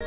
¿Qué 0.00 0.06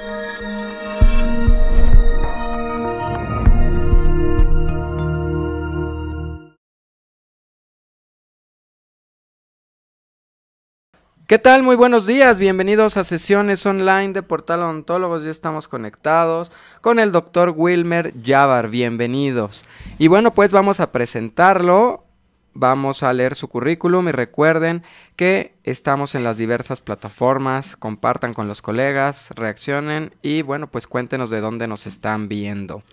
tal? 11.40 11.64
Muy 11.64 11.76
buenos 11.76 12.08
días, 12.08 12.40
bienvenidos 12.40 12.96
a 12.96 13.04
sesiones 13.04 13.66
online 13.66 14.14
de 14.14 14.24
Portal 14.24 14.62
Odontólogos, 14.64 15.26
ya 15.26 15.30
estamos 15.30 15.68
conectados 15.68 16.54
con 16.80 16.98
el 16.98 17.12
doctor 17.12 17.54
Wilmer 17.56 18.14
Yavar, 18.22 18.70
bienvenidos. 18.70 19.66
Y 19.98 20.08
bueno, 20.08 20.34
pues 20.34 20.54
vamos 20.54 20.80
a 20.80 20.94
presentarlo, 20.94 22.06
vamos 22.54 23.04
a 23.04 23.14
leer 23.14 23.36
su 23.36 23.48
currículum 23.48 24.10
y 24.10 24.12
recuerden 24.12 24.84
que 25.16 25.56
estamos 25.64 26.16
en 26.16 26.24
las 26.24 26.38
diversas 26.38 26.82
plataformas, 26.82 27.76
compartan 27.76 28.34
con 28.34 28.48
los 28.48 28.62
colegas, 28.62 29.32
reaccionen 29.36 30.14
y 30.22 30.42
bueno, 30.42 30.68
pues 30.70 30.88
cuéntenos 30.88 31.30
de 31.30 31.42
dónde 31.42 31.68
nos 31.68 31.88
están 31.88 32.28
viendo. 32.28 32.84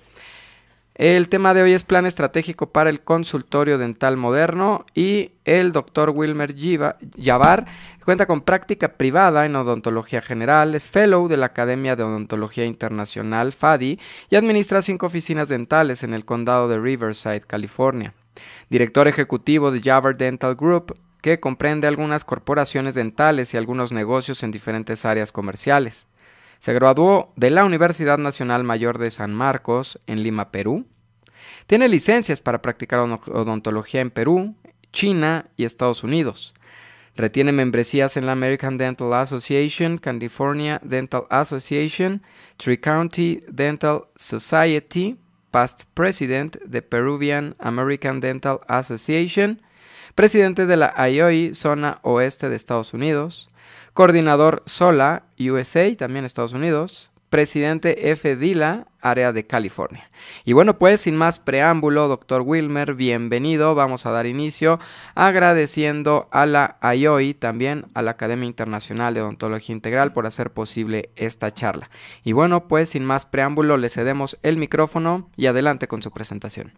El 0.99 1.29
tema 1.29 1.55
de 1.55 1.63
hoy 1.63 1.75
es 1.75 1.85
plan 1.85 2.07
estratégico 2.07 2.73
para 2.73 2.91
el 2.91 3.03
consultorio 3.03 3.79
dental 3.79 4.17
moderno 4.17 4.85
y 4.97 5.31
el 5.45 5.71
doctor 5.71 6.11
Wilmer 6.11 6.57
Yavar 6.57 7.67
cuenta 8.05 8.27
con 8.27 8.41
práctica 8.41 8.95
privada 8.95 9.47
en 9.47 9.55
odontología 9.55 10.23
general, 10.23 10.75
es 10.75 10.87
fellow 10.91 11.29
de 11.29 11.37
la 11.37 11.47
Academia 11.47 11.95
de 11.95 12.03
Odontología 12.03 12.65
Internacional 12.65 13.53
FADI 13.53 14.01
y 14.29 14.35
administra 14.35 14.83
cinco 14.83 15.07
oficinas 15.07 15.49
dentales 15.49 16.03
en 16.03 16.15
el 16.15 16.25
condado 16.25 16.69
de 16.69 16.81
Riverside, 16.81 17.43
California. 17.43 18.13
Director 18.71 19.09
ejecutivo 19.09 19.71
de 19.71 19.81
Yavar 19.81 20.17
Dental 20.17 20.55
Group, 20.55 20.99
que 21.23 21.41
comprende 21.41 21.87
algunas 21.87 22.25
corporaciones 22.25 22.95
dentales 22.95 23.53
y 23.53 23.57
algunos 23.57 23.93
negocios 23.93 24.43
en 24.43 24.51
diferentes 24.51 25.05
áreas 25.05 25.33
comerciales. 25.33 26.07
Se 26.59 26.73
graduó 26.73 27.33
de 27.37 27.51
la 27.51 27.65
Universidad 27.65 28.19
Nacional 28.19 28.65
Mayor 28.65 28.99
de 28.99 29.11
San 29.11 29.35
Marcos 29.35 29.99
en 30.07 30.23
Lima, 30.23 30.51
Perú. 30.51 30.87
Tiene 31.67 31.89
licencias 31.89 32.41
para 32.41 32.63
practicar 32.63 33.01
odontología 33.01 34.01
en 34.01 34.11
Perú, 34.11 34.55
China 34.93 35.47
y 35.57 35.65
Estados 35.65 36.03
Unidos. 36.03 36.55
Retiene 37.15 37.51
membresías 37.51 38.17
en 38.17 38.27
la 38.27 38.33
American 38.33 38.79
Dental 38.79 39.13
Association, 39.13 39.99
California 39.99 40.81
Dental 40.85 41.25
Association, 41.31 42.23
Tri-County 42.59 43.41
Dental 43.49 44.05
Society, 44.15 45.19
past 45.51 45.83
president 45.95 46.57
de 46.65 46.83
Peruvian 46.83 47.55
American 47.59 48.21
Dental 48.21 48.61
Association, 48.69 49.61
presidente 50.15 50.67
de 50.67 50.77
la 50.77 51.09
IOI 51.09 51.55
Zona 51.55 51.99
Oeste 52.03 52.49
de 52.49 52.57
Estados 52.57 52.93
Unidos, 52.93 53.49
coordinador 53.95 54.63
SOLA 54.67 55.25
USA, 55.39 55.97
también 55.97 56.25
Estados 56.25 56.53
Unidos, 56.53 57.08
presidente 57.31 58.11
F. 58.11 58.37
Dila, 58.37 58.87
área 59.01 59.33
de 59.33 59.47
California. 59.47 60.11
Y 60.45 60.53
bueno, 60.53 60.79
pues 60.79 61.03
sin 61.03 61.17
más 61.17 61.39
preámbulo, 61.39 62.09
doctor 62.09 62.43
Wilmer, 62.43 62.95
bienvenido. 62.95 63.75
Vamos 63.75 64.07
a 64.07 64.11
dar 64.11 64.27
inicio 64.27 64.79
agradeciendo 65.15 66.29
a 66.33 66.47
la 66.47 66.79
IOI, 66.83 67.35
también 67.35 67.87
a 67.95 68.03
la 68.03 68.13
Academia 68.13 68.47
Internacional 68.47 69.15
de 69.15 69.23
Odontología 69.23 69.75
Integral 69.75 70.13
por 70.13 70.27
hacer 70.27 70.53
posible 70.53 71.11
esta 71.17 71.53
charla. 71.53 71.91
Y 72.25 72.33
bueno, 72.33 72.69
pues 72.69 72.91
sin 72.91 73.05
más 73.05 73.27
preámbulo, 73.27 73.77
le 73.77 73.89
cedemos 73.89 74.39
el 74.43 74.57
micrófono 74.57 75.31
y 75.37 75.47
adelante 75.47 75.89
con 75.89 76.03
su 76.03 76.11
presentación. 76.11 76.73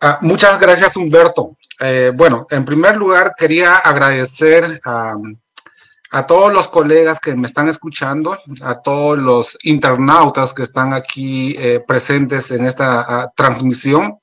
Ah, 0.00 0.18
muchas 0.20 0.60
gracias, 0.60 0.96
Humberto. 0.96 1.56
Eh, 1.80 2.12
bueno, 2.14 2.46
en 2.50 2.64
primer 2.64 2.96
lugar, 2.96 3.34
quería 3.36 3.76
agradecer 3.76 4.80
a 4.84 5.14
a 6.14 6.24
todos 6.28 6.52
los 6.52 6.68
colegas 6.68 7.18
que 7.18 7.34
me 7.34 7.48
están 7.48 7.68
escuchando, 7.68 8.38
a 8.62 8.80
todos 8.80 9.18
los 9.18 9.58
internautas 9.64 10.54
que 10.54 10.62
están 10.62 10.94
aquí 10.94 11.56
eh, 11.58 11.80
presentes 11.88 12.52
en 12.52 12.66
esta 12.66 13.00
ah, 13.00 13.32
transmisión. 13.34 14.16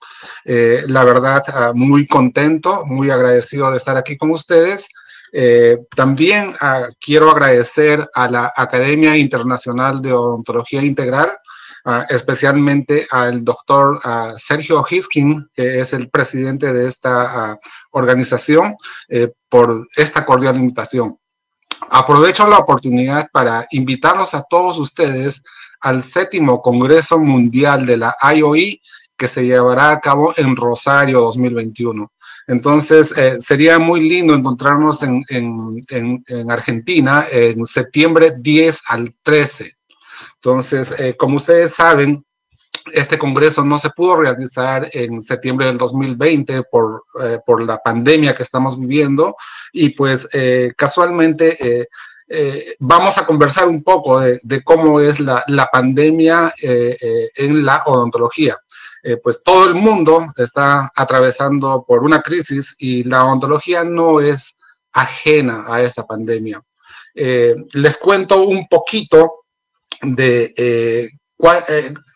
Eh, 0.45 0.83
la 0.87 1.03
verdad, 1.03 1.43
ah, 1.53 1.73
muy 1.75 2.07
contento, 2.07 2.85
muy 2.85 3.09
agradecido 3.09 3.69
de 3.69 3.75
estar 3.75 3.97
aquí 3.97 4.15
con 4.15 4.31
ustedes. 4.31 4.87
Eh, 5.33 5.79
también 5.93 6.55
ah, 6.61 6.87
quiero 6.97 7.29
agradecer 7.29 8.09
a 8.13 8.29
la 8.29 8.53
Academia 8.55 9.17
Internacional 9.17 10.01
de 10.01 10.13
Odontología 10.13 10.81
Integral, 10.81 11.29
especialmente 12.09 13.07
al 13.09 13.43
doctor 13.43 13.99
Sergio 14.37 14.85
Hiskin, 14.87 15.49
que 15.51 15.79
es 15.79 15.93
el 15.93 16.11
presidente 16.11 16.71
de 16.71 16.87
esta 16.87 17.57
organización, 17.89 18.75
por 19.49 19.87
esta 19.97 20.23
cordial 20.23 20.57
invitación. 20.57 21.17
Aprovecho 21.89 22.47
la 22.47 22.59
oportunidad 22.59 23.29
para 23.31 23.67
invitarlos 23.71 24.33
a 24.33 24.43
todos 24.43 24.77
ustedes 24.77 25.41
al 25.81 26.03
séptimo 26.03 26.61
Congreso 26.61 27.19
Mundial 27.19 27.85
de 27.85 27.97
la 27.97 28.15
IOI 28.35 28.81
que 29.17 29.27
se 29.27 29.45
llevará 29.45 29.91
a 29.91 29.99
cabo 29.99 30.33
en 30.37 30.55
Rosario 30.55 31.21
2021. 31.21 32.11
Entonces, 32.47 33.15
eh, 33.17 33.37
sería 33.39 33.77
muy 33.77 34.07
lindo 34.07 34.33
encontrarnos 34.33 35.03
en, 35.03 35.23
Argentina 36.49 37.27
en 37.31 37.65
septiembre 37.65 38.33
10 38.37 38.81
al 38.87 39.13
13. 39.21 39.75
Entonces, 40.35 40.95
eh, 40.99 41.15
como 41.15 41.35
ustedes 41.37 41.75
saben, 41.75 42.25
este 42.93 43.17
congreso 43.17 43.63
no 43.63 43.77
se 43.77 43.89
pudo 43.89 44.17
realizar 44.17 44.89
en 44.93 45.21
septiembre 45.21 45.67
del 45.67 45.77
2020 45.77 46.63
por, 46.63 47.03
eh, 47.23 47.39
por 47.45 47.61
la 47.63 47.77
pandemia 47.77 48.35
que 48.35 48.43
estamos 48.43 48.79
viviendo 48.79 49.35
y 49.71 49.89
pues 49.89 50.27
eh, 50.33 50.73
casualmente 50.75 51.57
eh, 51.59 51.87
vamos 52.79 53.17
a 53.17 53.25
conversar 53.25 53.67
un 53.67 53.83
poco 53.83 54.19
de, 54.19 54.63
cómo 54.63 54.99
es 55.01 55.19
la, 55.19 55.43
la 55.47 55.65
pandemia 55.67 56.53
en 56.61 57.65
la 57.65 57.83
odontología. 57.85 58.55
pues 59.21 59.43
todo 59.43 59.67
el 59.67 59.75
mundo 59.75 60.25
está 60.37 60.89
atravesando 60.95 61.83
por 61.85 62.03
una 62.03 62.21
crisis 62.21 62.73
y 62.79 63.03
la 63.03 63.25
odontología 63.25 63.83
no 63.83 64.21
es 64.21 64.57
ajena 64.93 65.65
a 65.67 65.81
esta 65.81 66.07
pandemia. 66.07 66.63
les 67.13 67.97
cuento 67.97 68.43
un 68.43 68.65
poquito 68.69 69.43
de 70.01 71.11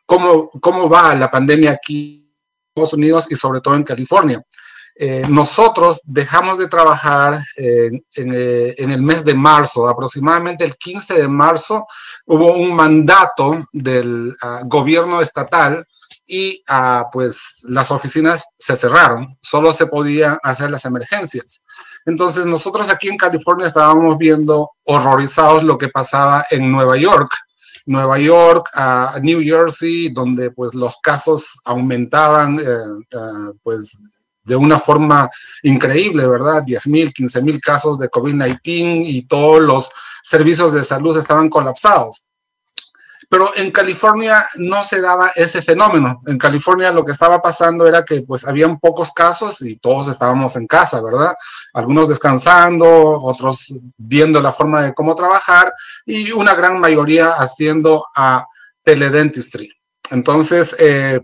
cómo, 0.06 0.50
cómo 0.62 0.90
va 0.90 1.16
la 1.16 1.32
pandemia 1.32 1.72
aquí 1.72 2.26
en 2.26 2.70
Estados 2.70 2.94
Unidos 2.94 3.28
y 3.30 3.36
sobre 3.36 3.62
todo 3.62 3.76
en 3.76 3.84
California. 3.84 4.44
Eh, 4.98 5.26
nosotros 5.28 6.02
dejamos 6.06 6.58
de 6.58 6.70
trabajar 6.70 7.38
en, 7.58 8.02
eh, 8.16 8.76
en, 8.78 8.92
el 8.92 9.02
mes 9.02 9.26
de 9.26 9.34
marzo, 9.34 9.90
aproximadamente 9.90 10.64
el 10.64 10.78
15 10.78 11.16
de 11.16 11.28
marzo, 11.28 11.86
hubo 12.26 12.56
un 12.56 12.74
mandato 12.74 13.58
del 13.74 14.34
ah, 14.42 14.62
gobierno 14.66 15.20
estatal 15.20 15.86
y 16.26 16.64
uh, 16.70 17.04
pues 17.12 17.66
las 17.68 17.92
oficinas 17.92 18.48
se 18.58 18.78
cerraron, 18.78 19.38
solo 19.42 19.74
se 19.74 19.86
podían 19.86 20.38
hacer 20.44 20.72
las 20.72 20.86
emergencias. 20.86 21.64
Entonces 22.06 22.46
nosotros 22.46 22.90
aquí 22.90 23.10
en 23.10 23.18
California 23.18 23.68
estábamos 23.68 24.18
viendo 24.18 24.72
horrorizados 24.86 25.64
lo 25.64 25.78
que 25.78 25.90
pasaba 25.90 26.46
en 26.52 26.72
Nueva 26.72 26.96
York, 26.96 27.30
Nueva 27.86 28.18
York, 28.20 28.70
a 28.74 29.20
New 29.22 29.42
Jersey, 29.42 30.10
donde 30.10 30.52
pues 30.52 30.74
los 30.74 30.98
casos 30.98 31.60
aumentaban 31.66 32.60
eh, 32.60 32.64
eh, 32.64 33.54
pues 33.64 34.00
de 34.44 34.56
una 34.56 34.80
forma 34.80 35.30
increíble, 35.64 36.28
¿verdad? 36.28 36.64
10 36.64 36.88
mil, 36.88 37.14
15 37.14 37.42
mil 37.42 37.60
casos 37.60 37.98
de 38.00 38.10
COVID-19 38.10 39.02
y 39.06 39.24
todos 39.24 39.62
los 39.62 39.90
servicios 40.24 40.74
de 40.74 40.84
salud 40.84 41.18
estaban 41.18 41.50
colapsados. 41.50 42.25
Pero 43.30 43.52
en 43.56 43.72
California 43.72 44.48
no 44.56 44.84
se 44.84 45.02
daba 45.02 45.32
ese 45.36 45.62
fenómeno. 45.62 46.22
En 46.28 46.38
California 46.38 46.92
lo 46.92 47.04
que 47.04 47.12
estaba 47.12 47.42
pasando 47.42 47.88
era 47.88 48.04
que 48.04 48.22
pues 48.22 48.46
habían 48.46 48.80
pocos 48.80 49.12
casos 49.12 49.62
y 49.62 49.78
todos 49.78 50.08
estábamos 50.08 50.56
en 50.56 50.68
casa, 50.68 51.02
¿verdad? 51.02 51.34
Algunos 51.74 52.10
descansando, 52.10 52.88
otros 53.24 53.74
viendo 53.98 54.42
la 54.42 54.52
forma 54.52 54.82
de 54.82 54.94
cómo 54.94 55.16
trabajar 55.16 55.74
y 56.06 56.32
una 56.32 56.56
gran 56.56 56.80
mayoría 56.80 57.32
haciendo 57.34 58.06
a 58.16 58.46
teledentistry. 58.84 59.72
Entonces, 60.12 60.76
eh, 60.80 61.20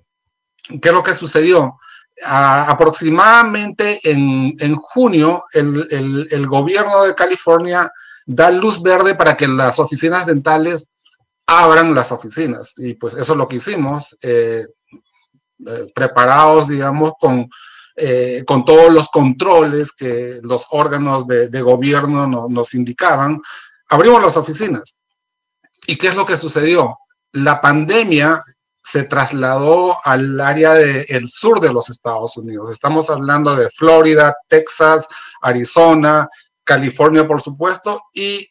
¿qué 0.82 0.90
es 0.90 0.94
lo 0.94 1.04
que 1.04 1.14
sucedió? 1.14 1.78
aproximadamente 2.24 4.00
en, 4.04 4.76
junio, 4.76 5.44
el, 5.54 6.28
el 6.30 6.46
gobierno 6.46 7.04
de 7.04 7.16
California 7.16 7.92
da 8.26 8.52
luz 8.52 8.82
verde 8.82 9.16
para 9.16 9.36
que 9.36 9.48
las 9.48 9.80
oficinas 9.80 10.26
dentales 10.26 10.90
abran 11.60 11.94
las 11.94 12.12
oficinas. 12.12 12.74
Y 12.78 12.94
pues 12.94 13.14
eso 13.14 13.34
es 13.34 13.38
lo 13.38 13.48
que 13.48 13.58
hicimos, 13.58 14.18
eh, 14.22 14.66
eh, 15.68 15.88
preparados, 15.94 16.68
digamos, 16.68 17.14
con, 17.20 17.48
eh, 17.96 18.44
con 18.48 18.64
todos 18.66 18.92
los 18.92 19.10
controles 19.10 19.92
que 19.92 20.40
los 20.44 20.68
órganos 20.72 21.28
de, 21.28 21.62
gobierno 21.62 22.26
nos 22.28 22.74
indicaban, 22.74 23.40
abrimos 23.90 24.24
las 24.24 24.38
oficinas. 24.38 25.00
¿Y 25.88 25.98
qué 25.98 26.08
es 26.08 26.16
lo 26.16 26.26
que 26.26 26.38
sucedió? 26.38 26.98
La 27.34 27.60
pandemia 27.60 28.42
se 28.84 29.04
trasladó 29.04 29.98
al 30.04 30.40
área 30.40 30.74
del 30.74 31.30
sur 31.30 31.60
de 31.60 31.72
los 31.72 31.90
Estados 31.90 32.38
Unidos. 32.38 32.72
Estamos 32.72 33.10
hablando 33.10 33.56
de 33.56 33.70
Florida, 33.70 34.34
Texas, 34.48 35.08
Arizona, 35.42 36.28
California, 36.64 37.28
por 37.28 37.42
supuesto, 37.42 38.02
y 38.14 38.48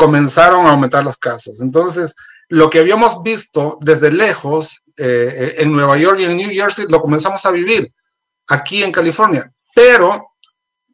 comenzaron 0.00 0.64
a 0.64 0.70
aumentar 0.70 1.04
los 1.04 1.18
casos. 1.18 1.60
Entonces, 1.60 2.14
lo 2.48 2.70
que 2.70 2.78
habíamos 2.78 3.22
visto 3.22 3.78
desde 3.82 4.10
lejos 4.10 4.82
eh, 4.96 5.56
en 5.58 5.72
Nueva 5.72 5.98
York 5.98 6.18
y 6.20 6.24
en 6.24 6.38
New 6.38 6.48
Jersey, 6.48 6.86
lo 6.88 7.02
comenzamos 7.02 7.44
a 7.44 7.50
vivir 7.50 7.92
aquí 8.48 8.82
en 8.82 8.92
California. 8.92 9.52
Pero 9.74 10.36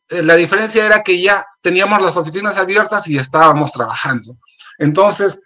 eh, 0.08 0.24
la 0.24 0.34
diferencia 0.34 0.84
era 0.84 1.04
que 1.04 1.22
ya 1.22 1.46
teníamos 1.62 2.02
las 2.02 2.16
oficinas 2.16 2.58
abiertas 2.58 3.06
y 3.06 3.16
estábamos 3.16 3.70
trabajando. 3.70 4.36
Entonces, 4.78 5.40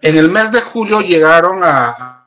en 0.00 0.16
el 0.16 0.28
mes 0.28 0.52
de 0.52 0.60
julio 0.60 1.00
llegaron 1.00 1.62
a, 1.64 2.20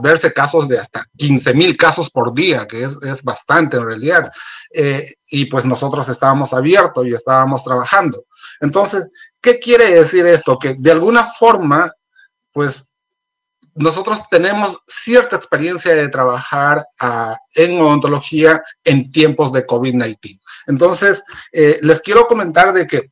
verse 0.00 0.32
casos 0.32 0.68
de 0.68 0.78
hasta 0.78 1.04
15 1.18 1.52
mil 1.52 1.76
casos 1.76 2.08
por 2.08 2.32
día, 2.32 2.66
que 2.66 2.82
es, 2.82 3.22
bastante 3.24 3.76
en 3.76 3.84
realidad. 3.84 4.30
Eh, 4.72 5.12
y 5.32 5.44
pues 5.46 5.66
nosotros 5.66 6.08
estábamos 6.08 6.54
abiertos 6.54 7.04
y 7.06 7.12
estábamos 7.12 7.62
trabajando. 7.62 8.24
Entonces, 8.60 9.10
¿qué 9.42 9.58
quiere 9.58 9.92
decir 9.92 10.26
esto? 10.26 10.58
Que 10.58 10.76
de 10.78 10.92
alguna 10.92 11.24
forma, 11.24 11.92
pues 12.52 12.94
nosotros 13.74 14.22
tenemos 14.30 14.78
cierta 14.86 15.36
experiencia 15.36 15.94
de 15.94 16.08
trabajar 16.08 16.86
ah, 17.00 17.36
en 17.54 17.80
odontología 17.80 18.62
en 18.84 19.10
tiempos 19.10 19.52
de 19.52 19.66
COVID-19. 19.66 20.40
Entonces, 20.66 21.24
eh, 21.52 21.78
les 21.82 22.00
quiero 22.00 22.26
comentar 22.26 22.72
de 22.72 22.86
que 22.86 23.10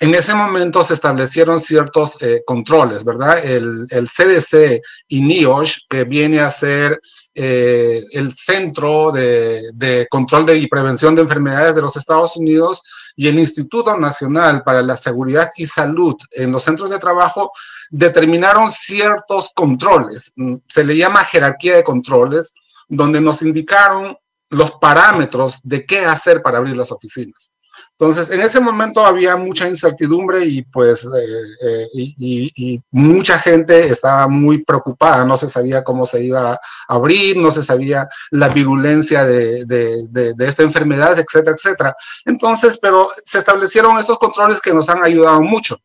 en 0.00 0.14
ese 0.14 0.34
momento 0.34 0.82
se 0.82 0.94
establecieron 0.94 1.60
ciertos 1.60 2.16
eh, 2.20 2.42
controles, 2.46 3.04
¿verdad? 3.04 3.44
El, 3.44 3.86
CDC 3.90 4.80
y 5.08 5.20
NIOSH, 5.20 5.86
que 5.90 6.04
viene 6.04 6.40
a 6.40 6.50
ser 6.50 6.98
eh, 7.34 8.02
el 8.12 8.32
Centro 8.32 9.12
de, 9.12 10.06
Control 10.10 10.46
de 10.46 10.56
y 10.56 10.66
Prevención 10.66 11.14
de 11.14 11.22
Enfermedades 11.22 11.74
de 11.74 11.82
los 11.82 11.96
Estados 11.98 12.36
Unidos 12.38 12.82
y 13.20 13.28
el 13.28 13.38
Instituto 13.38 13.98
Nacional 13.98 14.62
para 14.62 14.80
la 14.80 14.96
Seguridad 14.96 15.50
y 15.54 15.66
Salud 15.66 16.16
en 16.30 16.50
los 16.50 16.62
centros 16.62 16.88
de 16.88 16.98
trabajo, 16.98 17.52
determinaron 17.90 18.70
ciertos 18.70 19.50
controles. 19.54 20.32
Mm, 20.36 20.54
se 20.66 20.84
le 20.84 20.96
llama 20.96 21.26
jerarquía 21.26 21.76
de 21.76 21.84
controles, 21.84 22.54
donde 22.88 23.20
nos 23.20 23.42
indicaron 23.42 24.16
los 24.48 24.70
parámetros 24.70 25.60
de 25.64 25.84
qué 25.84 26.06
hacer 26.06 26.40
para 26.40 26.56
abrir 26.56 26.74
las 26.74 26.92
oficinas. 26.92 27.58
Entonces, 28.00 28.30
en 28.30 28.40
ese 28.40 28.60
momento 28.60 29.04
había 29.04 29.36
mucha 29.36 29.68
incertidumbre 29.68 30.42
y 30.46 30.62
pues 30.62 31.04
eh, 31.04 31.68
eh, 31.68 31.88
y, 31.92 32.80
mucha 32.92 33.38
gente 33.38 33.88
estaba 33.88 34.26
muy 34.26 34.64
preocupada, 34.64 35.26
no 35.26 35.36
se 35.36 35.50
sabía 35.50 35.84
cómo 35.84 36.06
se 36.06 36.24
iba 36.24 36.52
a 36.52 36.60
abrir, 36.88 37.36
no 37.36 37.50
se 37.50 37.62
sabía 37.62 38.08
la 38.30 38.48
virulencia 38.48 39.26
de, 39.26 39.66
de, 39.66 40.08
de, 40.08 40.46
esta 40.46 40.62
enfermedad, 40.62 41.18
etcétera, 41.18 41.54
etcétera. 41.54 41.94
Entonces, 42.24 42.78
pero 42.80 43.06
se 43.22 43.36
establecieron 43.36 43.98
esos 43.98 44.18
controles 44.18 44.62
que 44.62 44.72
nos 44.72 44.88
han 44.88 45.04
ayudado 45.04 45.42
mucho. 45.42 45.76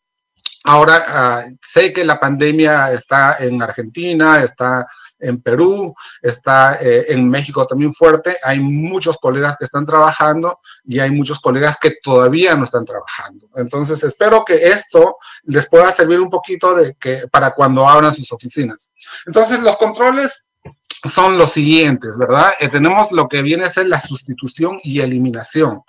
Ahora, 0.63 1.03
ah, 1.07 1.44
sé 1.61 1.91
que 1.91 2.06
la 2.06 2.18
pandemia 2.18 2.94
está 2.94 3.35
en 3.39 3.61
Argentina, 3.61 4.41
está 4.41 4.85
en 5.19 5.41
Perú, 5.41 5.94
está 6.21 6.77
eh, 6.81 7.06
en 7.09 7.29
México 7.29 7.65
también 7.65 7.94
fuerte. 7.94 8.38
Hay 8.44 8.59
muchos 8.59 9.17
colegas 9.17 9.56
que 9.57 9.65
están 9.65 9.85
trabajando 9.85 10.59
y 10.83 11.00
hay 11.00 11.12
muchos 11.12 11.39
colegas 11.39 11.77
que 11.79 11.95
todavía 12.01 12.56
no 12.56 12.65
están 12.65 12.85
trabajando. 12.85 13.50
Entonces, 13.56 14.03
espero 14.03 14.44
que 14.45 14.56
esto 14.56 15.17
les 15.44 15.67
pueda 15.67 15.91
servir 15.91 16.19
un 16.19 16.29
poquito 16.29 16.75
de 16.75 16.94
que, 16.95 17.27
para 17.31 17.51
cuando 17.51 17.88
abran 17.88 18.13
sus 18.13 18.31
oficinas. 18.31 18.91
Entonces, 19.25 19.59
los 19.59 19.77
controles 19.77 20.47
son 21.03 21.38
los 21.38 21.51
siguientes, 21.51 22.18
¿verdad? 22.18 22.53
Eh, 22.59 22.68
tenemos 22.68 23.11
lo 23.11 23.27
que 23.27 23.41
viene 23.41 23.65
a 23.65 23.69
ser 23.69 23.88
la 23.88 24.00
sustitución 24.00 24.79
y 24.83 25.01
eliminación 25.01 25.81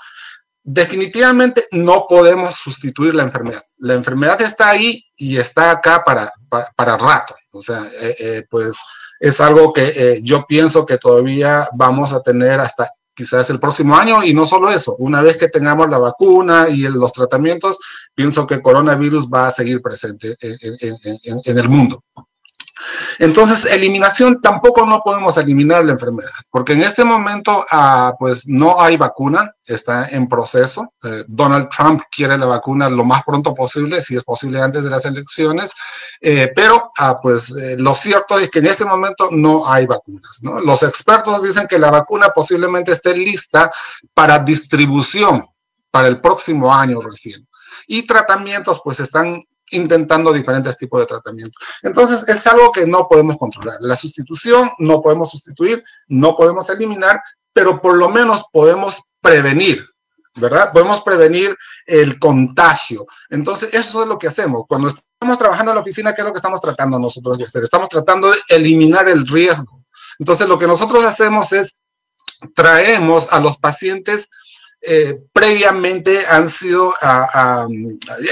definitivamente 0.66 1.64
no 1.70 2.06
podemos 2.08 2.56
sustituir 2.56 3.14
la 3.14 3.22
enfermedad. 3.22 3.62
La 3.78 3.94
enfermedad 3.94 4.42
está 4.42 4.70
ahí 4.70 5.04
y 5.16 5.36
está 5.36 5.70
acá 5.70 6.02
para, 6.04 6.30
para, 6.74 6.98
rato. 6.98 7.36
O 7.52 7.62
sea, 7.62 7.88
eh, 8.00 8.42
pues 8.50 8.76
es 9.20 9.40
algo 9.40 9.72
que 9.72 9.92
eh, 9.94 10.20
yo 10.22 10.46
pienso 10.46 10.84
que 10.84 10.98
todavía 10.98 11.68
vamos 11.74 12.12
a 12.12 12.22
tener 12.22 12.60
hasta 12.60 12.90
quizás 13.14 13.48
el 13.48 13.58
próximo 13.58 13.96
año 13.96 14.22
y 14.22 14.34
no 14.34 14.44
solo 14.44 14.70
eso, 14.70 14.94
una 14.98 15.22
vez 15.22 15.38
que 15.38 15.48
tengamos 15.48 15.88
la 15.88 15.98
vacuna 15.98 16.66
y 16.68 16.82
los 16.82 17.12
tratamientos, 17.12 17.78
pienso 18.14 18.46
que 18.46 18.60
coronavirus 18.60 19.26
va 19.28 19.46
a 19.46 19.50
seguir 19.50 19.80
presente 19.80 20.36
en 20.40 21.58
el 21.58 21.68
mundo. 21.68 22.02
Entonces, 23.18 23.64
eliminación 23.66 24.40
tampoco 24.40 24.84
no 24.86 25.00
podemos 25.04 25.36
eliminar 25.36 25.84
la 25.84 25.92
enfermedad, 25.92 26.30
porque 26.50 26.72
en 26.72 26.82
este 26.82 27.04
momento, 27.04 27.64
ah, 27.70 28.14
pues 28.18 28.46
no 28.46 28.80
hay 28.80 28.96
vacuna, 28.96 29.50
está 29.66 30.08
en 30.08 30.28
proceso. 30.28 30.92
Eh, 31.02 31.24
Donald 31.26 31.68
Trump 31.68 32.02
quiere 32.10 32.38
la 32.38 32.46
vacuna 32.46 32.88
lo 32.88 33.04
más 33.04 33.24
pronto 33.24 33.54
posible, 33.54 34.00
si 34.00 34.16
es 34.16 34.24
posible 34.24 34.60
antes 34.60 34.84
de 34.84 34.90
las 34.90 35.04
elecciones, 35.04 35.72
eh, 36.20 36.50
pero 36.54 36.90
ah, 36.98 37.18
pues 37.20 37.50
eh, 37.56 37.76
lo 37.78 37.94
cierto 37.94 38.38
es 38.38 38.50
que 38.50 38.60
en 38.60 38.66
este 38.66 38.84
momento 38.84 39.28
no 39.30 39.66
hay 39.66 39.86
vacunas. 39.86 40.40
Los 40.64 40.82
expertos 40.82 41.42
dicen 41.42 41.66
que 41.66 41.78
la 41.78 41.90
vacuna 41.90 42.28
posiblemente 42.34 42.92
esté 42.92 43.16
lista 43.16 43.70
para 44.14 44.38
distribución 44.38 45.44
para 45.90 46.08
el 46.08 46.20
próximo 46.20 46.74
año 46.74 47.00
recién. 47.00 47.46
Y 47.86 48.06
tratamientos 48.06 48.80
pues 48.82 49.00
están 49.00 49.42
intentando 49.70 50.32
diferentes 50.32 50.76
tipos 50.76 51.00
de 51.00 51.06
tratamiento. 51.06 51.58
Entonces, 51.82 52.26
es 52.28 52.46
algo 52.46 52.72
que 52.72 52.86
no 52.86 53.08
podemos 53.08 53.36
controlar. 53.36 53.78
La 53.80 53.96
sustitución 53.96 54.70
no 54.78 55.02
podemos 55.02 55.30
sustituir, 55.30 55.82
no 56.08 56.36
podemos 56.36 56.68
eliminar, 56.70 57.20
pero 57.52 57.80
por 57.80 57.96
lo 57.96 58.08
menos 58.08 58.44
podemos 58.52 59.10
prevenir, 59.20 59.84
¿verdad? 60.36 60.72
Podemos 60.72 61.00
prevenir 61.00 61.56
el 61.86 62.18
contagio. 62.18 63.06
Entonces, 63.30 63.74
eso 63.74 64.02
es 64.02 64.08
lo 64.08 64.18
que 64.18 64.28
hacemos. 64.28 64.64
Cuando 64.68 64.88
estamos 64.88 65.38
trabajando 65.38 65.72
en 65.72 65.76
la 65.76 65.82
oficina, 65.82 66.12
¿qué 66.12 66.20
es 66.20 66.26
lo 66.26 66.32
que 66.32 66.38
estamos 66.38 66.60
tratando 66.60 66.98
nosotros 66.98 67.38
de 67.38 67.44
hacer? 67.44 67.64
Estamos 67.64 67.88
tratando 67.88 68.30
de 68.30 68.38
eliminar 68.48 69.08
el 69.08 69.26
riesgo. 69.26 69.84
Entonces, 70.18 70.48
lo 70.48 70.58
que 70.58 70.66
nosotros 70.66 71.04
hacemos 71.04 71.52
es 71.52 71.78
traemos 72.54 73.28
a 73.32 73.40
los 73.40 73.56
pacientes 73.56 74.28
eh, 74.82 75.20
previamente 75.32 76.24
han 76.26 76.48
sido, 76.48 76.94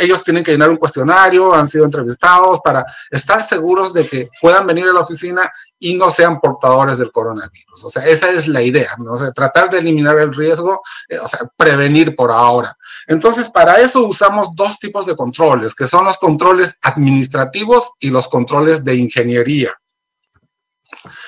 ellos 0.00 0.23
tienen 0.23 0.44
que 0.44 0.52
llenar 0.52 0.70
un 0.70 0.76
cuestionario, 0.76 1.55
han 1.55 1.67
sido 1.67 1.85
entrevistados 1.85 2.61
para 2.62 2.85
estar 3.11 3.43
seguros 3.43 3.93
de 3.93 4.06
que 4.06 4.29
puedan 4.41 4.67
venir 4.67 4.87
a 4.87 4.93
la 4.93 5.00
oficina 5.00 5.50
y 5.79 5.96
no 5.96 6.11
sean 6.11 6.41
portadores 6.41 6.99
del 6.99 7.11
coronavirus. 7.11 7.85
O 7.85 7.91
sea, 7.91 8.06
esa 8.06 8.31
es 8.31 8.46
la 8.46 8.62
idea, 8.62 8.91
¿no? 8.99 9.14
O 9.14 9.32
tratar 9.32 9.69
de 9.70 9.79
eliminar 9.79 10.19
el 10.20 10.35
riesgo, 10.35 10.81
eh, 11.08 11.19
o 11.19 11.26
sea, 11.26 11.41
prevenir 11.56 12.14
por 12.14 12.31
ahora. 12.31 12.76
Entonces, 13.08 13.49
para 13.49 13.81
eso 13.81 14.06
usamos 14.06 14.55
dos 14.55 14.79
tipos 14.79 15.06
de 15.06 15.17
controles, 15.17 15.75
que 15.75 15.87
son 15.87 16.05
los 16.05 16.19
controles 16.19 16.79
administrativos 16.82 17.93
y 18.00 18.11
los 18.11 18.29
controles 18.29 18.85
de 18.85 18.94
ingeniería. 18.94 19.73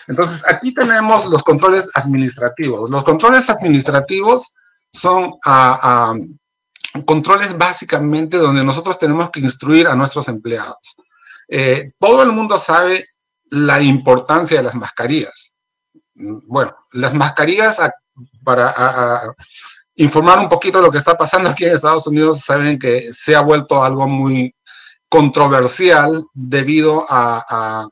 Entonces, 0.06 0.42
aquí 0.46 0.72
tenemos 0.72 1.26
los 1.26 1.42
controles 1.42 1.88
administrativos. 1.94 2.90
Los 2.90 3.02
controles 3.02 3.50
administrativos 3.50 4.54
son 4.96 5.38
controles 7.04 7.56
básicamente 7.58 8.38
donde 8.38 8.64
nosotros 8.64 8.98
tenemos 8.98 9.30
que 9.30 9.40
instruir 9.40 9.86
a 9.86 9.94
nuestros 9.94 10.28
empleados. 10.28 10.96
Eh, 11.48 11.86
todo 11.98 12.22
el 12.22 12.32
mundo 12.32 12.58
sabe 12.58 13.06
la 13.50 13.80
importancia 13.80 14.58
de 14.58 14.64
las 14.64 14.74
mascarillas. 14.74 15.52
Bueno, 16.14 16.74
las 16.92 17.14
mascarillas, 17.14 17.78
para 18.42 19.34
informar 19.96 20.38
un 20.38 20.48
poquito 20.48 20.78
de 20.78 20.84
lo 20.84 20.90
que 20.90 20.98
está 20.98 21.16
pasando 21.16 21.50
aquí 21.50 21.64
en 21.64 21.74
Estados 21.74 22.06
Unidos, 22.06 22.40
saben 22.40 22.78
que 22.78 23.12
se 23.12 23.36
ha 23.36 23.40
vuelto 23.42 23.82
algo 23.82 24.08
muy 24.08 24.52
controversial 25.08 26.24
debido 26.34 27.06
a 27.08 27.86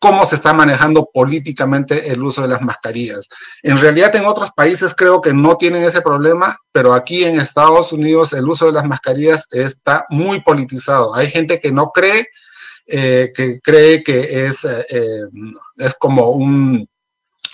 cómo 0.00 0.24
se 0.24 0.34
está 0.34 0.52
manejando 0.52 1.08
políticamente 1.12 2.10
el 2.10 2.22
uso 2.22 2.42
de 2.42 2.48
las 2.48 2.60
mascarillas. 2.60 3.28
En 3.62 3.80
realidad 3.80 4.14
en 4.16 4.26
otros 4.26 4.50
países 4.50 4.94
creo 4.94 5.20
que 5.20 5.32
no 5.32 5.56
tienen 5.56 5.84
ese 5.84 6.02
problema, 6.02 6.56
pero 6.72 6.92
aquí 6.92 7.24
en 7.24 7.40
Estados 7.40 7.92
Unidos 7.92 8.32
el 8.32 8.48
uso 8.48 8.66
de 8.66 8.72
las 8.72 8.86
mascarillas 8.86 9.46
está 9.52 10.04
muy 10.08 10.40
politizado. 10.40 11.14
Hay 11.14 11.28
gente 11.28 11.60
que 11.60 11.70
no 11.70 11.90
cree, 11.90 12.26
eh, 12.86 13.30
que 13.34 13.60
cree 13.60 14.02
que 14.02 14.46
es, 14.46 14.64
eh, 14.64 14.86
eh, 14.88 15.22
es 15.78 15.94
como 15.94 16.30
un 16.30 16.88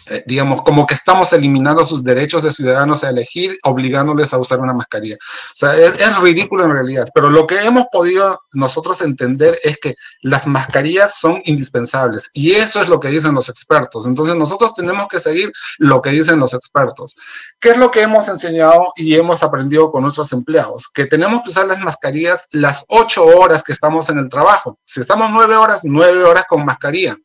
eh, 0.08 0.22
digamos, 0.26 0.62
como 0.62 0.86
que 0.86 0.94
estamos 0.94 1.32
eliminando 1.32 1.84
sus 1.84 2.04
derechos 2.04 2.42
de 2.42 2.52
ciudadanos 2.52 3.02
a 3.02 3.10
elegir, 3.10 3.58
obligándoles 3.64 4.32
a 4.32 4.38
usar 4.38 4.60
una 4.60 4.72
mascarilla. 4.72 5.16
O 5.16 5.54
sea, 5.54 5.76
es, 5.76 6.16
ridículo 6.18 6.64
en 6.64 6.72
realidad, 6.72 7.08
pero 7.14 7.28
lo 7.28 7.46
que 7.46 7.58
hemos 7.60 7.86
podido 7.92 8.40
nosotros 8.52 9.02
entender 9.02 9.58
es 9.62 9.76
que 9.78 9.96
las 10.22 10.46
mascarillas 10.46 11.18
son 11.18 11.42
indispensables 11.44 12.30
y 12.32 12.52
eso 12.52 12.80
es 12.80 12.88
lo 12.88 13.00
que 13.00 13.08
dicen 13.08 13.34
los 13.34 13.48
expertos. 13.48 14.06
Entonces 14.06 14.34
nosotros 14.34 14.74
tenemos 14.74 15.08
que 15.08 15.20
seguir 15.20 15.52
lo 15.78 16.00
que 16.00 16.10
dicen 16.10 16.38
los 16.38 16.54
expertos. 16.54 17.16
¿Qué 17.60 17.70
es 17.70 17.78
lo 17.78 17.90
que 17.90 18.02
hemos 18.02 18.28
enseñado 18.28 18.92
y 18.96 19.14
hemos 19.14 19.42
aprendido 19.42 19.90
con 19.90 20.02
nuestros 20.02 20.32
empleados? 20.32 20.88
Que 20.88 21.06
tenemos 21.06 21.42
que 21.42 21.50
usar 21.50 21.66
las 21.66 21.80
mascarillas 21.80 22.46
las 22.50 22.84
ocho 22.88 23.24
horas 23.24 23.62
que 23.62 23.72
estamos 23.72 24.08
en 24.08 24.18
el 24.18 24.28
trabajo. 24.28 24.78
Si 24.84 25.00
estamos 25.00 25.30
nueve 25.30 25.56
horas, 25.56 25.80
nueve 25.84 26.22
horas 26.24 26.44
con 26.48 26.64
mascarilla. 26.64 27.16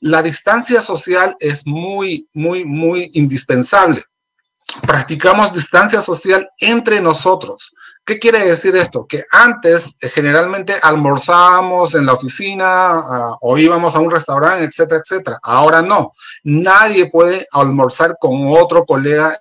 La 0.00 0.22
distancia 0.22 0.80
social 0.82 1.36
es 1.40 1.66
muy, 1.66 2.28
muy, 2.32 2.64
muy 2.64 3.10
indispensable. 3.14 4.02
Practicamos 4.82 5.52
distancia 5.52 6.00
social 6.00 6.48
entre 6.60 7.00
nosotros. 7.00 7.72
¿Qué 8.04 8.18
quiere 8.18 8.38
decir 8.44 8.74
esto? 8.76 9.06
Que 9.06 9.24
antes 9.32 9.96
eh, 10.00 10.08
generalmente 10.08 10.74
almorzábamos 10.80 11.94
en 11.94 12.06
la 12.06 12.14
oficina 12.14 12.90
ah, 12.90 13.36
o 13.40 13.58
íbamos 13.58 13.94
a 13.94 14.00
un 14.00 14.10
restaurante, 14.10 14.64
etcétera, 14.64 15.02
etcétera. 15.04 15.38
Ahora 15.42 15.82
no. 15.82 16.12
Nadie 16.44 17.10
puede 17.10 17.46
almorzar 17.52 18.16
con 18.18 18.48
otro 18.50 18.84
colega. 18.84 19.38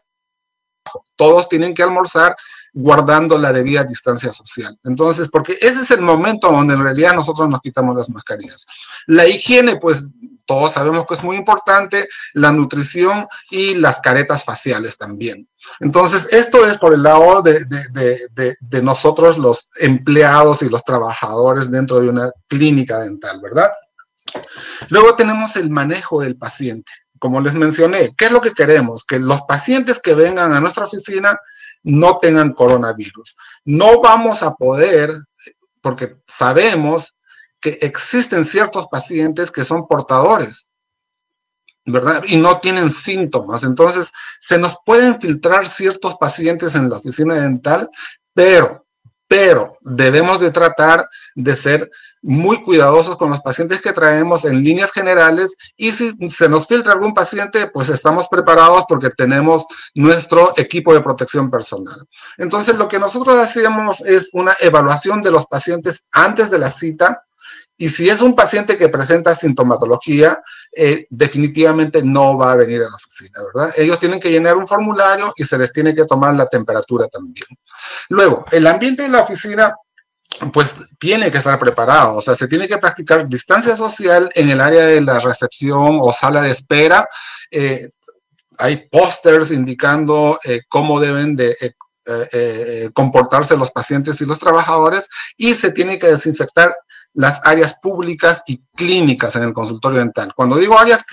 Todos 1.16 1.48
tienen 1.48 1.74
que 1.74 1.84
almorzar 1.84 2.36
guardando 2.80 3.40
la 3.40 3.52
debida 3.52 3.84
distancia 3.84 4.32
social. 4.32 4.78
Entonces, 4.84 5.30
porque 5.30 5.54
ese 5.54 5.82
es 5.82 5.90
el 5.90 6.02
momento 6.02 6.52
donde 6.52 6.76
en 6.76 6.84
realidad 6.84 7.16
nosotros 7.16 7.50
nos 7.50 7.60
quitamos 7.60 7.96
las 7.96 8.10
mascarillas. 8.12 8.68
La 9.08 9.26
higiene, 9.26 9.78
pues 9.78 10.14
todos 10.46 10.74
sabemos 10.74 11.08
que 11.08 11.16
es 11.16 11.24
muy 11.24 11.38
importante, 11.38 12.08
la 12.34 12.52
nutrición 12.52 13.28
y 13.50 13.74
las 13.76 14.00
caretas 14.00 14.46
faciales 14.46 14.96
también. 14.96 15.50
Entonces, 15.80 16.28
esto 16.32 16.66
es 16.68 16.78
por 16.78 16.94
el 16.94 17.02
lado 17.02 17.42
de, 17.42 17.66
de, 17.66 18.82
nosotros 18.84 19.40
los 19.40 19.70
empleados 19.80 20.62
y 20.62 20.70
los 20.70 20.84
trabajadores 20.84 21.72
dentro 21.72 22.00
de 22.00 22.10
una 22.10 22.32
clínica 22.48 23.00
dental, 23.00 23.42
¿verdad? 23.42 23.72
Luego 24.90 25.16
tenemos 25.16 25.56
el 25.56 25.72
manejo 25.72 26.22
del 26.22 26.38
paciente. 26.38 26.92
Como 27.18 27.42
les 27.42 27.56
mencioné, 27.56 28.14
¿qué 28.16 28.26
es 28.26 28.32
lo 28.32 28.40
que 28.40 28.52
queremos? 28.52 29.04
Que 29.04 29.18
los 29.20 29.42
pacientes 29.42 30.00
que 30.00 30.14
vengan 30.14 30.54
a 30.54 30.62
nuestra 30.62 30.86
oficina 30.86 31.36
no 31.88 32.18
tengan 32.18 32.54
coronavirus. 32.54 33.38
No 33.66 34.02
vamos 34.02 34.44
a 34.44 34.54
poder, 34.54 35.16
porque 35.82 36.18
sabemos 36.28 37.16
que 37.62 37.80
existen 37.82 38.44
ciertos 38.44 38.88
pacientes 38.88 39.52
que 39.52 39.64
son 39.64 39.88
portadores, 39.88 40.68
¿verdad? 41.86 42.24
Y 42.28 42.36
no 42.36 42.60
tienen 42.60 42.92
síntomas. 42.92 43.64
Entonces, 43.64 44.12
se 44.40 44.58
nos 44.58 44.78
pueden 44.86 45.20
filtrar 45.20 45.66
ciertos 45.68 46.18
pacientes 46.18 46.76
en 46.76 46.90
la 46.90 46.98
oficina 46.98 47.36
dental, 47.36 47.90
pero, 48.34 48.86
pero 49.28 49.78
debemos 49.82 50.42
de 50.42 50.52
tratar 50.52 51.08
de 51.36 51.56
ser 51.56 51.90
muy 52.22 52.62
cuidadosos 52.64 53.18
con 53.18 53.30
los 53.30 53.42
pacientes 53.42 53.82
que 53.82 53.94
traemos 53.94 54.46
en 54.46 54.64
líneas 54.64 54.92
generales 54.92 55.56
y 55.76 55.92
si 55.92 56.12
se 56.30 56.50
nos 56.50 56.68
filtra 56.68 56.94
algún 56.94 57.14
paciente, 57.14 57.68
pues 57.68 57.90
estamos 57.90 58.28
preparados 58.28 58.84
porque 58.88 59.10
tenemos 59.10 59.66
nuestro 59.96 60.54
equipo 60.58 60.94
de 60.94 61.02
protección 61.02 61.50
personal. 61.50 62.08
Entonces, 62.38 62.76
lo 62.76 62.88
que 62.88 63.00
nosotros 63.00 63.38
hacemos 63.38 64.02
es 64.02 64.30
una 64.34 64.56
evaluación 64.60 65.22
de 65.22 65.32
los 65.32 65.46
pacientes 65.46 66.08
antes 66.12 66.50
de 66.50 66.60
la 66.60 66.70
cita 66.70 67.24
y 67.80 67.90
si 67.90 68.10
es 68.10 68.22
un 68.22 68.36
paciente 68.36 68.76
que 68.76 68.90
presenta 68.90 69.36
sintomatología, 69.36 70.42
eh, 70.76 71.06
definitivamente 71.12 72.02
no 72.04 72.36
va 72.36 72.54
a 72.54 72.56
venir 72.56 72.82
a 72.82 72.90
la 72.90 72.96
oficina, 72.96 73.40
¿verdad? 73.54 73.74
Ellos 73.78 74.00
tienen 74.00 74.20
que 74.20 74.32
llenar 74.32 74.58
un 74.58 74.68
formulario 74.68 75.32
y 75.38 75.44
se 75.44 75.60
les 75.60 75.72
tiene 75.72 75.94
que 75.94 76.06
tomar 76.06 76.34
la 76.34 76.48
temperatura 76.48 77.08
también. 77.08 77.46
Luego, 78.10 78.46
el 78.52 78.66
ambiente 78.66 79.04
de 79.04 79.10
la 79.10 79.22
oficina 79.22 79.76
pues 80.54 80.76
tiene 81.00 81.32
que 81.32 81.38
estar 81.38 81.58
preparado, 81.60 82.18
o 82.18 82.22
sea, 82.22 82.36
se 82.36 82.48
tiene 82.48 82.68
que 82.68 82.78
practicar 82.78 83.28
distancia 83.28 83.76
social 83.76 84.30
en 84.36 84.50
el 84.50 84.62
área 84.62 84.86
de 84.86 85.02
la 85.02 85.20
recepción 85.20 86.00
o 86.02 86.12
sala 86.12 86.42
de 86.42 86.52
espera. 86.52 87.08
Eh, 87.52 87.88
hay 88.60 88.88
pósters 88.90 89.52
indicando 89.52 90.40
eh, 90.44 90.62
cómo 90.68 91.00
deben 91.00 91.36
de 91.36 91.56
comportarse 92.94 93.58
los 93.58 93.70
pacientes 93.70 94.22
y 94.22 94.26
los 94.26 94.40
trabajadores 94.40 95.10
y 95.36 95.54
se 95.56 95.72
tiene 95.72 96.00
que 96.00 96.08
desinfectar 96.08 96.74
las 97.18 97.42
áreas 97.46 97.80
públicas 97.82 98.44
y 98.46 98.62
clínicas 98.76 99.36
en 99.36 99.44
el 99.44 99.52
consultorio 99.52 100.00
dental. 100.00 100.32
Cuando 100.36 100.56
digo 100.56 100.78
áreas, 100.78 101.04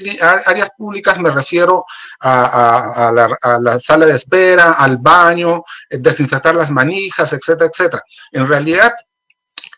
áreas 0.45 0.71
públicas 0.77 1.19
me 1.19 1.31
refiero 1.31 1.87
a, 2.21 3.11
la, 3.59 3.79
sala 3.79 4.05
de 4.05 4.15
espera, 4.15 4.73
al 4.73 4.99
baño, 4.99 5.63
eh, 5.89 5.99
desinfectar 5.99 6.55
las 6.55 6.71
manijas, 6.71 7.33
etcétera, 7.33 7.71
etcétera. 7.73 8.03
En 8.33 8.47
realidad, 8.47 8.93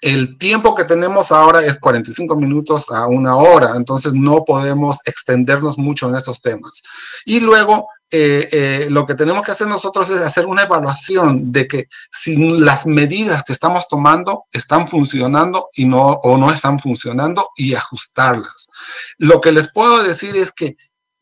el 0.00 0.38
tiempo 0.38 0.75
que 0.75 0.85
tenemos 0.85 1.33
ahora 1.33 1.65
es 1.65 1.79
45 1.79 2.37
minutos 2.37 2.91
a 2.91 3.07
una 3.07 3.37
hora, 3.37 3.75
entonces 3.76 4.12
no 4.15 4.45
podemos 4.45 4.99
extendernos 5.05 5.79
mucho 5.79 6.09
en 6.09 6.17
estos 6.17 6.41
temas. 6.41 6.83
Y 7.25 7.41
luego 7.41 7.88
eh, 8.11 8.49
eh, 8.53 8.87
lo 8.88 9.05
que 9.05 9.17
tenemos 9.17 9.43
que 9.43 9.50
hacer 9.50 9.67
nosotros 9.67 10.09
es 10.11 10.21
hacer 10.21 10.47
una 10.47 10.62
evaluación 10.62 11.49
de 11.49 11.67
que 11.67 11.88
si 12.11 12.37
las 12.61 12.87
medidas 12.87 13.43
que 13.43 13.53
estamos 13.53 13.88
tomando 13.88 14.45
están 14.53 14.87
funcionando 14.87 15.71
y 15.75 15.87
no, 15.87 16.12
o 16.23 16.37
no 16.37 16.50
están 16.53 16.79
funcionando 16.79 17.49
y 17.57 17.75
ajustarlas. 17.75 18.69
Lo 19.19 19.41
que 19.41 19.50
les 19.50 19.73
puedo 19.73 20.03
decir 20.05 20.37
es 20.37 20.53
que 20.53 20.76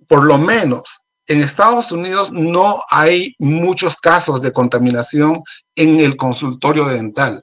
por 0.07 0.25
lo 0.25 0.37
menos 0.37 1.01
en 1.27 1.41
Estados 1.41 1.91
Unidos 1.91 2.33
no 2.33 2.83
hay 2.91 3.35
muchos 3.39 3.97
casos 3.97 4.43
de 4.43 4.53
contaminación 4.53 5.43
en 5.75 6.01
el 6.01 6.17
consultorio 6.17 6.85
dental 6.85 7.43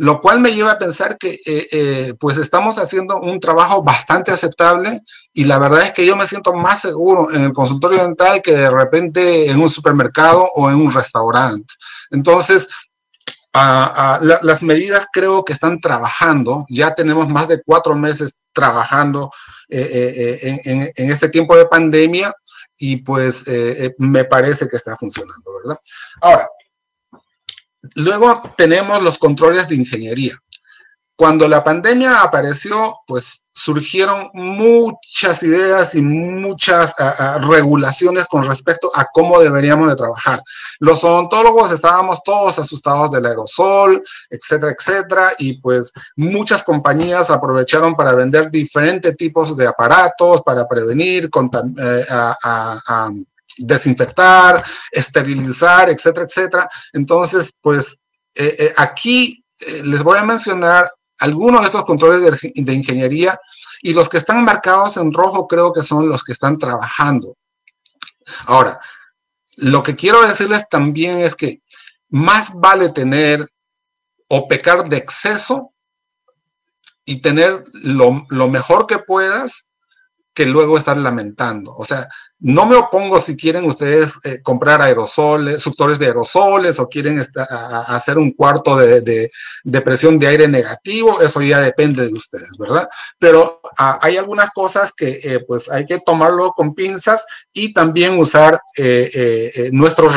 lo 0.00 0.22
cual 0.22 0.40
me 0.40 0.54
lleva 0.54 0.72
a 0.72 0.78
pensar 0.78 1.18
que 1.18 1.42
eh, 1.44 1.68
eh, 1.72 2.14
pues 2.18 2.38
estamos 2.38 2.78
haciendo 2.78 3.20
un 3.20 3.38
trabajo 3.38 3.82
bastante 3.82 4.30
aceptable 4.30 4.98
y 5.34 5.44
la 5.44 5.58
verdad 5.58 5.82
es 5.82 5.90
que 5.90 6.06
yo 6.06 6.16
me 6.16 6.26
siento 6.26 6.54
más 6.54 6.80
seguro 6.80 7.30
en 7.30 7.44
el 7.44 7.52
consultorio 7.52 8.02
dental 8.02 8.40
que 8.40 8.52
de 8.52 8.70
repente 8.70 9.50
en 9.50 9.60
un 9.60 9.68
supermercado 9.68 10.48
o 10.54 10.70
en 10.70 10.76
un 10.76 10.90
restaurante. 10.90 11.74
Entonces, 12.12 12.70
las 13.52 14.62
medidas 14.62 15.06
creo 15.12 15.44
que 15.44 15.52
están 15.52 15.78
trabajando, 15.82 16.64
ya 16.70 16.94
tenemos 16.94 17.28
más 17.28 17.48
de 17.48 17.60
cuatro 17.62 17.94
meses 17.94 18.38
trabajando 18.54 19.30
eh, 19.68 20.60
en, 20.64 20.90
en, 20.96 21.10
este 21.10 21.28
tiempo 21.28 21.54
de 21.58 21.66
pandemia 21.66 22.32
y 22.78 22.96
pues 23.02 23.44
me 23.98 24.24
parece 24.24 24.66
que 24.66 24.76
está 24.76 24.96
funcionando, 24.96 25.44
¿verdad? 25.62 25.78
Ahora, 26.22 26.48
Luego 27.94 28.42
tenemos 28.56 29.02
los 29.02 29.18
controles 29.18 29.68
de 29.68 29.76
ingeniería. 29.76 30.34
Cuando 31.20 31.46
la 31.46 31.62
pandemia 31.62 32.22
apareció, 32.22 32.94
pues 33.06 33.46
surgieron 33.52 34.30
muchas 34.32 35.42
ideas 35.42 35.94
y 35.94 36.00
muchas 36.00 36.94
ah, 36.98 37.14
ah, 37.18 37.38
regulaciones 37.42 38.24
con 38.24 38.42
respecto 38.46 38.90
a 38.94 39.06
cómo 39.12 39.38
deberíamos 39.38 39.90
de 39.90 39.96
trabajar. 39.96 40.42
Los 40.78 41.04
odontólogos 41.04 41.72
estábamos 41.72 42.22
todos 42.24 42.58
asustados 42.58 43.10
del 43.10 43.26
aerosol, 43.26 44.02
etcétera, 44.30 44.74
etcétera, 44.78 45.32
y 45.38 45.60
pues 45.60 45.92
muchas 46.16 46.62
compañías 46.62 47.30
aprovecharon 47.30 47.94
para 47.94 48.14
vender 48.14 48.50
diferentes 48.50 49.14
tipos 49.14 49.54
de 49.58 49.66
aparatos 49.66 50.40
para 50.40 50.66
prevenir 50.66 51.28
eh, 51.28 52.06
a, 52.08 53.10
desinfectar, 53.60 54.62
esterilizar, 54.90 55.90
etcétera, 55.90 56.26
etcétera. 56.26 56.68
Entonces, 56.92 57.56
pues 57.60 58.02
eh, 58.34 58.56
eh, 58.58 58.74
aquí 58.76 59.44
eh, 59.60 59.82
les 59.84 60.02
voy 60.02 60.18
a 60.18 60.24
mencionar 60.24 60.90
algunos 61.18 61.60
de 61.60 61.66
estos 61.66 61.84
controles 61.84 62.40
de, 62.54 62.72
ingeniería 62.72 63.38
y 63.82 63.92
los 63.92 64.08
que 64.08 64.16
están 64.16 64.44
marcados 64.44 64.96
en 64.96 65.12
rojo 65.12 65.46
creo 65.46 65.72
que 65.72 65.82
son 65.82 66.08
los 66.08 66.24
que 66.24 66.32
están 66.32 66.58
trabajando. 66.58 67.36
Ahora, 68.46 68.80
lo 69.56 69.82
que 69.82 69.96
quiero 69.96 70.26
decirles 70.26 70.66
también 70.70 71.20
es 71.20 71.34
que 71.34 71.60
más 72.08 72.52
vale 72.54 72.90
tener 72.90 73.46
o 74.28 74.48
pecar 74.48 74.88
de 74.88 74.96
exceso 74.96 75.74
y 77.04 77.20
tener 77.20 77.64
lo, 77.82 78.24
lo 78.30 78.48
mejor 78.48 78.86
que 78.86 78.98
puedas 78.98 79.66
que 80.32 80.46
luego 80.46 80.78
estar 80.78 80.96
lamentando. 80.96 81.74
O 81.76 81.84
sea, 81.84 82.08
no 82.40 82.64
me 82.64 82.74
opongo 82.74 83.18
si 83.18 83.36
quieren 83.36 83.64
ustedes 83.64 84.18
eh, 84.24 84.40
comprar 84.42 84.80
aerosoles, 84.80 85.62
suctores 85.62 85.98
de 85.98 86.06
aerosoles 86.06 86.78
o 86.78 86.88
quieren 86.88 87.22
hacer 87.86 88.16
un 88.16 88.32
cuarto 88.32 88.76
de, 88.76 89.30
presión 89.84 90.18
de 90.18 90.26
aire 90.26 90.48
negativo, 90.48 91.20
eso 91.20 91.42
ya 91.42 91.60
depende 91.60 92.06
de 92.06 92.14
ustedes, 92.14 92.56
¿verdad? 92.58 92.88
Pero 93.18 93.60
ah, 93.76 93.98
hay 94.00 94.16
algunas 94.16 94.50
cosas 94.50 94.92
que 94.92 95.20
eh, 95.22 95.40
pues 95.46 95.70
hay 95.70 95.84
que 95.84 95.98
tomarlo 95.98 96.52
con 96.52 96.74
pinzas 96.74 97.26
y 97.52 97.74
también 97.74 98.18
usar 98.18 98.58
eh, 98.76 99.68
nuestro, 99.72 100.10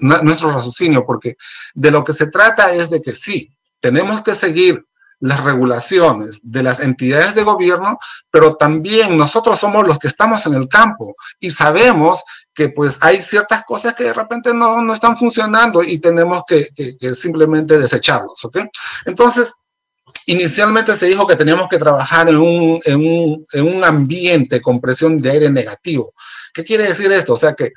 nuestro 0.00 0.50
raciocinio, 0.50 1.06
porque 1.06 1.36
de 1.74 1.90
lo 1.92 2.02
que 2.02 2.12
se 2.12 2.26
trata 2.26 2.72
es 2.72 2.90
de 2.90 3.00
que 3.00 3.12
sí, 3.12 3.50
tenemos 3.80 4.22
que 4.22 4.34
seguir 4.34 4.84
las 5.20 5.42
regulaciones 5.42 6.40
de 6.44 6.62
las 6.62 6.80
entidades 6.80 7.34
de 7.34 7.42
gobierno, 7.42 7.96
pero 8.30 8.54
también 8.54 9.16
nosotros 9.16 9.58
somos 9.58 9.86
los 9.86 9.98
que 9.98 10.08
estamos 10.08 10.46
en 10.46 10.54
el 10.54 10.68
campo 10.68 11.14
y 11.40 11.50
sabemos 11.50 12.22
que 12.54 12.68
pues 12.68 12.98
hay 13.00 13.20
ciertas 13.20 13.64
cosas 13.64 13.94
que 13.94 14.04
de 14.04 14.12
repente 14.12 14.54
no, 14.54 14.82
no 14.82 14.92
están 14.92 15.16
funcionando 15.16 15.82
y 15.82 15.98
tenemos 15.98 16.42
que, 16.46 16.68
simplemente 17.14 17.78
desecharlos, 17.78 18.44
¿ok? 18.44 18.58
Entonces, 19.06 19.54
inicialmente 20.26 20.92
se 20.94 21.06
dijo 21.06 21.26
que 21.26 21.36
teníamos 21.36 21.68
que 21.68 21.78
trabajar 21.78 22.28
en 22.28 22.38
un, 22.38 22.80
en 22.84 22.96
un, 22.96 23.44
en 23.52 23.76
un 23.76 23.84
ambiente 23.84 24.60
con 24.60 24.80
presión 24.80 25.20
de 25.20 25.30
aire 25.30 25.50
negativo. 25.50 26.10
¿Qué 26.52 26.64
quiere 26.64 26.84
decir 26.84 27.10
esto? 27.12 27.34
O 27.34 27.36
sea 27.36 27.54
que 27.54 27.72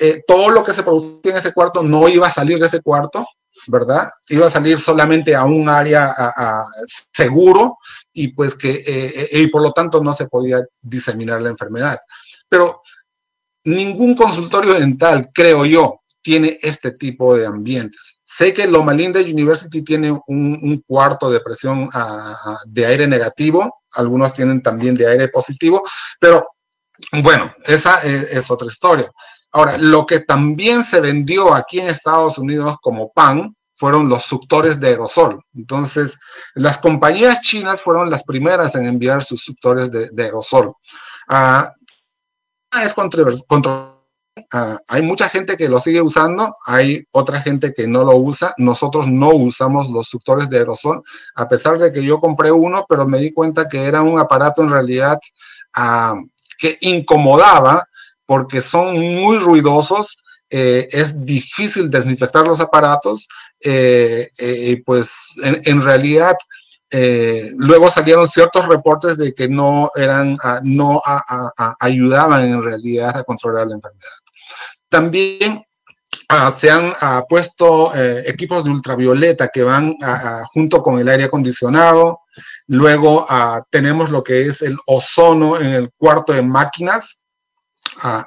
eh, 0.00 0.22
todo 0.26 0.50
lo 0.50 0.62
que 0.64 0.72
se 0.72 0.82
producía 0.82 1.32
en 1.32 1.38
ese 1.38 1.52
cuarto 1.52 1.82
no 1.82 2.08
iba 2.08 2.26
a 2.26 2.30
salir 2.30 2.58
de 2.58 2.66
ese 2.66 2.80
cuarto, 2.80 3.26
¿verdad? 3.68 4.10
Iba 4.28 4.46
a 4.46 4.50
salir 4.50 4.78
solamente 4.78 5.34
a 5.34 5.44
un 5.44 5.68
área 5.68 6.14
seguro 7.12 7.78
y 8.12 8.28
pues 8.28 8.54
que, 8.54 8.70
eh, 8.70 9.28
eh, 9.32 9.40
y 9.42 9.46
por 9.48 9.62
lo 9.62 9.72
tanto 9.72 10.02
no 10.02 10.12
se 10.12 10.26
podía 10.26 10.64
diseminar 10.82 11.42
la 11.42 11.50
enfermedad. 11.50 11.98
Pero 12.48 12.80
ningún 13.64 14.14
consultorio 14.14 14.74
dental, 14.74 15.28
creo 15.34 15.64
yo, 15.64 16.00
tiene 16.22 16.58
este 16.62 16.92
tipo 16.92 17.36
de 17.36 17.46
ambientes. 17.46 18.22
Sé 18.24 18.52
que 18.52 18.66
Loma 18.66 18.92
Linda 18.92 19.20
University 19.20 19.82
tiene 19.82 20.18
un, 20.26 20.82
cuarto 20.86 21.30
de 21.30 21.40
presión 21.40 21.88
de 22.66 22.86
aire 22.86 23.06
negativo, 23.06 23.82
algunos 23.92 24.34
tienen 24.34 24.60
también 24.60 24.96
de 24.96 25.06
aire 25.06 25.28
positivo, 25.28 25.82
pero 26.18 26.44
bueno, 27.22 27.54
esa 27.64 28.00
es, 28.02 28.50
otra 28.50 28.66
historia. 28.66 29.08
Ahora, 29.52 29.78
lo 29.78 30.06
que 30.06 30.20
también 30.20 30.82
se 30.82 31.00
vendió 31.00 31.54
aquí 31.54 31.80
en 31.80 31.88
Estados 31.88 32.38
Unidos 32.38 32.76
como 32.80 33.12
pan 33.12 33.54
fueron 33.74 34.08
los 34.08 34.24
suctores 34.24 34.80
de 34.80 34.88
aerosol. 34.88 35.42
Entonces, 35.54 36.18
las 36.54 36.78
compañías 36.78 37.40
chinas 37.40 37.80
fueron 37.82 38.10
las 38.10 38.24
primeras 38.24 38.74
en 38.74 38.86
enviar 38.86 39.22
sus 39.22 39.42
suctores 39.42 39.90
de, 39.90 40.10
aerosol. 40.22 40.74
Ah, 41.28 41.72
es 42.82 42.94
controversial 42.94 43.96
Ah, 44.52 44.78
hay 44.88 45.00
mucha 45.00 45.30
gente 45.30 45.56
que 45.56 45.66
lo 45.66 45.80
sigue 45.80 46.02
usando, 46.02 46.54
hay 46.66 47.06
otra 47.10 47.40
gente 47.40 47.72
que 47.72 47.86
no 47.86 48.04
lo 48.04 48.16
usa. 48.16 48.54
Nosotros 48.58 49.08
no 49.08 49.30
usamos 49.30 49.88
los 49.88 50.08
suctores 50.08 50.50
de 50.50 50.58
aerosol, 50.58 51.02
a 51.34 51.48
pesar 51.48 51.78
de 51.78 51.90
que 51.90 52.04
yo 52.04 52.20
compré 52.20 52.52
uno, 52.52 52.84
pero 52.86 53.06
me 53.06 53.18
di 53.18 53.32
cuenta 53.32 53.66
que 53.66 53.84
era 53.84 54.02
un 54.02 54.18
aparato 54.18 54.62
en 54.62 54.70
realidad 54.70 55.16
ah, 55.74 56.16
que 56.58 56.76
incomodaba 56.82 57.88
porque 58.26 58.60
son 58.60 58.98
muy 58.98 59.38
ruidosos. 59.38 60.18
Eh, 60.50 60.86
es 60.92 61.24
difícil 61.24 61.90
desinfectar 61.90 62.46
los 62.46 62.60
aparatos 62.60 63.26
eh, 63.60 64.28
eh, 64.38 64.80
pues 64.86 65.32
en, 65.42 65.82
realidad 65.82 66.36
luego 67.56 67.90
salieron 67.90 68.28
ciertos 68.28 68.68
reportes 68.68 69.18
de 69.18 69.34
que 69.34 69.48
no 69.48 69.90
eran, 69.96 70.38
ah, 70.44 70.60
no 70.62 71.02
ayudaban 71.80 72.44
en 72.44 72.62
realidad 72.62 73.16
a 73.16 73.24
controlar 73.24 73.66
la 73.66 73.74
enfermedad. 73.74 74.12
También 74.88 75.62
ah, 76.28 76.52
se 76.56 76.70
han 76.70 76.92
ah, 77.00 77.24
puesto 77.28 77.94
eh, 77.94 78.24
equipos 78.26 78.64
de 78.64 78.70
ultravioleta 78.70 79.48
que 79.48 79.62
van 79.62 79.96
ah, 80.02 80.42
junto 80.52 80.82
con 80.82 80.98
el 80.98 81.08
aire 81.08 81.24
acondicionado. 81.24 82.20
Luego 82.68 83.26
tenemos 83.70 84.10
lo 84.10 84.22
que 84.22 84.42
es 84.42 84.62
el 84.62 84.76
ozono 84.86 85.58
en 85.58 85.66
el 85.66 85.90
cuarto 85.96 86.32
de 86.32 86.42
máquinas. 86.42 87.22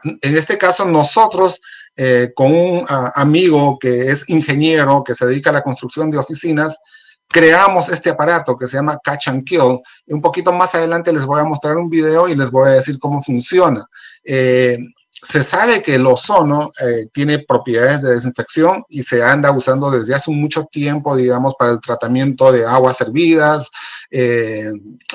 En 0.03 0.35
este 0.35 0.57
caso, 0.57 0.85
nosotros, 0.85 1.61
eh, 1.95 2.31
con 2.35 2.53
un 2.53 2.85
amigo 2.87 3.77
que 3.79 4.11
es 4.11 4.27
ingeniero, 4.29 5.03
que 5.03 5.15
se 5.15 5.25
dedica 5.25 5.49
a 5.49 5.53
la 5.53 5.61
construcción 5.61 6.09
de 6.09 6.17
oficinas, 6.17 6.77
creamos 7.27 7.89
este 7.89 8.09
aparato 8.09 8.55
que 8.55 8.67
se 8.67 8.77
llama 8.77 8.99
Catch 9.03 9.27
and 9.27 9.43
Kill. 9.43 9.79
Y 10.07 10.13
un 10.13 10.21
poquito 10.21 10.51
más 10.51 10.73
adelante 10.75 11.13
les 11.13 11.25
voy 11.25 11.39
a 11.39 11.45
mostrar 11.45 11.77
un 11.77 11.89
video 11.89 12.27
y 12.27 12.35
les 12.35 12.51
voy 12.51 12.69
a 12.69 12.73
decir 12.73 12.97
cómo 12.99 13.21
funciona. 13.21 13.85
Eh, 14.23 14.77
se 15.11 15.43
sabe 15.43 15.81
que 15.81 15.95
el 15.95 16.07
ozono 16.07 16.71
eh, 16.81 17.07
tiene 17.11 17.39
propiedades 17.39 18.01
de 18.01 18.13
desinfección 18.13 18.85
y 18.87 19.03
se 19.03 19.21
anda 19.21 19.51
usando 19.51 19.91
desde 19.91 20.15
hace 20.15 20.31
mucho 20.31 20.63
tiempo, 20.71 21.13
digamos, 21.15 21.55
para 21.59 21.71
el 21.71 21.81
tratamiento 21.81 22.53
de 22.53 22.65
aguas 22.65 23.01
hervidas, 23.01 23.69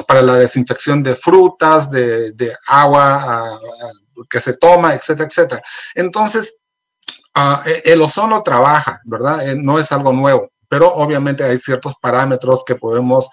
para 0.07 0.21
la 0.21 0.37
desinfección 0.37 1.03
de 1.03 1.15
frutas, 1.15 1.91
de, 1.91 2.53
agua 2.67 3.25
ah, 3.25 3.59
que 4.29 4.41
se 4.41 4.57
toma, 4.57 4.95
etcétera, 4.95 5.29
etcétera. 5.29 5.63
Entonces, 5.95 6.61
ah, 7.35 7.63
e, 7.67 7.83
el 7.93 8.03
ozono 8.03 8.43
trabaja, 8.43 9.01
¿verdad? 9.05 9.49
Eh, 9.49 9.57
no 9.57 9.79
es 9.79 9.91
algo 9.93 10.13
nuevo 10.13 10.51
pero 10.67 10.93
obviamente 10.93 11.45
hay 11.45 11.57
ciertos 11.57 11.95
parámetros 12.01 12.65
que 12.65 12.75
podemos 12.75 13.29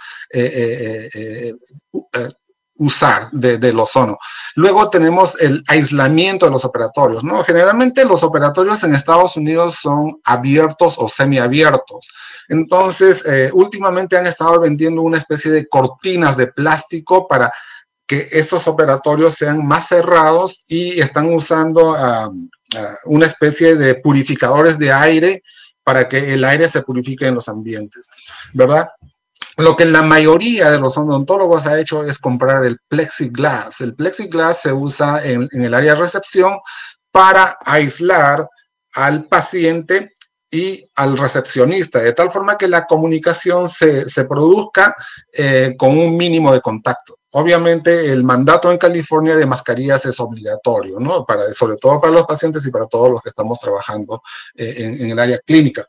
usar 2.82 3.30
del 3.32 3.80
ozono. 3.80 4.18
Luego 4.56 4.90
tenemos 4.90 5.40
el 5.40 5.64
aislamiento 5.68 6.48
de 6.48 6.52
los 6.52 6.66
operatorios, 6.66 7.24
¿no? 7.24 7.44
Generalmente 7.44 8.06
los 8.06 8.24
operatorios 8.24 8.84
en 8.84 8.96
Estados 8.96 9.38
Unidos 9.38 9.76
son 9.76 10.10
abiertos 10.24 10.96
o 10.98 11.08
semiabiertos. 11.08 12.10
Entonces, 12.50 13.24
eh, 13.28 13.52
últimamente 13.54 14.18
han 14.18 14.26
estado 14.26 14.60
vendiendo 14.60 15.04
una 15.04 15.20
especie 15.20 15.52
de 15.52 15.68
cortinas 15.68 16.36
de 16.36 16.48
plástico 16.48 17.28
para 17.28 17.52
que 18.12 18.28
estos 18.34 18.68
operatorios 18.68 19.36
sean 19.36 19.66
más 19.66 19.88
cerrados 19.88 20.66
y 20.68 21.00
están 21.00 21.34
usando 21.34 21.96
una 23.06 23.26
especie 23.26 23.78
de 23.78 23.96
purificadores 23.96 24.78
de 24.78 24.92
aire 24.92 25.44
para 25.82 26.10
que 26.10 26.34
el 26.34 26.44
aire 26.44 26.68
se 26.68 26.82
purifique 26.82 27.26
en 27.26 27.36
los 27.36 27.48
ambientes, 27.48 28.10
¿verdad? 28.54 28.90
Lo 29.56 29.78
que 29.78 29.86
la 29.86 30.02
mayoría 30.02 30.70
de 30.72 30.80
los 30.82 30.98
odontólogos 30.98 31.66
ha 31.66 31.80
hecho 31.80 32.04
es 32.06 32.20
comprar 32.20 32.66
el 32.66 32.80
plexiglass. 32.90 33.80
El 33.80 33.96
plexiglass 33.96 34.58
se 34.64 34.74
usa 34.74 35.24
en, 35.24 35.48
el 35.54 35.74
área 35.74 35.94
de 35.94 36.02
recepción 36.02 36.60
para 37.14 37.58
aislar 37.66 38.46
al 38.94 39.24
paciente 39.24 40.10
y 40.52 40.86
al 40.98 41.18
recepcionista, 41.18 42.00
de 42.00 42.12
tal 42.12 42.30
forma 42.30 42.58
que 42.58 42.68
la 42.68 42.86
comunicación 42.86 43.70
se, 43.70 44.06
produzca 44.26 44.94
eh, 45.32 45.76
con 45.78 45.98
un 45.98 46.18
mínimo 46.18 46.52
de 46.54 46.60
contacto. 46.60 47.16
Obviamente 47.32 48.12
el 48.12 48.26
mandato 48.26 48.70
en 48.70 48.78
California 48.78 49.38
de 49.38 49.46
mascarillas 49.46 50.06
es 50.06 50.20
obligatorio, 50.20 51.00
¿no? 51.00 51.26
Para, 51.26 51.54
sobre 51.54 51.78
todo 51.78 52.02
para 52.02 52.12
los 52.12 52.26
pacientes 52.26 52.66
y 52.68 52.72
para 52.72 52.88
todos 52.88 53.10
los 53.10 53.22
que 53.22 53.30
estamos 53.30 53.58
trabajando 53.60 54.22
eh, 54.56 54.98
en 55.00 55.10
el 55.10 55.18
área 55.18 55.40
clínica. 55.40 55.88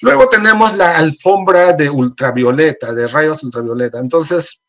Luego 0.00 0.28
tenemos 0.30 0.74
la 0.76 0.96
alfombra 0.96 1.74
de 1.74 1.90
ultravioleta, 1.90 2.94
de 2.94 3.06
rayos 3.06 3.42
ultravioleta. 3.42 3.98
Entonces, 3.98 4.62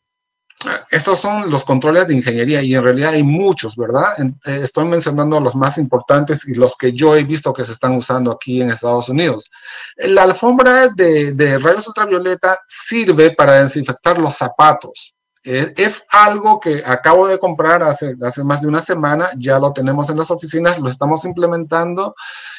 estos 0.91 1.19
son 1.19 1.49
los 1.49 1.65
controles 1.65 2.07
de 2.07 2.15
ingeniería 2.15 2.61
y 2.61 2.75
en 2.75 2.83
realidad 2.83 3.11
hay 3.11 3.23
muchos, 3.23 3.75
¿verdad? 3.75 4.13
Eh, 4.19 4.59
estoy 4.63 4.85
mencionando 4.85 5.39
los 5.39 5.55
más 5.55 5.77
importantes 5.77 6.47
y 6.47 6.55
los 6.55 6.75
que 6.75 6.93
yo 6.93 7.15
he 7.15 7.23
visto 7.23 7.53
que 7.53 7.65
se 7.65 7.71
están 7.71 7.95
usando 7.95 8.31
aquí 8.31 8.61
en 8.61 8.69
Estados 8.69 9.09
Unidos. 9.09 9.49
La 9.97 10.23
alfombra 10.23 10.89
de, 10.89 11.57
rayos 11.59 11.87
ultravioleta 11.87 12.59
sirve 12.67 13.31
para 13.31 13.61
desinfectar 13.61 14.19
los 14.19 14.35
zapatos. 14.35 15.15
Eh, 15.43 15.73
es 15.75 16.03
algo 16.11 16.59
que 16.59 16.83
acabo 16.85 17.25
de 17.25 17.39
comprar 17.39 17.81
hace, 17.81 18.15
más 18.43 18.61
de 18.61 18.67
una 18.67 18.79
semana, 18.79 19.31
ya 19.37 19.57
lo 19.57 19.73
tenemos 19.73 20.09
en 20.11 20.17
las 20.17 20.29
oficinas, 20.29 20.77
lo 20.77 20.89
estamos 20.89 21.25
implementando, 21.25 22.13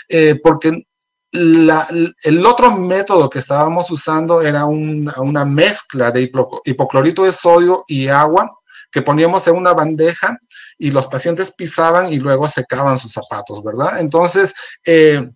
eh, 0.08 0.40
porque 0.42 0.86
el 1.32 2.46
otro 2.46 2.76
método 2.76 3.30
que 3.30 3.38
estábamos 3.38 3.90
usando 3.90 4.42
era 4.42 4.66
una 4.66 5.44
mezcla 5.44 6.10
de 6.10 6.30
hipoclorito 6.64 7.24
de 7.24 7.32
sodio 7.32 7.84
y 7.88 8.08
agua 8.08 8.50
que 8.90 9.02
poníamos 9.02 9.48
en 9.48 9.56
una 9.56 9.72
bandeja 9.72 10.38
y 10.78 10.90
los 10.90 11.06
pacientes 11.06 11.52
pisaban 11.52 12.12
y 12.12 12.18
luego 12.18 12.46
secaban 12.46 12.98
sus 12.98 13.12
zapatos, 13.12 13.64
¿verdad? 13.64 14.00
Entonces, 14.00 14.54
eh, 14.84 15.26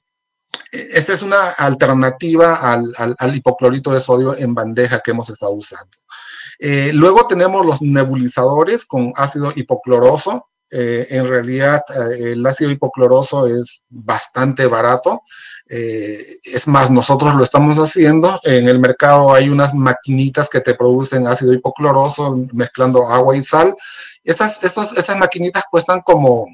esta 0.71 1.13
es 1.13 1.23
una 1.23 1.51
alternativa 1.51 2.73
al, 2.73 3.35
hipoclorito 3.35 3.93
de 3.93 4.01
sodio 4.01 4.37
en 4.37 4.55
bandeja 4.55 5.01
que 5.01 5.13
hemos 5.13 5.31
estado 5.31 5.53
usando. 5.53 5.97
Eh, 6.59 6.91
luego 6.93 7.27
tenemos 7.27 7.65
los 7.65 7.81
nebulizadores 7.83 8.85
con 8.85 9.13
ácido 9.17 9.53
hipocloroso. 9.57 10.49
Eh, 10.71 11.07
en 11.11 11.29
realidad, 11.29 11.81
el 12.19 12.45
ácido 12.45 12.71
hipocloroso 12.71 13.47
es 13.47 13.85
bastante 13.89 14.67
barato. 14.67 15.21
Eh, 15.69 16.25
es 16.45 16.69
más, 16.69 16.91
nosotros 16.91 17.35
lo 17.35 17.43
estamos 17.43 17.77
haciendo. 17.79 18.39
En 18.45 18.69
el 18.69 18.79
mercado 18.79 19.33
hay 19.33 19.49
unas 19.49 19.75
maquinitas 19.75 20.49
que 20.49 20.61
te 20.61 20.75
producen 20.75 21.27
ácido 21.27 21.53
hipocloroso 21.53 22.37
mezclando 22.53 23.07
agua 23.09 23.37
y 23.37 23.43
sal. 23.43 23.75
Estas, 24.23 25.17
maquinitas 25.19 25.65
cuestan 25.71 26.01
como 26.03 26.47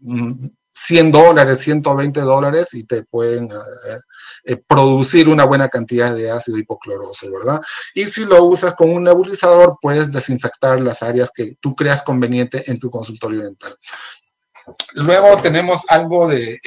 100 0.00 1.06
mm, 1.06 1.10
dólares, 1.10 1.58
120 1.58 2.20
dólares 2.20 2.74
y 2.74 2.84
te 2.84 3.04
pueden 3.04 3.44
eh, 3.46 3.98
eh, 4.44 4.56
producir 4.66 5.28
una 5.28 5.44
buena 5.44 5.68
cantidad 5.68 6.14
de 6.14 6.30
ácido 6.30 6.58
hipocloroso, 6.58 7.30
¿verdad? 7.30 7.60
Y 7.94 8.04
si 8.04 8.24
lo 8.24 8.44
usas 8.44 8.74
con 8.74 8.90
un 8.90 9.04
nebulizador, 9.04 9.78
puedes 9.80 10.10
desinfectar 10.10 10.80
las 10.80 11.02
áreas 11.04 11.30
que 11.32 11.56
tú 11.60 11.74
creas 11.76 12.02
conveniente 12.02 12.68
en 12.68 12.78
tu 12.78 12.90
consultorio 12.90 13.42
dental. 13.42 13.76
Luego 14.94 15.40
tenemos 15.40 15.82
algo 15.88 16.26
de 16.26 16.58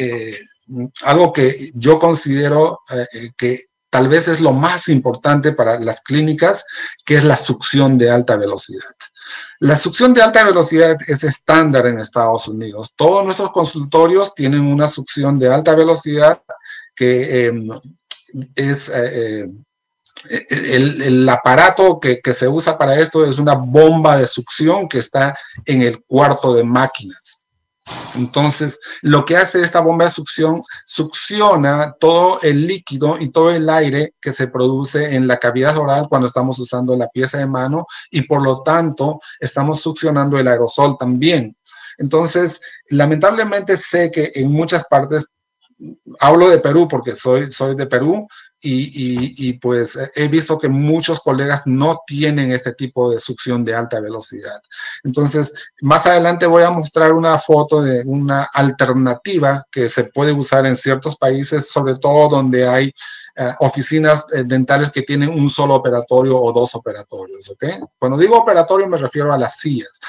algo 1.04 1.34
que 1.34 1.72
yo 1.76 2.00
considero 2.00 2.82
eh, 2.92 3.06
eh, 3.14 3.32
que 3.38 3.60
tal 3.90 4.08
vez 4.08 4.28
es 4.28 4.40
lo 4.40 4.54
más 4.54 4.88
importante 4.88 5.52
para 5.52 5.80
las 5.80 6.02
clínicas, 6.02 6.66
que 7.06 7.16
es 7.16 7.24
la 7.24 7.38
succión 7.38 7.98
de 7.98 8.12
alta 8.12 8.38
velocidad. 8.38 8.84
La 9.60 9.76
succión 9.76 10.14
de 10.14 10.22
alta 10.22 10.44
velocidad 10.44 10.96
es 11.08 11.24
estándar 11.24 11.88
en 11.88 12.00
Estados 12.00 12.48
Unidos. 12.48 12.94
Todos 12.96 13.26
nuestros 13.26 13.52
consultorios 13.52 14.36
tienen 14.36 14.62
una 14.62 14.88
succión 14.88 15.40
de 15.40 15.52
alta 15.52 15.76
velocidad 15.76 16.42
que 16.96 17.48
em, 17.48 17.70
es... 18.56 18.90
Eh, 18.90 19.48
el, 20.28 21.30
aparato 21.30 21.98
que, 21.98 22.20
que, 22.20 22.34
se 22.34 22.46
usa 22.46 22.78
para 22.78 23.00
esto 23.00 23.26
es 23.26 23.40
una 23.40 23.54
bomba 23.54 24.18
de 24.18 24.28
succión 24.28 24.90
que 24.90 24.98
está 24.98 25.34
en 25.66 25.82
el 25.82 26.04
cuarto 26.04 26.54
de 26.54 26.66
máquinas. 26.66 27.49
Entonces, 28.16 28.80
lo 29.02 29.26
que 29.26 29.38
hace 29.38 29.62
esta 29.62 29.80
bomba 29.80 30.06
de 30.06 30.12
succión, 30.12 30.62
succiona 30.86 31.96
todo 32.00 32.40
el 32.42 32.68
líquido 32.68 33.18
y 33.20 33.30
todo 33.30 33.52
el 33.52 33.70
aire 33.70 34.16
que 34.22 34.34
se 34.34 34.48
produce 34.48 35.16
en 35.16 35.28
la 35.28 35.38
cavidad 35.38 35.78
oral 35.78 36.08
cuando 36.10 36.28
estamos 36.28 36.60
usando 36.60 36.96
la 36.96 37.08
pieza 37.08 37.38
de 37.38 37.46
mano 37.46 37.86
y 38.12 38.24
por 38.24 38.42
lo 38.42 38.62
tanto 38.64 39.20
estamos 39.40 39.82
succionando 39.82 40.38
el 40.38 40.48
aerosol 40.48 40.98
también. 40.98 41.56
Entonces, 41.98 42.62
lamentablemente 42.90 43.76
sé 43.78 44.10
que 44.10 44.32
en 44.36 44.52
muchas 44.52 44.86
partes 44.86 45.26
hablo 46.20 46.50
de 46.50 46.60
Perú 46.60 46.88
porque 46.88 47.16
soy, 47.16 47.52
soy 47.52 47.76
de 47.76 47.88
Perú 47.88 48.28
y, 48.62 49.54
pues 49.54 49.98
he 50.16 50.28
visto 50.28 50.58
que 50.58 50.68
muchos 50.68 51.22
colegas 51.22 51.62
no 51.66 52.02
tienen 52.06 52.52
este 52.52 52.74
tipo 52.74 53.10
de 53.10 53.20
succión 53.20 53.64
de 53.64 53.74
alta 53.74 54.02
velocidad. 54.02 54.62
Entonces, 55.04 55.54
más 55.82 56.06
adelante 56.06 56.46
voy 56.46 56.64
a 56.64 56.72
mostrar 56.72 57.14
una 57.14 57.38
foto 57.38 57.82
de 57.82 58.04
una 58.06 58.50
alternativa 58.54 59.66
que 59.72 59.88
se 59.88 60.06
puede 60.06 60.34
usar 60.34 60.66
en 60.66 60.76
ciertos 60.76 61.16
países, 61.16 61.70
sobre 61.70 61.96
todo 61.96 62.28
donde 62.28 62.68
hay 62.68 62.94
eh, 63.38 63.54
oficinas 63.60 64.26
eh, 64.34 64.44
dentales 64.46 64.92
que 64.92 65.04
tienen 65.04 65.30
un 65.30 65.50
solo 65.50 65.76
operatorio 65.76 66.38
o 66.38 66.52
dos 66.52 66.76
operatorios, 66.76 67.50
¿ok? 67.50 67.66
Cuando 67.98 68.18
digo 68.18 68.38
operatorio 68.38 68.88
me 68.88 68.98
refiero 68.98 69.32
a 69.32 69.38
las 69.38 69.60
sillas 69.60 70.02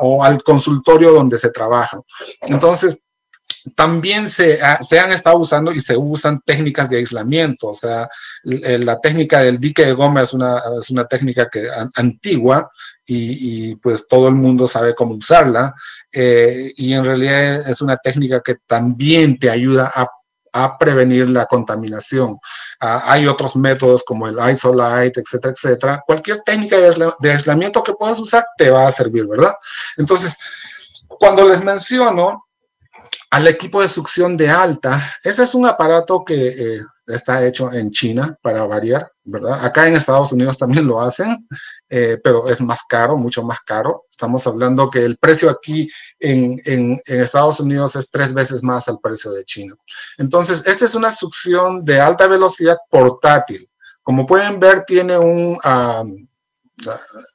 o 0.00 0.24
al 0.24 0.42
consultorio 0.42 1.12
donde 1.12 1.38
se 1.38 1.50
trabaja. 1.50 2.00
Entonces, 2.48 3.02
también 3.74 4.28
se, 4.28 4.58
se, 4.80 4.98
han 4.98 5.12
estado 5.12 5.38
usando 5.38 5.72
y 5.72 5.80
se 5.80 5.96
usan 5.96 6.40
técnicas 6.44 6.88
de 6.90 6.98
aislamiento. 6.98 7.68
O 7.68 7.74
sea, 7.74 8.08
la 8.42 9.00
técnica 9.00 9.40
del 9.40 9.58
dique 9.58 9.84
de 9.84 9.92
goma 9.92 10.22
es 10.22 10.32
una, 10.32 10.60
es 10.80 10.90
una 10.90 11.04
técnica 11.04 11.48
que, 11.50 11.68
antigua 11.96 12.70
y, 13.06 13.74
pues 13.76 14.06
todo 14.08 14.28
el 14.28 14.34
mundo 14.34 14.66
sabe 14.66 14.94
cómo 14.94 15.14
usarla. 15.14 15.74
Eh, 16.12 16.72
y 16.76 16.92
en 16.92 17.04
realidad 17.04 17.68
es 17.68 17.82
una 17.82 17.96
técnica 17.96 18.40
que 18.44 18.56
también 18.66 19.38
te 19.38 19.50
ayuda 19.50 19.90
a, 19.94 20.08
a 20.52 20.78
prevenir 20.78 21.28
la 21.28 21.46
contaminación. 21.46 22.38
Ah, 22.80 23.02
hay 23.06 23.26
otros 23.26 23.56
métodos 23.56 24.02
como 24.04 24.26
el 24.26 24.38
isolite, 24.50 25.20
etcétera, 25.20 25.54
etcétera. 25.54 26.02
Cualquier 26.06 26.40
técnica 26.42 26.76
de 26.76 27.30
aislamiento 27.30 27.82
que 27.82 27.92
puedas 27.92 28.18
usar 28.20 28.44
te 28.56 28.70
va 28.70 28.86
a 28.86 28.92
servir, 28.92 29.26
¿verdad? 29.26 29.54
Entonces, 29.96 30.36
cuando 31.08 31.48
les 31.48 31.62
menciono 31.62 32.46
al 33.30 33.46
equipo 33.46 33.80
de 33.80 33.88
succión 33.88 34.36
de 34.36 34.50
alta. 34.50 35.00
Ese 35.22 35.44
es 35.44 35.54
un 35.54 35.66
aparato 35.66 36.24
que 36.24 36.48
eh, 36.48 36.80
está 37.06 37.46
hecho 37.46 37.72
en 37.72 37.90
China 37.90 38.36
para 38.42 38.66
variar, 38.66 39.10
¿verdad? 39.24 39.64
Acá 39.64 39.86
en 39.86 39.94
Estados 39.94 40.32
Unidos 40.32 40.58
también 40.58 40.86
lo 40.86 41.00
hacen, 41.00 41.46
eh, 41.88 42.18
pero 42.22 42.48
es 42.48 42.60
más 42.60 42.82
caro, 42.88 43.16
mucho 43.16 43.44
más 43.44 43.60
caro. 43.64 44.06
Estamos 44.10 44.46
hablando 44.46 44.90
que 44.90 45.04
el 45.04 45.16
precio 45.16 45.48
aquí 45.48 45.88
en, 46.18 47.00
Estados 47.06 47.60
Unidos 47.60 47.94
es 47.96 48.10
tres 48.10 48.34
veces 48.34 48.62
más 48.62 48.88
al 48.88 48.98
precio 48.98 49.30
de 49.30 49.44
China. 49.44 49.74
Entonces, 50.18 50.64
esta 50.66 50.84
es 50.84 50.94
una 50.94 51.12
succión 51.12 51.84
de 51.84 52.00
alta 52.00 52.26
velocidad 52.26 52.78
portátil. 52.90 53.64
Como 54.02 54.26
pueden 54.26 54.58
ver, 54.58 54.82
tiene 54.84 55.16
un... 55.16 55.56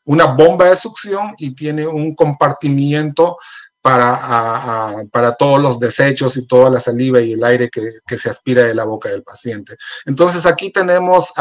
una 0.05 0.25
bomba 0.25 0.65
de 0.69 0.75
succión 0.75 1.35
y 1.37 1.55
tiene 1.55 1.87
un 1.87 2.15
compartimiento 2.15 3.37
para, 3.85 5.05
para 5.11 5.33
todos 5.33 5.61
los 5.61 5.79
desechos 5.79 6.37
y 6.37 6.47
toda 6.47 6.71
la 6.71 6.79
saliva 6.79 7.21
y 7.21 7.33
el 7.33 7.43
aire 7.43 7.69
que, 7.69 8.17
se 8.17 8.31
aspira 8.31 8.63
de 8.63 8.73
la 8.73 8.83
boca 8.83 9.09
del 9.09 9.21
paciente. 9.21 9.75
Entonces 10.07 10.47
aquí 10.47 10.71
tenemos 10.71 11.31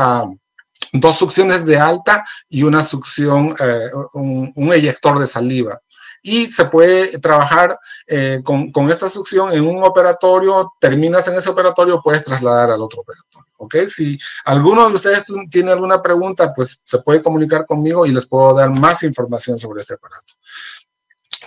dos 0.93 1.17
succiones 1.17 1.65
de 1.65 1.79
alta 1.79 2.23
y 2.51 2.63
una 2.63 2.85
succión, 2.85 3.57
eh, 3.59 3.89
un, 4.13 4.73
eyector 4.75 5.19
de 5.19 5.27
saliva. 5.27 5.81
Y 6.23 6.51
se 6.51 6.67
puede 6.67 7.19
trabajar 7.19 7.79
eh, 8.07 8.43
con, 8.45 8.71
con, 8.73 8.91
esta 8.91 9.09
succión 9.09 9.51
en 9.55 9.67
un 9.67 9.83
operatorio, 9.83 10.71
terminas 10.79 11.27
en 11.29 11.37
ese 11.37 11.49
operatorio, 11.49 12.03
puedes 12.03 12.25
trasladar 12.25 12.71
al 12.71 12.83
otro 12.83 13.01
operatorio. 13.01 13.55
¿Ok? 13.57 13.77
Si 13.87 14.19
alguno 14.45 14.87
de 14.91 14.95
ustedes 14.97 15.25
tiene 15.51 15.73
alguna 15.73 16.03
pregunta, 16.03 16.53
pues 16.55 16.79
se 16.85 16.99
puede 16.99 17.23
comunicar 17.23 17.65
conmigo 17.65 18.05
y 18.05 18.13
les 18.13 18.27
puedo 18.27 18.55
dar 18.55 18.69
más 18.69 19.03
información 19.03 19.59
sobre 19.59 19.81
este 19.81 19.95
aparato. 19.95 20.35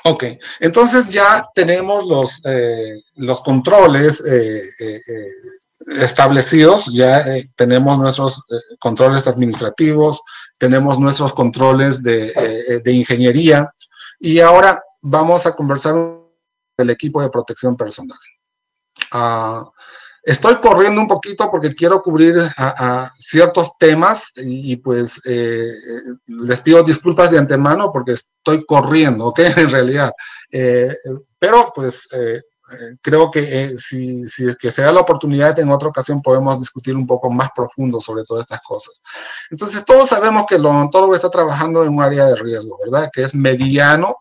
Ok, 0.03 0.23
entonces 0.59 1.09
ya 1.09 1.47
tenemos 1.53 2.05
los, 2.05 2.41
eh, 2.45 3.01
los 3.15 3.41
controles 3.41 4.23
eh, 4.25 4.61
eh, 4.79 5.01
establecidos, 6.01 6.93
ya 6.93 7.25
tenemos 7.55 7.99
nuestros 7.99 8.43
controles 8.79 9.27
administrativos, 9.27 10.21
tenemos 10.59 10.99
nuestros 10.99 11.33
controles 11.33 12.01
de, 12.03 12.81
de, 12.83 12.91
ingeniería 12.91 13.71
y 14.19 14.39
ahora 14.39 14.81
vamos 15.01 15.45
a 15.45 15.55
conversar 15.55 15.95
del 16.77 16.89
equipo 16.89 17.21
de 17.21 17.29
protección 17.29 17.75
personal. 17.75 18.17
Uh, 19.13 19.69
Estoy 20.27 20.55
corriendo 20.57 20.99
un 20.99 21.07
poquito 21.07 21.49
porque 21.49 21.73
quiero 21.73 22.01
cubrir 22.01 22.35
a, 22.57 23.09
ciertos 23.17 23.77
temas 23.79 24.33
y, 24.35 24.75
pues 24.75 25.21
eh, 25.23 25.71
les 26.25 26.59
pido 26.59 26.83
disculpas 26.83 27.31
de 27.31 27.37
antemano 27.37 27.93
porque 27.93 28.11
estoy 28.11 28.65
corriendo, 28.65 29.27
¿ok? 29.27 29.39
En 29.55 29.69
realidad. 29.69 30.11
Eh, 30.51 30.93
pero 31.39 31.71
pues 31.73 32.09
eh, 32.11 32.41
creo 33.01 33.31
que 33.31 33.77
si, 33.77 34.27
si 34.27 34.49
es 34.49 34.57
que 34.57 34.69
se 34.69 34.81
da 34.81 34.91
la 34.91 34.99
oportunidad 34.99 35.57
en 35.59 35.71
otra 35.71 35.87
ocasión 35.87 36.21
podemos 36.21 36.59
discutir 36.59 36.97
un 36.97 37.07
poco 37.07 37.31
más 37.31 37.51
profundo 37.55 38.01
sobre 38.01 38.25
todas 38.25 38.41
estas 38.41 38.61
cosas. 38.63 39.01
Entonces 39.49 39.85
todos 39.85 40.09
sabemos 40.09 40.43
que 40.45 40.55
el 40.55 40.65
odontólogo 40.65 41.15
está 41.15 41.29
trabajando 41.29 41.85
en 41.85 41.93
un 41.93 42.01
área 42.03 42.25
de 42.25 42.35
riesgo, 42.35 42.77
¿verdad? 42.83 43.09
Que 43.13 43.21
es 43.21 43.33
mediano 43.33 44.17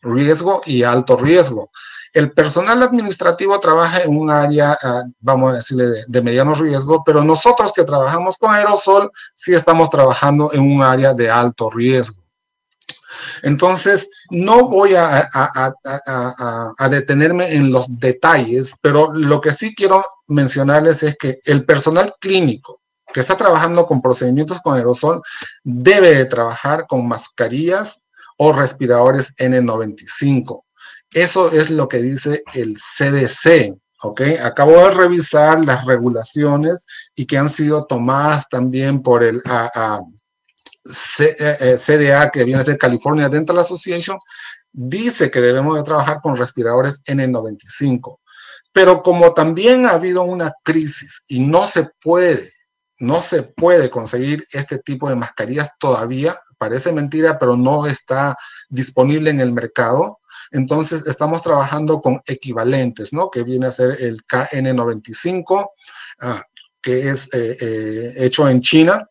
riesgo 0.00 0.62
y 0.64 0.84
alto 0.84 1.18
riesgo. 1.18 1.70
El 2.12 2.32
personal 2.32 2.82
administrativo 2.82 3.58
trabaja 3.60 4.02
en 4.02 4.16
un 4.16 4.30
área, 4.30 4.76
ah, 4.82 5.04
vamos 5.20 5.52
a 5.52 5.56
decirle, 5.56 5.86
de, 6.06 6.22
mediano 6.22 6.54
riesgo, 6.54 7.04
pero 7.04 7.22
nosotros 7.22 7.72
que 7.72 7.84
trabajamos 7.84 8.36
con 8.36 8.52
aerosol, 8.52 9.10
sí 9.34 9.54
estamos 9.54 9.90
trabajando 9.90 10.52
en 10.52 10.60
un 10.60 10.82
área 10.82 11.14
de 11.14 11.30
alto 11.30 11.70
riesgo. 11.70 12.20
Entonces, 13.42 14.08
no 14.30 14.68
voy 14.68 14.94
a, 14.96 15.28
detenerme 16.90 17.54
en 17.54 17.70
los 17.70 17.98
detalles, 17.98 18.76
pero 18.80 19.12
lo 19.12 19.40
que 19.40 19.52
sí 19.52 19.74
quiero 19.74 20.04
mencionarles 20.28 21.02
es 21.02 21.16
que 21.16 21.38
el 21.44 21.64
personal 21.64 22.14
clínico 22.20 22.80
que 23.12 23.20
está 23.20 23.36
trabajando 23.36 23.86
con 23.86 24.00
procedimientos 24.00 24.60
con 24.60 24.76
aerosol 24.76 25.20
debe 25.64 26.14
de 26.14 26.24
trabajar 26.26 26.86
con 26.86 27.06
mascarillas 27.08 28.04
o 28.36 28.52
respiradores 28.52 29.36
N95. 29.36 30.62
Eso 31.12 31.50
es 31.50 31.70
lo 31.70 31.88
que 31.88 31.98
dice 31.98 32.44
el 32.54 32.76
CDC, 32.76 33.76
¿ok? 34.02 34.20
Acabo 34.42 34.72
de 34.72 34.90
revisar 34.90 35.64
las 35.64 35.84
regulaciones 35.84 36.86
y 37.16 37.26
que 37.26 37.36
han 37.36 37.48
sido 37.48 37.84
tomadas 37.84 38.48
también 38.48 39.02
por 39.02 39.24
el 39.24 39.42
CDA, 39.42 40.04
eh, 41.18 41.76
eh, 41.78 42.30
que 42.32 42.44
viene 42.44 42.60
a 42.60 42.64
ser 42.64 42.78
California 42.78 43.28
Dental 43.28 43.58
Association, 43.58 44.18
dice 44.72 45.30
que 45.30 45.40
debemos 45.40 45.76
de 45.76 45.82
trabajar 45.82 46.20
con 46.22 46.36
respiradores 46.36 47.02
N95. 47.04 48.20
Pero 48.72 49.02
como 49.02 49.34
también 49.34 49.86
ha 49.86 49.90
habido 49.90 50.22
una 50.22 50.52
crisis 50.62 51.24
y 51.26 51.40
no 51.40 51.66
se 51.66 51.88
puede, 52.00 52.52
no 53.00 53.20
se 53.20 53.42
puede 53.42 53.90
conseguir 53.90 54.46
este 54.52 54.78
tipo 54.78 55.08
de 55.08 55.16
mascarillas 55.16 55.70
todavía, 55.80 56.40
parece 56.56 56.92
mentira, 56.92 57.38
pero 57.38 57.56
no 57.56 57.86
está 57.86 58.36
disponible 58.68 59.30
en 59.30 59.40
el 59.40 59.52
mercado, 59.52 60.19
entonces, 60.52 61.06
estamos 61.06 61.42
trabajando 61.42 62.00
con 62.00 62.20
equivalentes, 62.26 63.12
¿no? 63.12 63.30
Que 63.30 63.44
viene 63.44 63.66
a 63.66 63.70
ser 63.70 63.96
el 64.00 64.22
KN95, 64.26 65.70
ah, 66.20 66.42
que 66.82 67.08
es 67.08 67.28
eh, 67.32 67.56
eh, 67.60 68.14
hecho 68.16 68.48
en 68.48 68.60
China 68.60 69.08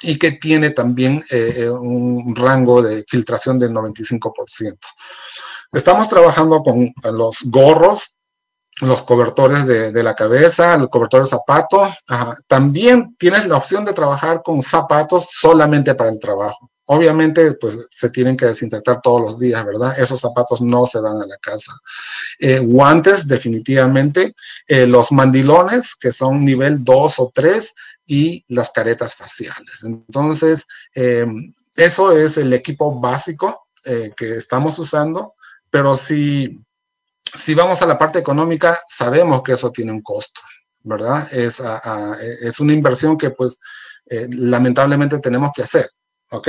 y 0.00 0.18
que 0.18 0.32
tiene 0.32 0.70
también 0.70 1.24
eh, 1.30 1.68
un 1.68 2.34
rango 2.34 2.82
de 2.82 3.04
filtración 3.06 3.58
del 3.58 3.72
95%. 3.72 4.78
Estamos 5.72 6.08
trabajando 6.08 6.62
con 6.62 6.90
los 7.12 7.38
gorros, 7.44 8.16
los 8.80 9.02
cobertores 9.02 9.66
de, 9.66 10.02
la 10.02 10.14
cabeza, 10.14 10.74
el 10.74 10.88
cobertor 10.88 11.22
de 11.22 11.28
zapato. 11.28 11.88
También 12.46 13.16
tienes 13.16 13.46
la 13.46 13.56
opción 13.56 13.84
de 13.84 13.92
trabajar 13.92 14.42
con 14.42 14.60
zapatos 14.60 15.28
solamente 15.30 15.94
para 15.94 16.10
el 16.10 16.18
trabajo. 16.18 16.71
Obviamente, 16.86 17.52
pues 17.54 17.86
se 17.90 18.10
tienen 18.10 18.36
que 18.36 18.46
desinfectar 18.46 19.00
todos 19.00 19.20
los 19.20 19.38
días, 19.38 19.64
¿verdad? 19.64 19.98
Esos 19.98 20.20
zapatos 20.20 20.60
no 20.60 20.84
se 20.84 21.00
van 21.00 21.22
a 21.22 21.26
la 21.26 21.36
casa. 21.36 21.72
Eh, 22.40 22.58
guantes, 22.58 23.28
definitivamente. 23.28 24.34
Eh, 24.66 24.86
los 24.86 25.12
mandilones, 25.12 25.94
que 25.94 26.10
son 26.10 26.44
nivel 26.44 26.82
2 26.82 27.20
o 27.20 27.30
3, 27.32 27.74
y 28.06 28.44
las 28.48 28.70
caretas 28.70 29.14
faciales. 29.14 29.84
Entonces, 29.84 30.66
eh, 30.94 31.24
eso 31.76 32.16
es 32.16 32.36
el 32.36 32.52
equipo 32.52 32.98
básico 32.98 33.68
que 34.16 34.36
estamos 34.36 34.78
usando, 34.78 35.34
pero 35.68 35.96
si, 35.96 36.64
si 37.34 37.52
vamos 37.52 37.82
a 37.82 37.86
la 37.86 37.98
parte 37.98 38.20
económica, 38.20 38.80
sabemos 38.88 39.42
que 39.42 39.52
eso 39.52 39.72
tiene 39.72 39.90
un 39.90 40.02
costo, 40.02 40.40
¿verdad? 40.82 41.28
Es, 41.32 41.60
es 42.42 42.60
una 42.60 42.74
inversión 42.74 43.18
que 43.18 43.30
pues 43.30 43.58
lamentablemente 44.30 45.18
tenemos 45.18 45.50
que 45.52 45.62
hacer. 45.62 45.88
¿Ok? 46.32 46.48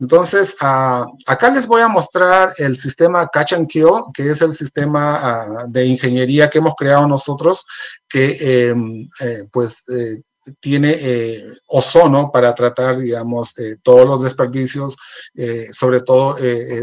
Entonces, 0.00 0.56
ah, 0.60 1.06
acá 1.26 1.50
les 1.50 1.66
voy 1.66 1.82
a 1.82 1.88
mostrar 1.88 2.52
el 2.58 2.76
sistema 2.76 3.28
Catch 3.28 3.52
and 3.52 3.68
Kill, 3.68 4.04
que 4.14 4.30
es 4.30 4.40
el 4.42 4.52
sistema 4.52 5.18
ah, 5.20 5.66
de 5.68 5.86
ingeniería 5.86 6.48
que 6.48 6.58
hemos 6.58 6.74
creado 6.76 7.06
nosotros, 7.06 7.66
que 8.08 8.68
em, 8.70 9.08
eh, 9.20 9.44
pues 9.52 9.84
eh, 9.90 10.18
tiene 10.60 10.96
eh, 10.98 11.52
ozono 11.66 12.30
para 12.32 12.54
tratar, 12.54 12.98
digamos, 12.98 13.58
eh, 13.58 13.76
todos 13.82 14.06
los 14.06 14.22
desperdicios, 14.22 14.96
eh, 15.34 15.68
sobre 15.72 16.00
todo 16.00 16.36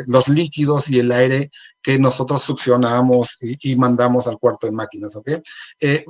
los 0.08 0.28
líquidos 0.28 0.90
y 0.90 1.00
el 1.00 1.12
aire 1.12 1.50
que 1.82 2.00
nosotros 2.00 2.42
succionamos 2.42 3.38
y, 3.42 3.76
mandamos 3.76 4.28
al 4.28 4.40
cuarto 4.40 4.68
de 4.68 4.74
máquinas, 4.74 5.16
¿ok? 5.16 5.30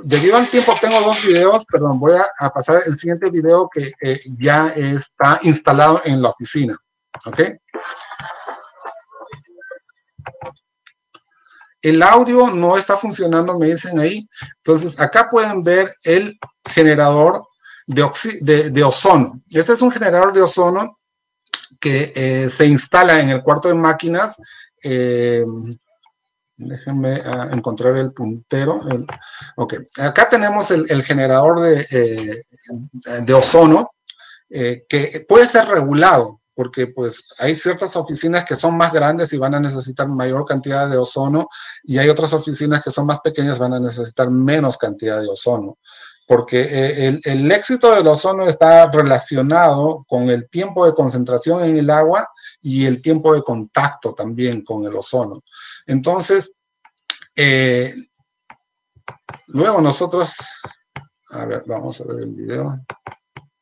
debido 0.05 0.37
al 0.37 0.49
tiempo, 0.49 0.73
tengo 0.79 0.99
dos 1.01 1.21
videos, 1.23 1.65
perdón, 1.65 1.99
voy 1.99 2.13
a, 2.13 2.25
a 2.39 2.49
pasar 2.49 2.81
el 2.85 2.95
siguiente 2.95 3.29
video 3.29 3.69
que 3.73 3.91
ya 4.39 4.67
está 4.69 5.39
instalado 5.43 6.01
en 6.05 6.21
la 6.21 6.29
oficina, 6.29 6.77
¿ok? 7.25 7.41
El 11.85 12.01
audio 12.01 12.47
no 12.47 12.75
está 12.75 12.97
funcionando, 12.97 13.59
me 13.59 13.67
dicen 13.67 13.99
ahí. 13.99 14.27
Entonces, 14.57 14.99
acá 14.99 15.29
pueden 15.29 15.63
ver 15.63 15.93
el 16.03 16.35
generador 16.65 17.45
de, 17.85 18.83
ozono. 18.83 19.39
Este 19.51 19.73
es 19.73 19.83
un 19.83 19.91
generador 19.91 20.33
de 20.33 20.41
ozono 20.41 20.97
que 21.79 22.11
eh, 22.15 22.49
se 22.49 22.65
instala 22.65 23.19
en 23.19 23.29
el 23.29 23.43
cuarto 23.43 23.67
de 23.67 23.75
máquinas. 23.75 24.35
Eh, 24.83 25.45
déjenme 26.57 27.21
ah, 27.23 27.49
encontrar 27.51 27.95
el 27.97 28.13
puntero. 28.13 28.81
ok, 29.55 29.75
acá 29.99 30.27
tenemos 30.27 30.71
el, 30.71 31.03
generador 31.03 31.59
de, 31.59 31.85
eh, 31.91 33.21
de 33.21 33.33
ozono 33.35 33.91
que 34.49 35.23
puede 35.29 35.47
ser 35.47 35.67
regulado 35.67 36.39
porque 36.55 36.87
pues 36.87 37.35
hay 37.37 37.53
ciertas 37.53 37.95
oficinas 37.97 38.45
que 38.45 38.55
son 38.55 38.77
más 38.77 38.91
grandes 38.91 39.33
y 39.33 39.37
van 39.37 39.53
a 39.53 39.59
necesitar 39.59 40.07
mayor 40.07 40.45
cantidad 40.45 40.89
de 40.89 40.97
ozono 40.97 41.47
y 41.83 41.97
hay 41.97 42.07
otras 42.07 42.31
oficinas 42.33 42.81
que 42.81 42.91
son 42.91 43.05
más 43.05 43.19
pequeñas 43.19 43.59
van 43.59 43.73
a 43.73 43.79
necesitar 43.79 44.31
menos 44.31 44.77
cantidad 44.77 45.21
de 45.21 45.27
ozono, 45.27 45.77
porque 46.25 46.61
eh, 46.61 47.19
el, 47.25 47.51
éxito 47.51 47.93
del 47.93 48.07
ozono 48.07 48.47
está 48.47 48.89
relacionado 48.89 50.05
con 50.07 50.29
el 50.29 50.49
tiempo 50.49 50.85
de 50.85 50.93
concentración 50.93 51.63
en 51.65 51.77
el 51.77 51.89
agua 51.89 52.29
y 52.61 52.85
el 52.85 53.01
tiempo 53.01 53.35
de 53.35 53.43
contacto 53.43 54.13
también 54.13 54.63
con 54.63 54.85
el 54.85 54.95
ozono. 54.95 55.41
Entonces, 55.85 56.59
eh, 57.35 57.93
luego 59.47 59.81
nosotros, 59.81 60.35
a 61.31 61.45
ver, 61.45 61.63
vamos 61.67 61.99
a 61.99 62.05
ver 62.05 62.21
el 62.21 62.33
video. 62.33 62.73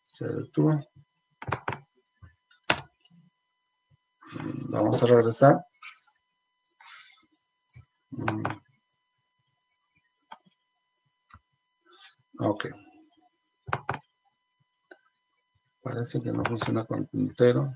Se 0.02 0.28
detuvo. 0.28 0.80
Vamos 4.70 5.02
a 5.04 5.06
regresar. 5.06 5.66
Mm. 8.12 8.44
Ok. 12.40 12.66
Parece 15.82 16.22
que 16.22 16.32
no 16.32 16.44
funciona 16.44 16.84
con 16.86 17.06
puntero. 17.08 17.74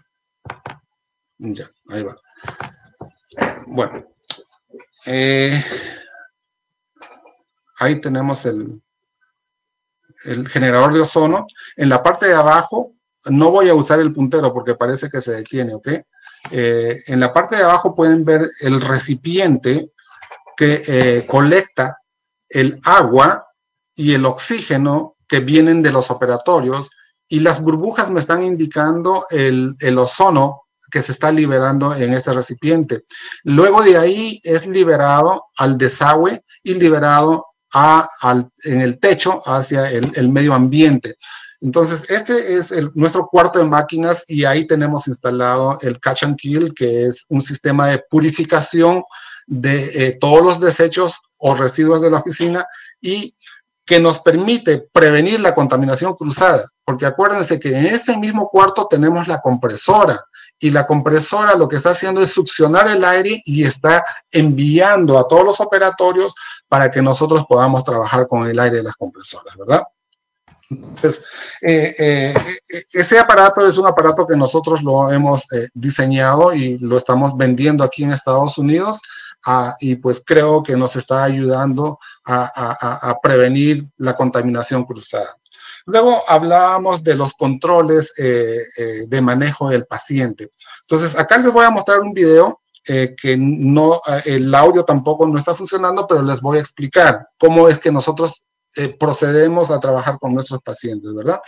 Ya, 1.37 1.69
ahí 1.89 2.03
va. 2.03 2.15
Bueno. 3.67 4.03
Eh, 5.05 5.63
ahí 7.79 8.01
tenemos 8.01 8.45
el, 8.45 8.81
el 10.25 10.47
generador 10.47 10.93
de 10.93 11.01
ozono. 11.01 11.45
En 11.75 11.89
la 11.89 12.01
parte 12.01 12.27
de 12.27 12.33
abajo, 12.33 12.95
no 13.29 13.51
voy 13.51 13.69
a 13.69 13.75
usar 13.75 13.99
el 13.99 14.13
puntero 14.13 14.53
porque 14.53 14.75
parece 14.75 15.09
que 15.09 15.21
se 15.21 15.33
detiene, 15.33 15.73
¿ok? 15.73 15.89
Eh, 16.51 17.01
en 17.07 17.19
la 17.19 17.33
parte 17.33 17.55
de 17.55 17.63
abajo 17.63 17.93
pueden 17.93 18.23
ver 18.23 18.45
el 18.61 18.81
recipiente 18.81 19.91
que 20.55 20.83
eh, 20.87 21.25
colecta 21.27 21.97
el 22.49 22.79
agua 22.83 23.45
y 23.95 24.13
el 24.13 24.25
oxígeno 24.25 25.15
que 25.27 25.39
vienen 25.39 25.83
de 25.83 25.91
los 25.91 26.09
operatorios 26.09 26.89
y 27.27 27.41
las 27.41 27.61
burbujas 27.61 28.09
me 28.09 28.19
están 28.19 28.43
indicando 28.43 29.25
el, 29.29 29.75
ozono 29.97 30.63
que 30.89 31.01
se 31.01 31.11
está 31.11 31.31
liberando 31.31 31.93
en 31.93 32.13
este 32.13 32.33
recipiente. 32.33 33.03
Luego 33.43 33.83
de 33.83 33.97
ahí 33.97 34.39
es 34.43 34.65
liberado 34.65 35.47
al 35.57 35.77
desagüe 35.77 36.41
y 36.63 36.75
liberado 36.75 37.47
en 38.63 38.81
el 38.81 38.97
techo 38.99 39.41
hacia 39.45 39.91
el 39.91 40.29
medio 40.29 40.53
ambiente. 40.53 41.17
Entonces, 41.61 42.05
este 42.09 42.55
es 42.55 42.73
nuestro 42.93 43.27
cuarto 43.27 43.59
de 43.59 43.65
máquinas 43.65 44.25
y 44.27 44.45
ahí 44.45 44.67
tenemos 44.67 45.07
instalado 45.07 45.79
el 45.81 45.99
Catch 45.99 46.23
and 46.23 46.37
Kill, 46.37 46.73
que 46.73 47.05
es 47.05 47.25
un 47.29 47.41
sistema 47.41 47.87
de 47.87 48.03
purificación 48.09 49.03
de 49.47 50.07
eh, 50.07 50.17
todos 50.19 50.43
los 50.43 50.59
desechos 50.59 51.21
o 51.39 51.55
residuos 51.55 52.01
de 52.01 52.11
la 52.11 52.17
oficina 52.17 52.65
y 53.01 53.33
que 53.85 53.99
nos 53.99 54.19
permite 54.19 54.85
prevenir 54.91 55.39
la 55.39 55.55
contaminación 55.55 56.13
cruzada, 56.13 56.67
porque 56.83 57.05
acuérdense 57.05 57.57
que 57.57 57.69
en 57.69 57.85
ese 57.85 58.17
mismo 58.17 58.49
cuarto 58.49 58.85
tenemos 58.85 59.29
la 59.29 59.39
compresora 59.39 60.19
y 60.59 60.71
la 60.71 60.85
compresora 60.85 61.55
lo 61.55 61.69
que 61.69 61.77
está 61.77 61.91
haciendo 61.91 62.21
es 62.21 62.33
succionar 62.33 62.89
el 62.89 63.03
aire 63.05 63.41
y 63.45 63.63
está 63.63 64.03
enviando 64.29 65.17
a 65.17 65.23
todos 65.23 65.45
los 65.45 65.61
operatorios 65.61 66.35
para 66.67 66.91
que 66.91 67.01
nosotros 67.01 67.45
podamos 67.47 67.85
trabajar 67.85 68.27
con 68.27 68.45
el 68.45 68.59
aire 68.59 68.77
de 68.77 68.83
las 68.83 68.95
compresoras, 68.95 69.55
¿verdad? 69.55 69.83
Entonces, 70.69 71.23
eh, 71.61 71.95
eh, 71.97 72.33
ese 72.93 73.19
aparato 73.19 73.65
es 73.65 73.77
un 73.77 73.87
aparato 73.87 74.27
que 74.27 74.35
nosotros 74.35 74.83
lo 74.83 75.11
hemos 75.11 75.51
eh, 75.53 75.69
diseñado 75.73 76.53
y 76.53 76.77
lo 76.79 76.97
estamos 76.97 77.35
vendiendo 77.37 77.83
aquí 77.83 78.03
en 78.03 78.11
Estados 78.11 78.57
Unidos 78.57 79.01
ah, 79.45 79.75
y 79.79 79.95
pues 79.95 80.21
creo 80.25 80.61
que 80.63 80.75
nos 80.75 80.95
está 80.95 81.23
ayudando 81.23 81.97
a, 82.25 83.15
prevenir 83.23 83.87
la 83.97 84.13
contaminación 84.13 84.83
cruzada. 84.83 85.29
Luego 85.85 86.21
hablábamos 86.27 87.01
de 87.01 87.15
los 87.15 87.33
controles 87.33 88.13
de 88.15 89.21
manejo 89.21 89.69
del 89.69 89.85
paciente. 89.85 90.49
Entonces, 90.81 91.17
acá 91.17 91.37
les 91.37 91.53
voy 91.53 91.63
a 91.63 91.69
mostrar 91.69 92.01
un 92.01 92.13
video 92.13 92.59
que 92.83 93.37
no, 93.39 94.01
el 94.25 94.53
audio 94.53 94.83
tampoco 94.83 95.25
no 95.25 95.37
está 95.37 95.55
funcionando, 95.55 96.05
pero 96.05 96.21
les 96.21 96.41
voy 96.41 96.57
a 96.57 96.61
explicar 96.61 97.25
cómo 97.37 97.69
es 97.69 97.79
que 97.79 97.93
nosotros 97.93 98.43
eh, 98.77 98.95
procedemos 98.97 99.71
a 99.71 99.79
trabajar 99.79 100.17
con 100.19 100.33
nuestros 100.33 100.61
pacientes, 100.61 101.13
¿verdad? 101.13 101.39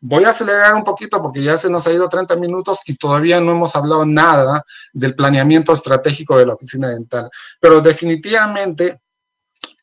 Voy 0.00 0.24
a 0.24 0.30
acelerar 0.30 0.74
un 0.74 0.84
poquito 0.84 1.20
porque 1.20 1.42
ya 1.42 1.56
se 1.56 1.70
nos 1.70 1.86
ha 1.86 1.92
ido 1.92 2.08
30 2.08 2.36
minutos 2.36 2.80
y 2.86 2.96
todavía 2.96 3.40
no 3.40 3.52
hemos 3.52 3.74
hablado 3.76 4.04
nada 4.06 4.62
del 4.92 5.14
planeamiento 5.14 5.72
estratégico 5.72 6.36
de 6.36 6.46
la 6.46 6.54
oficina 6.54 6.88
dental, 6.90 7.30
pero 7.60 7.80
definitivamente 7.80 9.00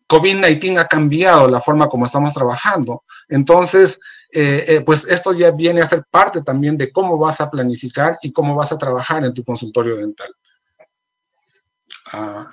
COVID-19 0.07 0.79
ha 0.79 0.87
cambiado 0.87 1.47
la 1.47 1.61
forma 1.61 1.87
como 1.87 2.05
estamos 2.05 2.33
trabajando. 2.33 3.03
Entonces, 3.29 3.99
eh, 4.31 4.65
eh, 4.67 4.81
pues 4.81 5.05
esto 5.05 5.33
ya 5.33 5.51
viene 5.51 5.81
a 5.81 5.87
ser 5.87 6.03
parte 6.09 6.41
también 6.41 6.77
de 6.77 6.91
cómo 6.91 7.17
vas 7.17 7.41
a 7.41 7.49
planificar 7.49 8.17
y 8.21 8.31
cómo 8.31 8.55
vas 8.55 8.71
a 8.71 8.77
trabajar 8.77 9.25
en 9.25 9.33
tu 9.33 9.43
consultorio 9.43 9.95
dental. 9.95 10.29
Ah, 12.11 12.45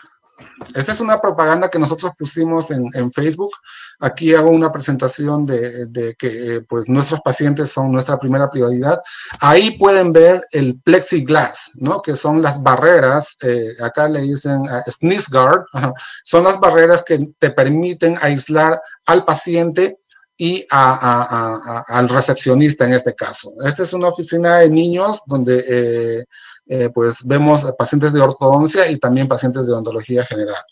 esta 0.75 0.93
es 0.93 1.01
una 1.01 1.21
propaganda 1.21 1.69
que 1.69 1.79
nosotros 1.79 2.13
pusimos 2.19 2.71
en, 2.71 3.11
Facebook. 3.13 3.53
Aquí 3.99 4.35
hago 4.35 4.51
una 4.51 4.71
presentación 4.71 5.47
de, 5.47 6.15
que 6.19 6.57
eh, 6.57 6.61
pues 6.69 6.89
nuestros 6.89 7.21
pacientes 7.23 7.71
son 7.71 7.93
nuestra 7.93 8.19
primera 8.19 8.49
prioridad. 8.49 9.01
Ahí 9.41 9.79
pueden 9.79 10.13
ver 10.13 10.43
el 10.53 10.81
plexiglass, 10.81 11.73
¿no? 11.75 12.01
Que 12.01 12.15
son 12.17 12.43
las 12.43 12.63
barreras, 12.63 13.37
eh, 13.43 13.75
acá 13.83 14.09
le 14.09 14.21
dicen 14.23 14.63
uh, 14.63 14.91
sneeze 14.91 15.29
guard, 15.31 15.65
son 16.25 16.45
las 16.45 16.61
barreras 16.61 17.03
que 17.03 17.29
te 17.39 17.51
permiten 17.51 18.17
aislar 18.21 18.81
al 19.07 19.25
paciente 19.25 19.99
y 20.41 20.65
al 20.71 22.09
recepcionista 22.09 22.87
en 22.87 22.95
este 22.95 23.15
caso. 23.15 23.53
Esta 23.67 23.83
es 23.83 23.93
una 23.93 24.09
oficina 24.09 24.59
de 24.59 24.71
niños 24.71 25.21
donde 25.27 25.63
eh, 25.69 26.25
eh, 26.73 26.89
pues 26.89 27.27
vemos 27.27 27.67
pacientes 27.77 28.13
de 28.13 28.21
ortodoncia 28.21 28.89
y 28.89 28.97
también 28.97 29.27
pacientes 29.27 29.67
de 29.67 29.73
odontología 29.73 30.25
general. 30.25 30.63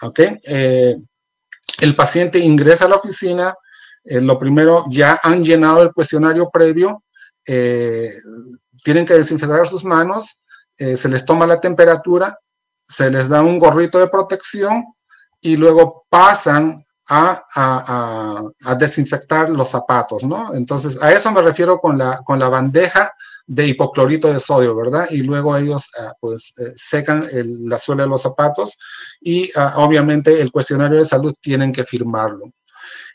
¿Ok? 0.00 0.18
Eh, 0.42 0.96
el 1.82 1.94
paciente 1.94 2.38
ingresa 2.38 2.86
a 2.86 2.88
la 2.88 2.96
oficina, 2.96 3.54
eh, 4.04 4.22
lo 4.22 4.38
primero, 4.38 4.86
ya 4.88 5.20
han 5.22 5.44
llenado 5.44 5.82
el 5.82 5.92
cuestionario 5.92 6.48
previo, 6.48 7.02
tienen 7.44 9.04
que 9.04 9.12
desinfectar 9.12 9.68
sus 9.68 9.84
manos, 9.84 10.40
se 10.76 11.08
les 11.08 11.24
toma 11.24 11.46
la 11.46 11.58
temperatura, 11.58 12.36
se 12.82 13.08
les 13.10 13.28
da 13.28 13.42
un 13.42 13.58
gorrito 13.58 13.98
de 13.98 14.08
protección 14.08 14.84
y 15.40 15.56
luego 15.56 16.06
pasan 16.08 16.82
a, 17.08 17.44
a, 18.64 18.74
desinfectar 18.74 19.48
los 19.48 19.68
zapatos, 19.68 20.24
¿no? 20.24 20.54
Entonces, 20.54 21.00
a 21.00 21.12
eso 21.12 21.30
me 21.30 21.42
refiero 21.42 21.78
con 21.78 21.98
la, 21.98 22.20
con 22.24 22.40
la 22.40 22.48
bandeja 22.48 23.12
de 23.46 23.66
hipoclorito 23.66 24.32
de 24.32 24.40
sodio, 24.40 24.74
¿verdad? 24.74 25.06
Y 25.10 25.22
luego 25.22 25.56
ellos 25.56 25.88
ah, 26.00 26.12
pues 26.20 26.52
eh, 26.58 26.72
secan 26.74 27.26
la 27.32 27.78
suela 27.78 28.02
de 28.02 28.08
los 28.08 28.22
zapatos 28.22 28.76
y 29.20 29.50
ah, 29.56 29.74
obviamente 29.76 30.40
el 30.40 30.50
cuestionario 30.50 30.98
de 30.98 31.04
salud 31.04 31.34
tienen 31.40 31.72
que 31.72 31.84
firmarlo. 31.84 32.52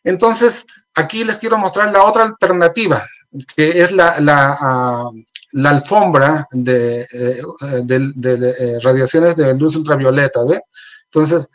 Entonces, 0.03 0.65
aquí 0.95 1.23
les 1.23 1.37
quiero 1.37 1.57
mostrar 1.57 1.91
la 1.91 2.03
otra 2.03 2.23
alternativa, 2.23 3.05
que 3.55 3.81
es 3.81 3.91
la, 3.91 4.19
la, 4.19 4.57
ah, 4.59 5.09
alfombra 5.65 6.45
de, 6.51 7.01
eh, 7.11 7.41
de, 7.83 8.55
eh, 8.59 8.79
radiaciones 8.81 9.35
de 9.35 9.53
luz 9.55 9.75
ultravioleta, 9.75 10.43
¿ve? 10.45 10.61
Entonces, 11.05 11.49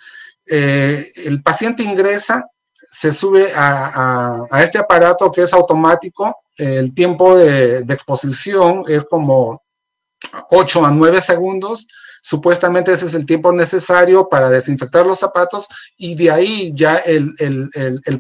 el 0.49 1.43
paciente 1.43 1.83
ingresa 1.83 2.45
se 2.91 3.13
sube 3.13 3.53
a, 3.55 4.47
este 4.63 4.79
aparato 4.79 5.31
que 5.31 5.43
es 5.43 5.53
automático. 5.53 6.43
El 6.57 6.95
tiempo 6.95 7.37
de, 7.37 7.79
exposición 7.79 8.83
es 8.89 9.05
como 9.05 9.63
8 10.51 10.87
a 10.87 10.91
9 10.91 11.21
segundos 11.21 11.87
Supuestamente 12.27 12.93
ese 12.93 13.07
es 13.07 13.15
el 13.15 13.25
tiempo 13.25 13.53
necesario 13.53 14.29
para 14.29 14.51
desinfectar 14.51 15.07
los 15.07 15.21
zapatos 15.21 15.69
y 15.97 16.17
de 16.17 16.33
ahí 16.33 16.73
ya 16.75 16.97
el, 16.97 17.37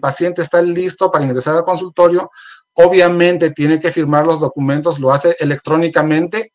paciente 0.00 0.42
está 0.42 0.62
listo 0.62 1.10
para 1.10 1.24
ingresar 1.24 1.56
al 1.56 1.64
consultorio. 1.64 2.30
Obviamente 2.74 3.50
tiene 3.50 3.80
que 3.80 3.90
firmar 3.90 4.24
los 4.24 4.38
documentos, 4.38 5.00
lo 5.00 5.12
hace 5.12 5.34
electrónicamente, 5.40 6.52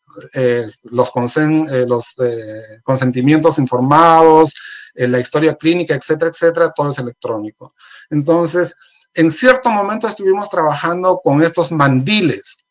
los, 0.91 1.11
eh, 1.35 1.85
los 1.85 2.15
eh, 2.19 2.79
consentimientos 2.83 3.59
informados, 3.59 4.53
eh, 4.93 5.09
la 5.09 5.19
historia 5.19 5.55
clínica, 5.55 5.93
etcétera, 5.93 6.31
etcétera, 6.31 6.71
todo 6.73 6.91
es 6.91 6.99
electrónico. 6.99 7.73
Entonces, 8.11 8.75
en 9.15 9.31
cierto 9.31 9.71
momento 9.71 10.07
estuvimos 10.07 10.49
trabajando 10.49 11.19
con 11.23 11.41
estos 11.41 11.71
mandiles 11.71 12.65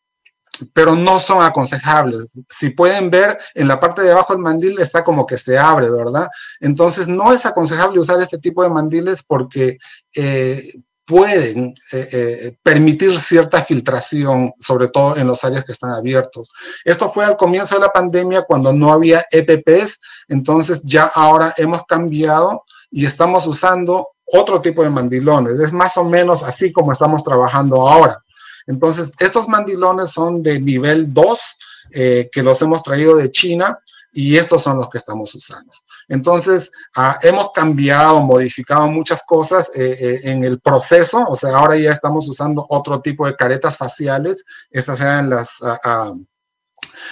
pero 0.72 0.94
no 0.94 1.18
son 1.18 1.42
aconsejables. 1.42 2.42
Si 2.48 2.70
pueden 2.70 3.10
ver, 3.10 3.38
en 3.54 3.68
la 3.68 3.80
parte 3.80 4.02
de 4.02 4.12
abajo 4.12 4.32
del 4.32 4.42
mandil 4.42 4.78
está 4.78 5.02
como 5.02 5.26
que 5.26 5.38
se 5.38 5.58
abre, 5.58 5.90
¿verdad? 5.90 6.28
Entonces, 6.60 7.08
no 7.08 7.32
es 7.32 7.46
aconsejable 7.46 7.98
usar 7.98 8.20
este 8.20 8.38
tipo 8.38 8.62
de 8.62 8.70
mandiles 8.70 9.22
porque 9.22 9.78
eh, 10.14 10.72
pueden 11.04 11.74
eh, 11.92 12.08
eh, 12.12 12.56
permitir 12.62 13.18
cierta 13.18 13.64
filtración, 13.64 14.52
sobre 14.60 14.88
todo 14.88 15.16
en 15.16 15.26
los 15.26 15.42
áreas 15.44 15.64
que 15.64 15.72
están 15.72 15.90
abiertos. 15.90 16.52
Esto 16.84 17.10
fue 17.10 17.24
al 17.24 17.36
comienzo 17.36 17.74
de 17.74 17.80
la 17.80 17.88
pandemia 17.88 18.42
cuando 18.42 18.72
no 18.72 18.92
había 18.92 19.24
EPPs, 19.30 19.98
entonces 20.28 20.82
ya 20.84 21.06
ahora 21.06 21.52
hemos 21.56 21.84
cambiado 21.86 22.64
y 22.90 23.04
estamos 23.04 23.46
usando 23.46 24.08
otro 24.24 24.60
tipo 24.60 24.82
de 24.82 24.90
mandilones. 24.90 25.58
Es 25.60 25.72
más 25.72 25.96
o 25.96 26.04
menos 26.04 26.42
así 26.42 26.72
como 26.72 26.92
estamos 26.92 27.22
trabajando 27.24 27.88
ahora. 27.88 28.22
Entonces, 28.66 29.12
estos 29.18 29.48
mandilones 29.48 30.10
son 30.10 30.42
de 30.42 30.60
nivel 30.60 31.12
2, 31.12 31.40
eh, 31.92 32.28
que 32.30 32.42
los 32.42 32.60
hemos 32.62 32.82
traído 32.82 33.16
de 33.16 33.30
China 33.30 33.78
y 34.12 34.36
estos 34.36 34.62
son 34.62 34.76
los 34.76 34.88
que 34.88 34.98
estamos 34.98 35.34
usando. 35.34 35.70
Entonces, 36.08 36.70
ah, 36.96 37.18
hemos 37.22 37.52
cambiado, 37.52 38.20
modificado 38.20 38.88
muchas 38.88 39.22
cosas 39.22 39.70
eh, 39.76 39.96
eh, 40.00 40.20
en 40.24 40.44
el 40.44 40.60
proceso, 40.60 41.24
o 41.28 41.36
sea, 41.36 41.56
ahora 41.56 41.76
ya 41.76 41.90
estamos 41.90 42.28
usando 42.28 42.66
otro 42.68 43.00
tipo 43.00 43.26
de 43.26 43.36
caretas 43.36 43.76
faciales, 43.76 44.44
estas 44.70 45.00
eran 45.00 45.30
las... 45.30 45.62
Ah, 45.62 45.80
ah, 45.84 46.14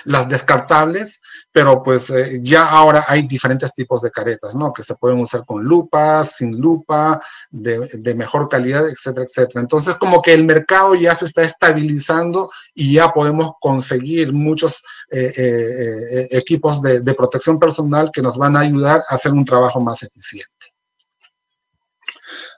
las 0.04 0.28
descartables, 0.28 1.20
pero 1.52 1.82
pues 1.82 2.10
eh, 2.10 2.40
ya 2.42 2.68
ahora 2.68 3.04
hay 3.08 3.22
diferentes 3.22 3.74
tipos 3.74 4.02
de 4.02 4.10
caretas, 4.10 4.54
¿no? 4.54 4.72
Que 4.72 4.82
se 4.82 4.94
pueden 4.94 5.20
usar 5.20 5.44
con 5.44 5.64
lupas, 5.64 6.36
sin 6.36 6.58
lupa, 6.58 7.20
de, 7.50 8.14
mejor 8.14 8.48
calidad, 8.48 8.88
etcétera, 8.88 9.26
etcétera. 9.26 9.60
Entonces, 9.60 9.94
como 9.96 10.22
que 10.22 10.34
el 10.34 10.44
mercado 10.44 10.94
ya 10.94 11.14
se 11.14 11.26
está 11.26 11.42
estabilizando 11.42 12.50
y 12.74 12.94
ya 12.94 13.12
podemos 13.12 13.52
conseguir 13.60 14.32
muchos 14.32 14.82
eh, 15.10 15.32
eh, 15.36 16.28
equipos 16.30 16.82
de, 16.82 17.00
de 17.00 17.14
protección 17.14 17.58
personal 17.58 18.10
que 18.12 18.22
nos 18.22 18.36
van 18.36 18.56
a 18.56 18.60
ayudar 18.60 19.02
a 19.08 19.14
hacer 19.14 19.32
un 19.32 19.44
trabajo 19.44 19.80
más 19.80 20.02
eficiente. 20.02 20.54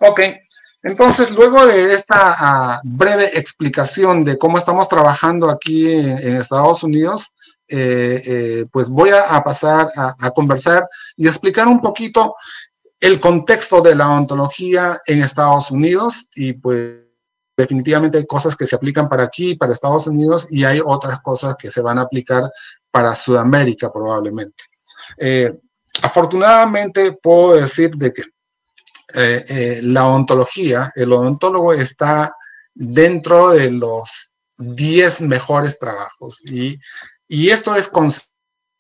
Ok, 0.00 0.20
entonces, 0.82 1.30
luego 1.30 1.66
de 1.66 1.94
esta 1.94 2.16
ah, 2.38 2.80
breve 2.82 3.26
explicación 3.38 4.24
de 4.24 4.38
cómo 4.38 4.56
estamos 4.56 4.88
trabajando 4.88 5.50
aquí 5.50 5.92
en, 5.92 6.36
Estados 6.36 6.82
Unidos, 6.82 7.34
eh, 7.68 8.22
eh, 8.24 8.66
pues 8.72 8.88
voy 8.88 9.10
a, 9.10 9.42
pasar 9.44 9.88
a, 9.94 10.30
conversar 10.30 10.88
y 11.16 11.26
explicar 11.28 11.68
un 11.68 11.80
poquito 11.80 12.34
el 12.98 13.20
contexto 13.20 13.80
de 13.82 13.94
la 13.94 14.10
ontología 14.10 15.00
en 15.06 15.22
Estados 15.22 15.70
Unidos 15.70 16.28
y 16.34 16.54
pues 16.54 17.00
definitivamente 17.56 18.18
hay 18.18 18.26
cosas 18.26 18.56
que 18.56 18.66
se 18.66 18.74
aplican 18.74 19.08
para 19.08 19.24
aquí, 19.24 19.54
para 19.54 19.72
Estados 19.72 20.06
Unidos 20.06 20.48
y 20.50 20.64
hay 20.64 20.80
otras 20.84 21.20
cosas 21.20 21.56
que 21.56 21.70
se 21.70 21.82
van 21.82 21.98
a 21.98 22.02
aplicar 22.02 22.50
para 22.90 23.14
Sudamérica 23.14 23.92
probablemente. 23.92 24.64
Eh, 25.18 25.52
afortunadamente 26.02 27.12
puedo 27.12 27.54
decir 27.54 27.90
de 27.90 28.12
que 28.12 28.22
eh, 29.14 29.44
eh, 29.48 29.80
la 29.82 30.06
ontología, 30.06 30.92
el 30.94 31.12
odontólogo 31.12 31.72
está 31.72 32.34
dentro 32.74 33.50
de 33.50 33.70
los 33.70 34.32
10 34.58 35.22
mejores 35.22 35.78
trabajos 35.78 36.42
y, 36.44 36.78
esto 37.28 37.74
es 37.76 37.88
con 37.88 38.10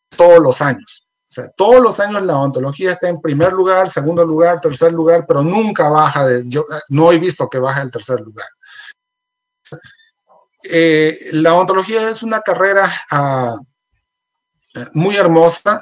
todos 0.08 0.40
los 0.40 0.60
años. 0.60 1.06
O 1.22 1.32
sea, 1.32 1.48
todos 1.56 1.80
los 1.80 2.00
años 2.00 2.22
la 2.22 2.36
ontología 2.36 2.92
está 2.92 3.08
en 3.08 3.20
primer 3.20 3.52
lugar, 3.52 3.88
segundo 3.88 4.24
lugar, 4.24 4.60
tercer 4.60 4.92
lugar, 4.92 5.24
pero 5.26 5.42
nunca 5.42 5.88
baja 5.88 6.26
de, 6.26 6.42
yo 6.46 6.64
no 6.88 7.12
he 7.12 7.18
visto 7.18 7.48
que 7.48 7.60
baje 7.60 7.82
el 7.82 7.90
tercer 7.90 8.20
lugar. 8.20 8.48
Eh, 10.64 11.16
la 11.32 11.54
ontología 11.54 12.10
es 12.10 12.22
una 12.24 12.40
carrera 12.40 12.92
ah, 13.10 13.56
muy 14.92 15.16
hermosa, 15.16 15.80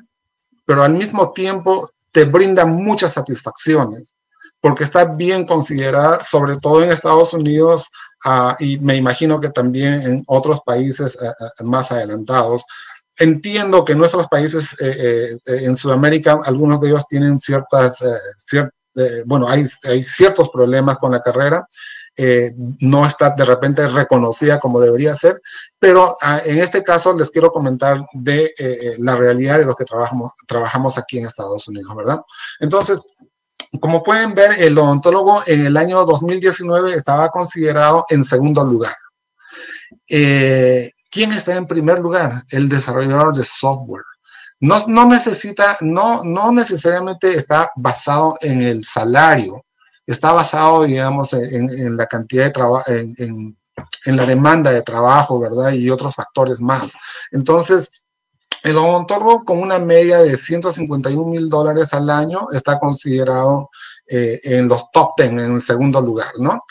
pero 0.67 0.83
al 0.83 0.93
mismo 0.93 1.33
tiempo 1.33 1.91
te 2.13 2.25
brinda 2.25 2.67
muchas 2.67 3.15
satisfacciones 3.15 4.15
porque 4.61 4.85
está 4.85 5.05
bien 5.05 5.44
considerada, 5.44 6.23
sobre 6.23 6.57
todo 6.57 6.83
en 6.83 6.90
Estados 6.90 7.33
Unidos 7.33 7.88
ah, 8.25 8.57
y 8.59 8.79
me 8.79 8.97
imagino 8.97 9.40
que 9.40 9.51
también 9.51 10.03
en 10.03 10.25
otros 10.27 10.61
países 10.62 11.16
eh, 11.23 11.27
eh, 11.27 11.64
más 11.64 11.92
adelantados. 11.92 12.64
Entiendo 13.18 13.85
que 13.85 13.94
nuestros 13.94 14.29
países 14.29 14.77
eh, 14.81 15.29
en 15.47 15.75
Sudamérica, 15.75 16.38
algunos 16.44 16.81
de 16.81 16.88
ellos 16.88 17.07
tienen 17.09 17.38
ciertas, 17.38 18.01
bueno, 19.27 19.49
hay, 19.49 19.66
hay, 19.85 20.03
ciertos 20.03 20.51
problemas 20.51 20.99
con 20.99 21.12
la 21.12 21.21
carrera. 21.21 21.66
no 22.79 23.05
está 23.05 23.31
de 23.31 23.44
repente 23.44 23.88
reconocida 23.88 24.61
como 24.61 24.81
debería 24.81 25.14
ser, 25.16 25.40
pero 25.81 26.16
ah, 26.23 26.40
en 26.44 26.59
este 26.59 26.85
caso 26.85 27.12
les 27.12 27.31
quiero 27.31 27.51
comentar 27.51 28.01
de 28.12 28.53
la 28.99 29.16
realidad 29.16 29.59
de 29.59 29.66
los 29.66 29.75
que 29.75 29.85
trabajamos, 29.85 30.33
trabajamos 30.47 30.97
aquí 30.97 31.18
en 31.18 31.27
Estados 31.27 31.66
Unidos, 31.66 31.92
¿verdad? 31.97 32.21
Entonces, 32.61 33.03
como 33.81 34.03
pueden 34.03 34.35
ver, 34.35 34.53
el 34.59 34.79
odontólogo 34.79 35.43
en 35.47 35.67
el 35.67 35.77
año 35.77 36.05
2019 36.05 36.95
estaba 36.95 37.29
considerado 37.29 38.07
en 38.09 38.25
segundo 38.25 38.65
lugar. 38.65 38.95
Eh, 40.09 40.91
¿Quién 41.11 41.33
está 41.33 41.55
en 41.55 41.67
primer 41.67 41.99
lugar? 41.99 42.33
El 42.51 42.69
desarrollador 42.69 43.37
de 43.37 43.45
software. 43.45 44.05
No, 44.61 45.07
necesita, 45.07 45.77
no, 45.81 46.25
no 46.25 46.51
necesariamente 46.51 47.33
está 47.35 47.71
basado 47.77 48.37
en 48.41 48.63
el 48.63 48.85
salario, 48.85 49.65
está 50.05 50.33
basado, 50.33 50.83
digamos, 50.83 51.33
en, 51.33 51.97
la 51.97 52.07
cantidad 52.07 52.45
de 52.47 52.51
trabajo, 52.51 52.91
en, 52.91 53.57
en, 54.05 54.17
la 54.17 54.27
demanda 54.27 54.73
de 54.73 54.83
trabajo, 54.83 55.39
¿verdad? 55.39 55.71
Y 55.71 55.89
otros 55.91 56.17
factores 56.17 56.61
más. 56.61 56.97
Entonces, 57.31 58.05
el 58.63 58.77
odontólogo 58.77 59.45
con 59.45 59.59
una 59.59 59.79
media 59.79 60.19
de 60.19 60.37
151 60.37 61.25
mil 61.27 61.49
dólares 61.49 61.95
al 61.95 62.11
año 62.11 62.49
está 62.53 62.79
considerado 62.79 63.71
eh, 64.07 64.41
en 64.43 64.69
los 64.69 64.91
top 64.91 65.11
10, 65.17 65.31
en 65.31 65.39
el 65.39 65.63
segundo 65.63 66.01
lugar, 66.01 66.33
¿no? 66.39 66.65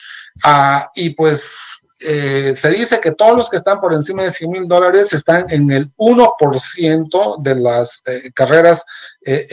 Ah, 0.44 0.90
y 0.96 1.12
pues 1.12 1.80
eh, 2.02 2.54
se 2.56 2.70
dice 2.70 3.00
que 3.00 3.13
todos 3.13 3.38
los 3.38 3.50
que 3.50 3.58
están 3.58 3.80
por 3.80 3.94
encima 3.94 4.24
de 4.24 4.32
100 4.32 4.52
mil 4.52 4.68
dólares 4.68 5.13
están 5.13 5.46
en 5.50 5.72
el 5.72 5.92
1% 5.96 7.42
de 7.42 7.56
las 7.56 8.04
eh, 8.08 8.32
carreras 8.34 8.84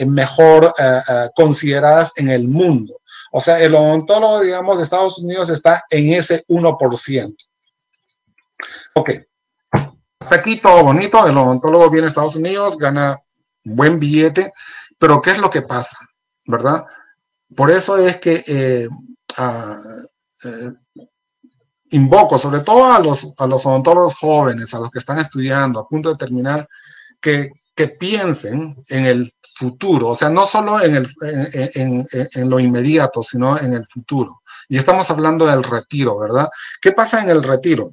mejor 0.07 0.73
consideradas 1.35 2.13
en 2.15 2.29
el 2.29 2.47
mundo. 2.47 2.93
O 3.33 3.41
sea, 3.41 3.59
el 3.59 3.75
odontólogo, 3.75 4.39
digamos, 4.39 4.77
de 4.77 4.83
Estados 4.83 5.19
Unidos 5.19 5.49
está 5.49 5.83
en 5.89 6.13
ese 6.13 6.45
1%. 6.47 7.35
Ok. 8.93 9.11
Hasta 10.25 10.37
aquí 10.37 10.55
todo 10.55 10.81
bonito, 10.81 11.27
el 11.27 11.37
odontólogo 11.37 11.91
viene 11.91 12.07
a 12.07 12.09
Estados 12.09 12.35
Unidos, 12.35 12.79
gana 12.79 13.21
buen 13.63 13.99
billete, 13.99 14.51
pero 14.97 15.21
¿qué 15.21 15.29
es 15.29 15.37
lo 15.37 15.51
que 15.51 15.61
pasa? 15.61 15.97
¿Verdad? 16.47 16.83
Por 17.55 17.69
eso 17.69 17.95
es 17.99 18.17
que 18.17 18.43
eh, 18.47 18.87
eh, 19.37 20.71
invoco 21.91 22.39
sobre 22.39 22.61
todo 22.61 22.91
a 22.91 22.97
los, 22.97 23.35
a 23.37 23.45
los 23.45 23.67
odontólogos 23.67 24.15
jóvenes, 24.17 24.73
a 24.73 24.79
los 24.79 24.89
que 24.89 24.97
están 24.97 25.19
estudiando, 25.19 25.79
a 25.79 25.87
punto 25.87 26.09
de 26.09 26.15
terminar, 26.15 26.67
que, 27.21 27.51
piensen 27.99 28.75
en 28.89 29.05
el 29.05 29.31
futuro, 29.55 30.07
o 30.07 30.15
sea, 30.15 30.29
no 30.29 30.47
solo 30.47 30.81
en, 30.81 30.95
el, 30.95 31.07
en, 31.21 32.49
lo 32.49 32.59
inmediato, 32.59 33.21
sino 33.21 33.59
en 33.59 33.73
el 33.73 33.85
futuro. 33.85 34.41
Y 34.69 34.77
estamos 34.77 35.11
hablando 35.11 35.45
del 35.45 35.61
retiro, 35.61 36.17
¿verdad? 36.17 36.49
¿Qué 36.81 36.93
pasa 36.93 37.21
en 37.21 37.29
el 37.29 37.43
retiro? 37.43 37.91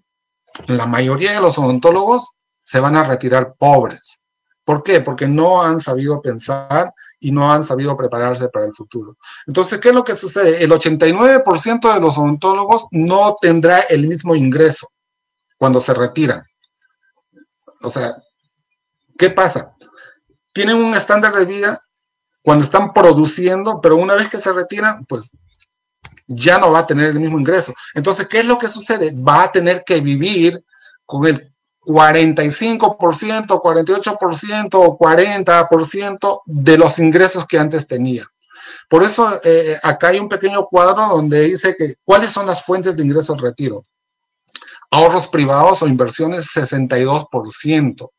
La 0.66 0.86
mayoría 0.86 1.32
de 1.32 1.40
los 1.40 1.59
odontólogos 1.59 2.32
se 2.62 2.80
van 2.80 2.96
a 2.96 3.05
retirar 3.05 3.55
pobres. 3.59 4.22
¿Por 4.64 4.82
qué? 4.82 5.00
Porque 5.00 5.26
no 5.26 5.62
han 5.62 5.80
sabido 5.80 6.22
pensar 6.22 6.92
y 7.18 7.32
no 7.32 7.53
han 7.53 7.64
sabido 7.64 7.96
prepararse 7.96 8.48
para 8.48 8.66
el 8.66 8.72
futuro. 8.72 9.16
Entonces, 9.46 9.80
¿qué 9.80 9.88
es 9.88 9.94
lo 9.94 10.05
que 10.05 10.14
sucede? 10.14 10.62
El 10.62 10.70
89% 10.70 11.94
de 11.94 12.00
los 12.00 12.16
odontólogos 12.16 12.86
no 12.92 13.34
tendrá 13.40 13.80
el 13.80 14.07
mismo 14.07 14.36
ingreso 14.36 14.88
cuando 15.59 15.80
se 15.80 15.94
retiran. 15.94 16.44
O 17.82 17.88
sea, 17.88 18.14
¿qué 19.18 19.30
pasa? 19.30 19.74
Tienen 20.53 20.76
un 20.76 20.94
estándar 20.94 21.34
de 21.34 21.44
vida 21.44 21.80
cuando 22.42 22.64
están 22.64 22.92
produciendo, 22.92 23.80
pero 23.80 23.96
una 23.96 24.14
vez 24.14 24.28
que 24.28 24.40
se 24.40 24.53
retiran, 24.53 25.05
pues 25.07 25.36
ya 26.26 26.58
no 26.58 26.72
va 26.72 26.80
a 26.80 26.86
tener 26.86 27.10
el 27.10 27.20
mismo 27.20 27.38
ingreso. 27.38 27.74
Entonces, 27.94 28.28
¿qué 28.28 28.40
es 28.40 28.46
lo 28.46 28.58
que 28.58 28.68
sucede? 28.68 29.12
Va 29.12 29.44
a 29.44 29.52
tener 29.52 29.84
que 29.84 30.00
vivir 30.00 30.64
con 31.04 31.26
el 31.26 31.52
45%, 31.84 33.60
48% 33.60 34.68
o 34.74 34.98
40% 34.98 36.40
de 36.46 36.78
los 36.78 36.98
ingresos 36.98 37.46
que 37.46 37.58
antes 37.58 37.86
tenía. 37.86 38.24
Por 38.88 39.02
eso 39.02 39.40
eh, 39.42 39.78
acá 39.82 40.08
hay 40.08 40.18
un 40.18 40.28
pequeño 40.28 40.66
cuadro 40.66 41.16
donde 41.16 41.44
dice 41.44 41.74
que 41.76 41.94
cuáles 42.04 42.32
son 42.32 42.46
las 42.46 42.62
fuentes 42.62 42.96
de 42.96 43.02
ingresos 43.02 43.40
retiro. 43.40 43.82
Ahorros 44.90 45.26
privados 45.28 45.82
o 45.82 45.88
inversiones 45.88 46.54
62%. 46.54 48.10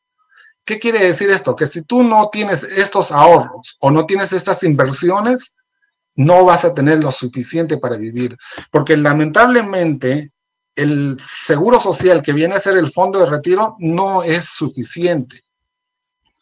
¿Qué 0.65 0.79
quiere 0.79 0.99
decir 0.99 1.29
esto? 1.29 1.55
Que 1.55 1.67
si 1.67 1.83
tú 1.83 2.03
no 2.03 2.29
tienes 2.29 2.63
estos 2.63 3.11
ahorros 3.11 3.77
o 3.79 3.91
no 3.91 4.05
tienes 4.05 4.33
estas 4.33 4.63
inversiones, 4.63 5.55
no 6.15 6.45
vas 6.45 6.65
a 6.65 6.73
tener 6.73 7.03
lo 7.03 7.11
suficiente 7.11 7.77
para 7.77 7.97
vivir. 7.97 8.37
Porque 8.71 8.97
lamentablemente 8.97 10.31
el 10.75 11.17
seguro 11.19 11.79
social 11.79 12.21
que 12.21 12.33
viene 12.33 12.55
a 12.55 12.59
ser 12.59 12.77
el 12.77 12.91
fondo 12.91 13.19
de 13.19 13.27
retiro 13.27 13.75
no 13.79 14.23
es 14.23 14.45
suficiente. 14.45 15.41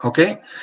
¿Ok? 0.04 0.20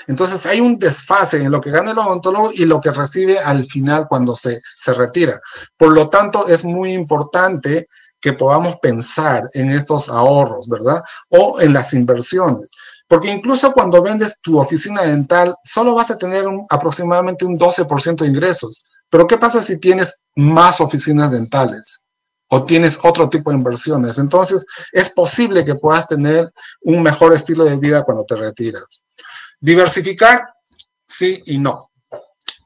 Entonces 0.08 0.44
hay 0.46 0.60
un 0.60 0.78
desfase 0.78 1.36
en 1.36 1.52
lo 1.52 1.60
que 1.60 1.70
gana 1.70 1.92
el 1.92 1.98
odontólogo 1.98 2.50
y 2.52 2.64
lo 2.64 2.80
que 2.80 2.90
recibe 2.90 3.38
al 3.38 3.66
final 3.66 4.06
cuando 4.08 4.34
se, 4.34 4.60
se 4.74 4.92
retira. 4.92 5.38
Por 5.76 5.92
lo 5.92 6.08
tanto, 6.08 6.48
es 6.48 6.64
muy 6.64 6.92
importante 6.92 7.86
que 8.20 8.32
podamos 8.32 8.76
pensar 8.80 9.44
en 9.54 9.70
estos 9.70 10.08
ahorros, 10.08 10.66
¿verdad? 10.66 11.02
O 11.28 11.60
en 11.60 11.72
las 11.72 11.94
inversiones. 11.94 12.72
Porque 13.06 13.30
incluso 13.30 13.72
cuando 13.72 14.02
vendes 14.02 14.40
tu 14.42 14.58
oficina 14.58 15.02
dental, 15.02 15.54
solo 15.64 15.94
vas 15.94 16.10
a 16.10 16.18
tener 16.18 16.44
aproximadamente 16.68 17.44
un 17.44 17.58
12% 17.58 18.16
de 18.16 18.26
ingresos. 18.26 18.84
Pero 19.10 19.26
¿qué 19.26 19.38
pasa 19.38 19.60
si 19.62 19.78
tienes 19.78 20.22
más 20.36 20.80
oficinas 20.80 21.30
dentales? 21.30 22.04
o 22.48 22.64
tienes 22.64 22.98
otro 23.02 23.28
tipo 23.28 23.50
de 23.50 23.56
inversiones. 23.56 24.18
Entonces, 24.18 24.66
es 24.92 25.10
posible 25.10 25.64
que 25.64 25.74
puedas 25.74 26.06
tener 26.06 26.52
un 26.82 27.02
mejor 27.02 27.34
estilo 27.34 27.64
de 27.64 27.76
vida 27.76 28.02
cuando 28.02 28.24
te 28.24 28.36
retiras. 28.36 29.04
Diversificar, 29.60 30.48
sí 31.06 31.42
y 31.46 31.58
no. 31.58 31.90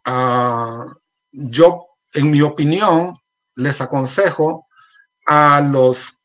Ah, 0.05 0.84
yo, 1.32 1.86
en 2.14 2.30
mi 2.30 2.43
opinión, 2.43 3.14
les 3.57 3.80
aconsejo 3.80 4.66
a 5.26 5.61
los 5.61 6.24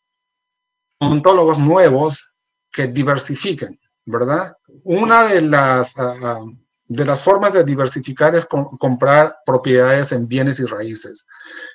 odontólogos 0.99 1.59
nuevos 1.59 2.36
que 2.72 2.88
diversifiquen, 2.88 3.80
¿verdad? 4.05 4.55
Una 4.84 5.24
de 5.24 5.41
las, 5.41 5.97
ah, 5.97 6.15
ah, 6.24 6.45
de 6.88 7.06
las 7.06 7.24
formas 7.24 7.54
de 7.54 7.64
diversificar 7.64 8.36
es 8.36 8.46
comprar 8.46 9.36
propiedades 9.46 10.12
en 10.12 10.28
bienes 10.28 10.60
y 10.60 10.66
raíces. 10.66 11.26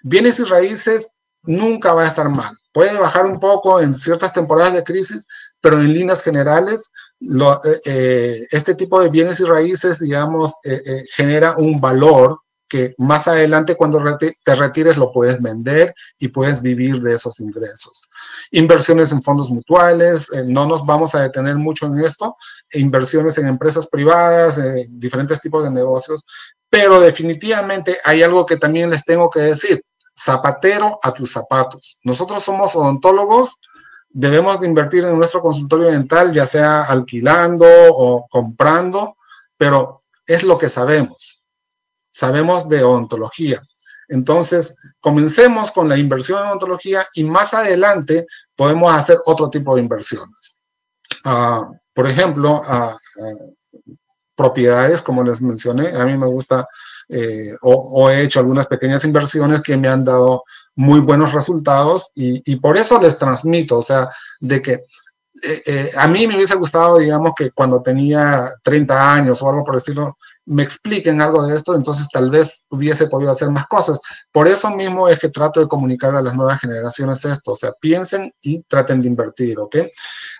Bienes 0.03 0.41
y 0.41 0.45
raíces 0.45 1.17
nunca 1.43 1.93
va 1.93 2.03
a 2.03 2.09
estar 2.09 2.29
mal. 2.29 2.57
Puede 2.73 2.99
bajar 2.99 3.27
un 3.27 3.39
poco 3.39 3.81
en 3.81 3.93
ciertas 3.93 4.33
temporadas 4.33 4.73
de 4.73 4.85
crisis, 4.85 5.27
pero 5.61 5.81
en 5.81 5.93
líneas 5.93 6.23
generales, 6.23 6.91
eh, 7.21 7.81
eh, 7.85 8.47
este 8.51 8.75
tipo 8.75 9.01
de 9.01 9.11
bienes 9.11 9.41
y 9.41 9.45
raíces, 9.45 9.99
digamos, 9.99 10.55
eh, 10.65 11.05
genera 11.15 11.57
un 11.57 11.81
valor 11.81 12.41
que 12.73 12.95
más 12.97 13.29
adelante 13.29 13.77
cuando 13.77 14.03
te 14.18 14.55
retires 14.55 14.97
lo 14.97 15.12
puedes 15.12 15.43
vender 15.43 15.95
y 16.18 16.29
puedes 16.29 16.62
vivir 16.62 17.03
de 17.03 17.16
esos 17.16 17.39
ingresos. 17.39 18.09
Inversiones 18.51 19.12
en 19.12 19.23
fondos 19.23 19.51
mutuales, 19.51 20.31
no 20.47 20.64
nos 20.64 20.87
vamos 20.87 21.14
a 21.14 21.20
detener 21.20 21.57
mucho 21.57 21.85
en 21.85 21.99
esto, 21.99 22.35
inversiones 22.73 23.37
en 23.37 23.47
empresas 23.47 23.89
privadas, 23.89 24.59
diferentes 24.89 25.43
tipos 25.43 25.64
de 25.64 25.70
negocios, 25.70 26.25
pero 26.70 26.99
definitivamente 26.99 27.99
hay 28.07 28.23
algo 28.23 28.47
que 28.47 28.57
también 28.57 28.89
les 28.89 29.05
tengo 29.05 29.29
que 29.29 29.41
decir 29.41 29.85
zapatero 30.18 30.99
a 31.03 31.12
tus 31.12 31.31
zapatos. 31.31 31.99
Nosotros 32.05 32.43
somos 32.43 32.75
odontólogos, 32.75 33.59
debemos 34.09 34.61
de 34.61 34.68
invertir 34.68 35.05
en 35.05 35.18
nuestro 35.18 35.43
consultorio 35.43 35.89
dental, 35.89 36.33
ya 36.33 36.47
sea 36.47 36.85
alquilando 36.85 37.66
o 37.68 38.27
comprando, 38.31 39.18
pero 39.59 40.01
es 40.27 40.43
lo 40.43 40.57
que 40.57 40.70
sabemos. 40.70 41.41
Sabemos 42.13 42.69
de 42.69 42.85
odontología. 42.85 43.63
Entonces, 44.09 44.77
comencemos 45.01 45.73
con 45.73 45.89
la 45.89 45.97
inversión 45.97 46.41
en 46.41 46.49
odontología 46.49 47.07
y 47.15 47.25
más 47.25 47.55
adelante 47.55 48.27
podemos 48.55 48.93
hacer 48.93 49.19
otro 49.25 49.49
tipo 49.49 49.75
de 49.75 49.83
inversiones. 49.83 50.57
Ah, 51.25 51.67
por 51.95 52.07
ejemplo, 52.07 52.63
ah, 52.65 52.97
ah, 52.97 53.95
propiedades, 54.35 55.03
como 55.03 55.23
les 55.23 55.41
mencioné, 55.41 55.89
a 55.89 56.05
mí 56.05 56.17
me 56.17 56.27
gusta 56.27 56.67
eh, 57.09 57.55
o, 57.63 58.11
he 58.11 58.23
hecho 58.23 58.41
algunas 58.41 58.67
pequeñas 58.67 59.05
inversiones 59.05 59.61
que 59.61 59.77
me 59.77 59.89
han 59.89 60.05
dado 60.05 60.45
muy 60.75 61.01
buenos 61.01 61.33
resultados 61.33 62.13
y, 62.15 62.57
por 62.57 62.77
eso 62.77 63.01
les 63.01 63.19
transmito, 63.19 63.79
o 63.79 63.83
sea, 63.83 64.09
de 64.41 64.63
que 64.63 64.73
eh, 64.73 65.63
eh, 65.67 65.91
a 65.97 66.09
mí 66.09 66.27
me 66.27 66.37
hubiese 66.37 66.57
gustado, 66.57 66.99
digamos, 66.99 67.33
que 67.37 67.51
cuando 67.51 67.83
tenía 67.83 68.51
30 68.63 69.15
años 69.15 69.43
o 69.43 69.51
algo 69.51 69.65
por 69.65 69.75
el 69.75 69.79
estilo, 69.79 70.17
me 70.45 70.62
expliquen 70.62 71.20
algo 71.20 71.47
de 71.47 71.57
esto, 71.57 71.74
entonces 71.74 72.09
tal 72.12 72.30
vez 72.30 72.66
hubiese 72.70 73.07
podido 73.07 73.30
hacer 73.30 73.51
más 73.51 73.66
cosas. 73.66 74.01
Por 74.30 74.49
eso 74.49 74.70
mismo 74.70 75.09
es 75.09 75.18
que 75.18 75.28
trato 75.28 75.61
de 75.61 75.68
comunicar 75.68 76.14
a 76.16 76.22
las 76.22 76.34
nuevas 76.34 76.61
generaciones 76.61 77.24
esto, 77.24 77.53
o 77.53 77.57
sea, 77.57 77.72
piensen 77.80 78.32
y 78.40 78.62
traten 78.62 79.01
de 79.03 79.09
invertir, 79.09 79.59
¿ok? 79.59 79.76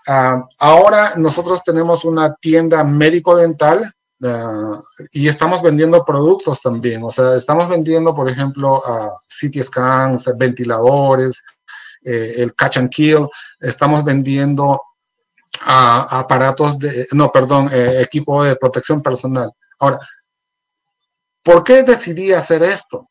Ah, 0.09 0.42
ahora 0.59 1.14
nosotros 1.16 1.62
tenemos 1.64 2.05
una 2.05 2.32
tienda 2.34 2.82
médico-dental 2.84 3.92
Ah, 4.24 4.80
y 5.12 5.26
estamos 5.26 5.62
vendiendo 5.62 6.05
productos 6.05 6.61
también, 6.61 7.03
o 7.03 7.11
sea, 7.11 7.34
estamos 7.34 7.68
vendiendo, 7.68 8.14
por 8.14 8.30
ejemplo, 8.30 8.76
uh, 8.76 9.11
CT 9.26 9.64
scans, 9.64 10.30
ventiladores, 10.36 11.42
eh, 12.05 12.34
el 12.36 12.55
catch 12.55 12.76
and 12.76 12.90
kill, 12.90 13.28
estamos 13.61 14.05
vendiendo 14.05 14.80
aparatos 15.64 16.78
de, 16.78 17.07
no, 17.12 17.32
perdón, 17.32 17.68
eh, 17.72 18.00
equipo 18.00 18.44
de 18.44 18.57
protección 18.57 19.03
personal. 19.03 19.50
Ahora, 19.83 19.99
¿por 21.43 21.64
qué 21.64 21.83
decidí 21.83 22.33
hacer 22.33 22.62
esto? 22.62 23.11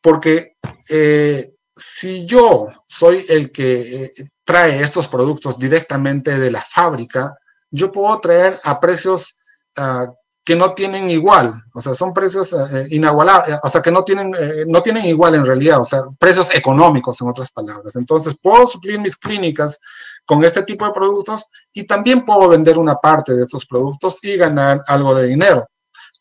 Porque 0.00 0.56
eh, 0.88 1.54
si 1.76 2.24
yo 2.24 2.68
soy 2.88 3.26
el 3.28 3.52
que 3.52 4.10
trae 4.42 4.80
estos 4.80 5.06
productos 5.06 5.58
directamente 5.58 6.38
de 6.38 6.50
la 6.50 6.62
fábrica, 6.62 7.34
yo 7.70 7.92
puedo 7.92 8.18
traer 8.20 8.58
a 8.64 8.80
precios 8.80 9.36
uh, 9.76 10.10
que 10.44 10.56
no 10.56 10.72
tienen 10.72 11.08
igual, 11.10 11.52
o 11.74 11.80
sea, 11.80 11.94
son 11.94 12.12
precios 12.12 12.52
eh, 12.52 12.86
inagualables, 12.90 13.60
o 13.62 13.68
sea, 13.68 13.80
que 13.80 13.92
no 13.92 14.02
tienen, 14.02 14.32
eh, 14.36 14.64
no 14.66 14.82
tienen 14.82 15.04
igual 15.04 15.36
en 15.36 15.46
realidad, 15.46 15.80
o 15.80 15.84
sea, 15.84 16.00
precios 16.18 16.48
económicos 16.52 17.20
en 17.20 17.28
otras 17.28 17.50
palabras. 17.52 17.94
Entonces, 17.94 18.34
puedo 18.42 18.66
suplir 18.66 18.98
mis 18.98 19.16
clínicas 19.16 19.78
con 20.24 20.42
este 20.42 20.64
tipo 20.64 20.84
de 20.84 20.92
productos 20.92 21.46
y 21.72 21.84
también 21.86 22.24
puedo 22.24 22.48
vender 22.48 22.76
una 22.76 22.96
parte 22.96 23.34
de 23.34 23.42
estos 23.42 23.66
productos 23.66 24.18
y 24.24 24.36
ganar 24.36 24.80
algo 24.88 25.14
de 25.14 25.28
dinero. 25.28 25.68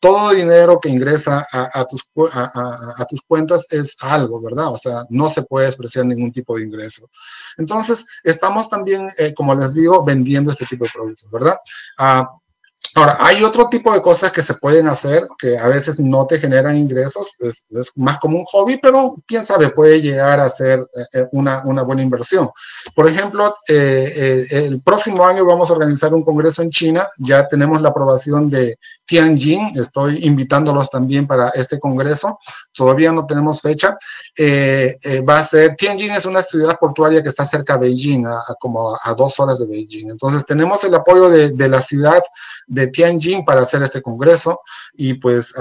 Todo 0.01 0.31
dinero 0.31 0.79
que 0.81 0.89
ingresa 0.89 1.47
a, 1.51 1.85
tus, 1.85 2.03
a, 2.33 3.05
tus 3.07 3.21
cuentas 3.21 3.67
es 3.69 3.95
algo, 4.01 4.41
¿verdad? 4.41 4.73
O 4.73 4.77
sea, 4.77 5.05
no 5.09 5.29
se 5.29 5.43
puede 5.43 5.67
despreciar 5.67 6.05
ningún 6.05 6.31
tipo 6.31 6.57
de 6.57 6.63
ingreso. 6.63 7.07
Entonces, 7.57 8.05
estamos 8.23 8.67
también, 8.67 9.09
eh, 9.19 9.33
como 9.33 9.53
les 9.53 9.75
digo, 9.75 10.03
vendiendo 10.03 10.49
este 10.49 10.65
tipo 10.65 10.85
de 10.85 10.91
productos, 10.91 11.29
¿verdad? 11.29 11.55
Ah, 11.99 12.27
Ahora, 12.93 13.17
hay 13.19 13.41
otro 13.41 13.69
tipo 13.69 13.93
de 13.93 14.01
cosas 14.01 14.31
que 14.33 14.41
se 14.41 14.55
pueden 14.55 14.87
hacer 14.87 15.25
que 15.37 15.57
a 15.57 15.67
veces 15.67 15.99
no 15.99 16.27
te 16.27 16.39
generan 16.39 16.75
ingresos, 16.75 17.31
es, 17.39 17.63
más 17.95 18.19
como 18.19 18.37
un 18.37 18.45
hobby, 18.45 18.77
pero 18.81 19.15
quién 19.25 19.45
sabe, 19.45 19.69
puede 19.69 20.01
llegar 20.01 20.41
a 20.41 20.49
ser 20.49 20.79
eh, 20.79 21.05
eh, 21.13 21.27
una, 21.31 21.63
una, 21.65 21.83
buena 21.83 22.01
inversión. 22.01 22.49
Por 22.93 23.07
ejemplo, 23.07 23.55
eh, 23.69 24.45
el 24.51 24.81
próximo 24.81 25.25
año 25.25 25.45
vamos 25.45 25.69
a 25.69 25.73
organizar 25.73 26.13
un 26.13 26.23
congreso 26.23 26.61
en 26.63 26.69
China, 26.69 27.07
ya 27.17 27.47
tenemos 27.47 27.81
la 27.81 27.89
aprobación 27.89 28.49
de 28.49 28.77
Tianjin, 29.05 29.79
estoy 29.79 30.25
invitándolos 30.25 30.89
también 30.89 31.25
para 31.25 31.49
este 31.49 31.79
congreso, 31.79 32.37
todavía 32.73 33.13
no 33.13 33.25
tenemos 33.25 33.61
fecha. 33.61 33.95
va 35.27 35.39
a 35.39 35.43
ser, 35.45 35.75
Tianjin 35.77 36.11
es 36.11 36.25
una 36.25 36.41
ciudad 36.41 36.77
portuaria 36.77 37.23
que 37.23 37.29
está 37.29 37.45
cerca 37.45 37.77
de 37.77 37.87
Beijing, 37.87 38.25
a, 38.25 38.55
como 38.59 38.97
a 39.01 39.13
dos 39.13 39.39
horas 39.39 39.59
de 39.59 39.65
Beijing. 39.65 40.09
Entonces, 40.09 40.45
tenemos 40.45 40.83
el 40.83 40.93
apoyo 40.93 41.29
de, 41.29 41.51
de 41.51 41.69
la 41.69 41.79
ciudad 41.79 42.21
de 42.67 42.80
Tianjin 42.87 43.45
para 43.45 43.61
hacer 43.61 43.83
este 43.83 44.01
congreso 44.01 44.61
y 44.93 45.15
pues 45.15 45.53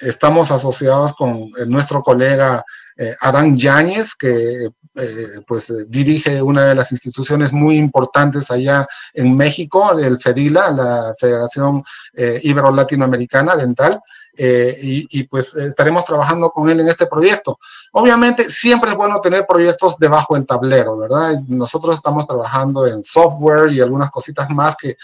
estamos 0.00 0.50
asociados 0.50 1.12
con 1.14 1.42
eh, 1.42 1.66
nuestro 1.66 2.02
colega 2.02 2.64
eh, 2.96 3.14
Adán 3.20 3.56
Yáñez, 3.56 4.14
que 4.14 4.66
eh, 4.96 5.26
pues 5.46 5.72
dirige 5.88 6.40
una 6.40 6.66
de 6.66 6.74
las 6.74 6.92
instituciones 6.92 7.52
muy 7.52 7.76
importantes 7.76 8.50
allá 8.50 8.86
en 9.12 9.36
México, 9.36 9.98
el 9.98 10.18
FEDILA, 10.18 10.70
la 10.70 11.14
Federación 11.18 11.82
Ibero-Latinoamericana 12.16 13.56
Dental, 13.56 14.00
y, 14.36 15.24
pues 15.24 15.54
estaremos 15.54 16.04
trabajando 16.04 16.50
con 16.50 16.68
él 16.68 16.80
en 16.80 16.88
este 16.88 17.06
proyecto. 17.06 17.58
Obviamente 17.92 18.50
siempre 18.50 18.90
es 18.90 18.96
bueno 18.96 19.20
tener 19.20 19.46
proyectos 19.46 19.98
debajo 19.98 20.34
del 20.34 20.46
tablero, 20.46 20.96
¿verdad? 20.96 21.40
Nosotros 21.46 21.96
estamos 21.96 22.26
trabajando 22.26 22.86
en 22.86 23.02
software 23.02 23.72
y 23.72 23.80
algunas 23.80 24.10
cositas 24.10 24.50
más 24.50 24.76
que, 24.76 24.96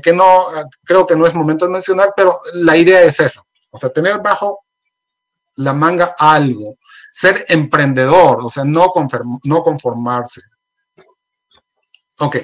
que 0.00 0.12
no, 0.12 0.44
creo 0.84 1.06
que 1.06 1.16
no 1.16 1.26
es 1.26 1.34
momento 1.34 1.66
de 1.66 1.72
mencionar, 1.72 2.12
pero 2.16 2.38
la 2.54 2.76
idea 2.76 3.02
es 3.02 3.20
esa, 3.20 3.42
o 3.70 3.78
sea, 3.78 3.90
tener 3.90 4.18
bajo 4.20 4.64
la 5.56 5.72
manga 5.72 6.14
algo, 6.18 6.76
ser 7.10 7.44
emprendedor, 7.48 8.38
o 8.42 8.48
sea, 8.48 8.64
no, 8.64 8.92
no 9.44 9.62
conformarse. 9.62 10.40
Ok. 12.20 12.36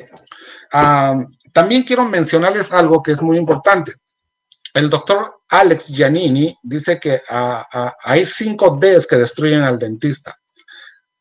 también 1.52 1.82
quiero 1.82 2.04
mencionarles 2.04 2.72
algo 2.72 3.02
que 3.02 3.12
es 3.12 3.22
muy 3.22 3.38
importante. 3.38 3.92
El 4.74 4.90
doctor 4.90 5.40
Alex 5.50 5.88
Giannini 5.88 6.56
dice 6.62 6.98
que 6.98 7.22
hay 7.28 8.24
cinco 8.24 8.76
Ds 8.80 9.06
que 9.06 9.16
destruyen 9.16 9.62
al 9.62 9.78
dentista. 9.78 10.36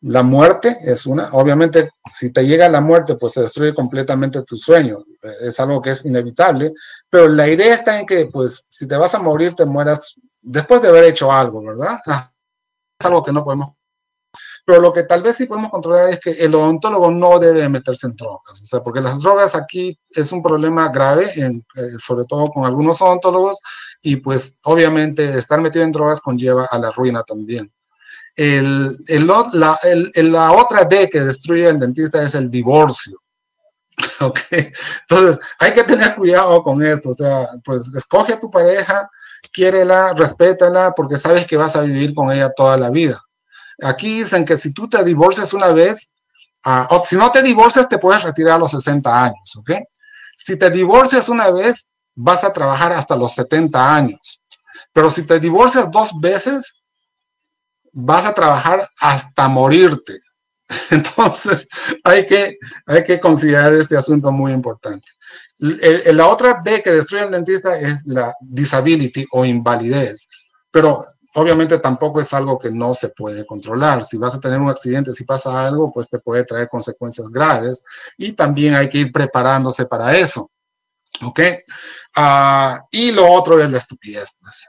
La 0.02 0.24
muerte 0.24 0.76
es 0.84 1.06
una, 1.06 1.30
obviamente 1.32 1.92
si 2.12 2.34
te 2.34 2.46
llega 2.46 2.68
la 2.68 2.82
muerte, 2.82 3.16
pues 3.16 3.34
se 3.34 3.42
destruye 3.42 3.74
completamente 3.74 4.42
tu 4.42 4.58
sueño, 4.58 4.98
es 5.42 5.58
algo 5.62 5.82
que 5.82 5.92
es 5.92 6.04
inevitable, 6.04 6.74
pero 7.10 7.30
la 7.30 7.48
idea 7.48 7.74
está 7.74 7.98
en 8.00 8.06
que 8.06 8.26
pues 8.26 8.66
si 8.68 8.86
te 8.86 8.98
vas 8.98 9.16
a 9.16 9.20
morir, 9.20 9.56
te 9.56 9.66
mueras 9.66 10.16
después 10.42 10.82
de 10.82 10.90
haber 10.90 11.06
hecho 11.06 11.32
algo, 11.32 11.64
¿verdad? 11.64 12.00
Ah, 12.08 12.34
es 13.00 13.06
algo 13.06 13.24
que 13.24 13.32
no 13.32 13.46
podemos 13.46 13.76
pero 14.66 14.80
lo 14.80 14.94
que 14.94 15.04
tal 15.04 15.22
vez 15.22 15.36
sí 15.36 15.46
podemos 15.46 15.72
controlar 15.72 16.10
es 16.10 16.20
que 16.20 16.32
el 16.32 16.56
odontólogo 16.56 17.12
no 17.12 17.40
debe 17.40 17.68
meterse 17.70 18.08
en 18.08 18.16
drogas, 18.16 18.62
o 18.62 18.66
sea, 18.66 18.82
porque 18.82 19.02
las 19.02 19.20
drogas 19.22 19.56
aquí 19.56 19.98
es 20.12 20.32
un 20.32 20.42
problema 20.42 20.90
grave, 20.90 21.32
en, 21.36 21.58
eh, 21.76 21.82
sobre 22.00 22.26
todo 22.26 22.48
con 22.48 22.66
algunos 22.66 23.02
odontólogos, 23.02 23.60
y 24.02 24.18
pues 24.18 24.60
obviamente 24.64 25.38
estar 25.38 25.62
metido 25.62 25.86
en 25.86 25.92
drogas 25.92 26.20
conlleva 26.20 26.66
a 26.70 26.78
la 26.78 26.92
ruina 26.92 27.24
también. 27.24 27.72
El, 28.36 28.98
el, 29.08 29.28
la, 29.54 29.78
la, 30.16 30.52
otra 30.52 30.84
D 30.86 31.10
que 31.10 31.22
destruye 31.22 31.68
el 31.68 31.80
dentista 31.80 32.22
es 32.24 32.34
el 32.36 32.50
divorcio. 32.50 33.18
¿Ok? 34.22 34.40
Entonces, 34.52 35.40
hay 35.60 35.74
que 35.74 35.84
tener 35.84 36.16
cuidado 36.16 36.64
con 36.64 36.84
esto. 36.84 37.10
O 37.10 37.14
sea, 37.14 37.48
pues 37.64 37.94
escoge 37.96 38.34
a 38.34 38.40
tu 38.40 38.50
pareja, 38.50 39.08
quiérela, 39.52 40.14
respétala, 40.14 40.94
porque 40.96 41.18
sabes 41.18 41.46
que 41.46 41.58
vas 41.58 41.76
a 41.76 41.82
vivir 41.82 42.14
con 42.14 42.32
ella 42.32 42.52
toda 42.56 42.78
la 42.78 42.90
vida. 42.90 43.22
Aquí 43.82 44.20
dicen 44.20 44.46
que 44.46 44.58
si 44.58 44.74
tú 44.74 44.88
te 44.88 45.04
divorcias 45.04 45.54
una 45.54 45.72
vez, 45.72 46.12
ah, 46.64 46.88
o 46.92 47.04
si 47.04 47.16
no 47.16 47.32
te 47.32 47.42
divorcias, 47.42 47.90
te 47.90 47.98
puedes 47.98 48.24
retirar 48.24 48.56
a 48.56 48.60
los 48.60 48.72
60 48.72 49.24
años, 49.24 49.56
¿ok? 49.58 49.72
Si 50.36 50.58
te 50.58 50.70
divorcias 50.70 51.30
una 51.30 51.50
vez, 51.52 51.92
vas 52.16 52.44
a 52.44 52.54
trabajar 52.54 52.92
hasta 52.92 53.16
los 53.16 53.34
70 53.34 53.96
años. 53.96 54.42
Pero 54.92 55.10
si 55.10 55.26
te 55.26 55.40
divorcias 55.40 55.90
dos 55.92 56.12
veces, 56.20 56.82
vas 57.92 58.26
a 58.26 58.34
trabajar 58.34 58.88
hasta 59.00 59.48
morirte. 59.48 60.20
Entonces, 60.92 61.68
hay 62.04 62.26
que, 62.26 62.58
hay 62.86 63.04
que 63.04 63.20
considerar 63.20 63.74
este 63.74 63.98
asunto 63.98 64.32
muy 64.32 64.52
importante. 64.52 65.08
la 65.60 66.28
otra 66.28 66.62
D 66.64 66.82
que 66.82 66.92
destruye 66.92 67.24
al 67.24 67.32
dentista 67.32 67.78
es 67.78 68.06
la 68.06 68.36
disability 68.42 69.26
o 69.32 69.46
invalidez. 69.46 70.30
Pero 70.72 71.06
obviamente 71.36 71.80
tampoco 71.80 72.22
es 72.22 72.34
algo 72.34 72.58
que 72.58 72.72
no 72.72 72.94
se 72.94 73.10
puede 73.10 73.46
controlar. 73.46 74.04
Si 74.04 74.18
vas 74.18 74.36
a 74.36 74.40
tener 74.40 74.60
un 74.60 74.70
accidente, 74.70 75.14
si 75.14 75.24
pasa 75.24 75.66
algo, 75.66 75.92
pues 75.92 76.10
te 76.10 76.20
puede 76.20 76.44
traer 76.46 76.68
consecuencias 76.68 77.30
graves 77.30 77.84
y 78.18 78.34
también 78.34 78.76
hay 78.76 78.90
que 78.90 79.00
ir 79.00 79.12
preparándose 79.12 79.86
para 79.86 80.16
eso. 80.16 80.50
¿Ok? 81.24 81.40
Ah, 82.16 82.82
y 82.92 83.12
lo 83.12 83.32
otro 83.32 83.62
es 83.62 83.70
la 83.70 83.78
estupidez. 83.78 84.30
Pues. 84.42 84.68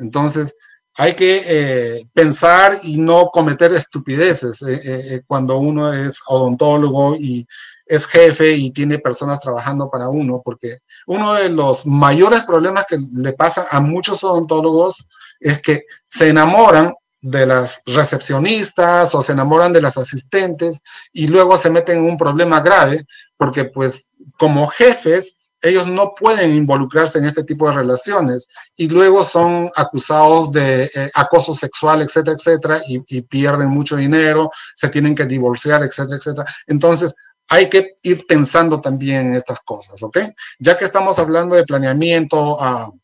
Entonces, 0.00 0.56
hay 0.96 1.14
que 1.14 1.42
eh, 1.46 2.06
pensar 2.12 2.78
y 2.82 2.98
no 2.98 3.26
cometer 3.26 3.72
estupideces 3.72 4.60
eh, 4.62 4.80
eh, 4.84 5.22
cuando 5.26 5.58
uno 5.58 5.92
es 5.92 6.20
odontólogo 6.26 7.16
y 7.16 7.46
es 7.86 8.06
jefe 8.06 8.52
y 8.52 8.70
tiene 8.72 8.98
personas 8.98 9.40
trabajando 9.40 9.90
para 9.90 10.08
uno, 10.08 10.42
porque 10.44 10.78
uno 11.06 11.34
de 11.34 11.48
los 11.48 11.86
mayores 11.86 12.42
problemas 12.42 12.84
que 12.88 12.98
le 13.12 13.32
pasa 13.32 13.66
a 13.70 13.80
muchos 13.80 14.22
odontólogos 14.24 15.08
es 15.40 15.60
que 15.60 15.84
se 16.08 16.28
enamoran 16.28 16.94
de 17.22 17.46
las 17.46 17.82
recepcionistas 17.86 19.14
o 19.14 19.22
se 19.22 19.32
enamoran 19.32 19.72
de 19.72 19.82
las 19.82 19.98
asistentes 19.98 20.80
y 21.12 21.28
luego 21.28 21.58
se 21.58 21.70
meten 21.70 21.98
en 21.98 22.04
un 22.04 22.16
problema 22.16 22.60
grave 22.60 23.04
porque 23.36 23.64
pues 23.64 24.12
como 24.38 24.68
jefes 24.68 25.40
ellos 25.62 25.86
no 25.86 26.14
pueden 26.14 26.54
involucrarse 26.54 27.18
en 27.18 27.26
este 27.26 27.44
tipo 27.44 27.68
de 27.68 27.76
relaciones 27.76 28.48
y 28.76 28.88
luego 28.88 29.22
son 29.22 29.70
acusados 29.76 30.50
de 30.52 30.84
eh, 30.84 31.10
acoso 31.14 31.54
sexual, 31.54 32.02
etcétera, 32.02 32.36
etcétera, 32.38 32.82
y, 32.86 33.22
pierden 33.22 33.68
mucho 33.68 33.96
dinero, 33.96 34.50
se 34.74 34.88
tienen 34.88 35.14
que 35.14 35.26
divorciar, 35.26 35.82
etcétera, 35.82 36.16
etcétera. 36.16 36.46
Entonces, 36.66 37.14
hay 37.48 37.68
que 37.68 37.92
ir 38.04 38.24
pensando 38.26 38.80
también 38.80 39.28
en 39.28 39.34
estas 39.34 39.60
cosas, 39.60 40.02
¿ok? 40.02 40.18
Ya 40.60 40.78
que 40.78 40.84
estamos 40.84 41.18
hablando 41.18 41.56
de 41.56 41.64
planeamiento, 41.64 42.56
uh, 42.56 42.98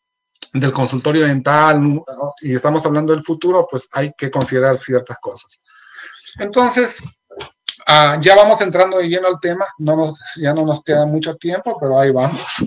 del 0.52 0.72
consultorio 0.72 1.26
dental 1.26 2.02
y 2.40 2.54
estamos 2.54 2.84
hablando 2.86 3.12
del 3.12 3.24
futuro, 3.24 3.66
pues 3.70 3.88
hay 3.92 4.12
que 4.16 4.30
considerar 4.30 4.76
ciertas 4.76 5.18
cosas. 5.18 5.64
Entonces, 6.38 7.02
uh, 7.88 8.20
ya 8.20 8.36
vamos 8.36 8.60
entrando 8.60 8.98
de 8.98 9.08
lleno 9.08 9.28
al 9.28 9.40
tema, 9.40 9.64
no 9.78 9.96
nos, 9.96 10.18
ya 10.36 10.52
no 10.52 10.64
nos 10.64 10.82
queda 10.82 11.06
mucho 11.06 11.34
tiempo, 11.36 11.76
pero 11.80 11.98
ahí 11.98 12.10
vamos. 12.10 12.64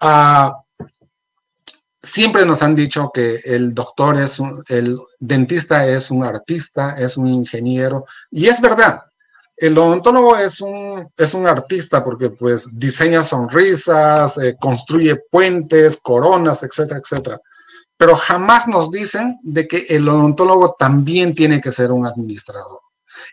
Uh, 0.00 0.50
siempre 2.02 2.44
nos 2.44 2.62
han 2.62 2.74
dicho 2.74 3.10
que 3.14 3.40
el 3.44 3.72
doctor 3.72 4.18
es 4.18 4.40
un, 4.40 4.64
el 4.68 4.98
dentista 5.20 5.86
es 5.86 6.10
un 6.10 6.24
artista, 6.24 6.96
es 6.98 7.16
un 7.16 7.28
ingeniero, 7.28 8.04
y 8.30 8.48
es 8.48 8.60
verdad, 8.60 9.02
el 9.62 9.78
odontólogo 9.78 10.36
es 10.36 10.60
un, 10.60 11.08
es 11.16 11.34
un 11.34 11.46
artista 11.46 12.02
porque 12.02 12.30
pues 12.30 12.76
diseña 12.80 13.22
sonrisas, 13.22 14.36
eh, 14.38 14.56
construye 14.60 15.14
puentes, 15.30 15.98
coronas, 15.98 16.64
etcétera, 16.64 16.98
etcétera. 16.98 17.40
Pero 17.96 18.16
jamás 18.16 18.66
nos 18.66 18.90
dicen 18.90 19.38
de 19.44 19.68
que 19.68 19.86
el 19.88 20.08
odontólogo 20.08 20.74
también 20.76 21.32
tiene 21.36 21.60
que 21.60 21.70
ser 21.70 21.92
un 21.92 22.04
administrador. 22.04 22.80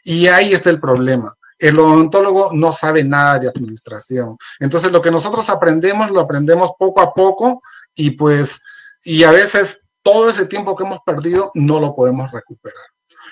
Y 0.03 0.27
ahí 0.27 0.53
está 0.53 0.69
el 0.69 0.79
problema. 0.79 1.33
El 1.57 1.79
odontólogo 1.79 2.51
no 2.53 2.71
sabe 2.71 3.03
nada 3.03 3.39
de 3.39 3.49
administración. 3.49 4.35
Entonces 4.59 4.91
lo 4.91 5.01
que 5.01 5.09
nosotros 5.09 5.49
aprendemos 5.49 6.11
lo 6.11 6.19
aprendemos 6.19 6.73
poco 6.77 7.01
a 7.01 7.11
poco 7.11 7.59
y 7.95 8.11
pues, 8.11 8.61
y 9.03 9.23
a 9.23 9.31
veces 9.31 9.79
todo 10.03 10.29
ese 10.29 10.45
tiempo 10.45 10.75
que 10.75 10.83
hemos 10.83 10.99
perdido 11.03 11.49
no 11.55 11.79
lo 11.79 11.95
podemos 11.95 12.31
recuperar. 12.31 12.85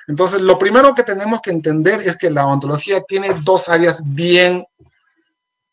Entonces, 0.07 0.41
lo 0.41 0.57
primero 0.57 0.95
que 0.95 1.03
tenemos 1.03 1.41
que 1.41 1.51
entender 1.51 2.01
es 2.01 2.17
que 2.17 2.29
la 2.29 2.47
ontología 2.47 3.01
tiene 3.01 3.33
dos 3.43 3.67
áreas 3.67 4.01
bien 4.05 4.65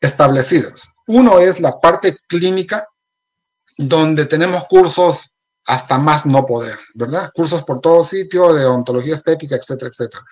establecidas. 0.01 0.93
Uno 1.07 1.39
es 1.39 1.61
la 1.61 1.81
parte 1.81 2.17
clínica, 2.27 2.87
donde 3.77 4.27
tenemos 4.27 4.65
cursos 4.65 5.31
hasta 5.67 5.97
más 5.99 6.27
no 6.27 6.45
poder, 6.45 6.79
¿verdad? 6.95 7.31
Cursos 7.33 7.63
por 7.63 7.81
todo 7.81 8.05
sitio 8.05 8.53
de 8.53 8.67
ontología 8.67 9.15
estética, 9.15 9.57
etcétera, 9.57 9.91
etcétera. 9.91 10.23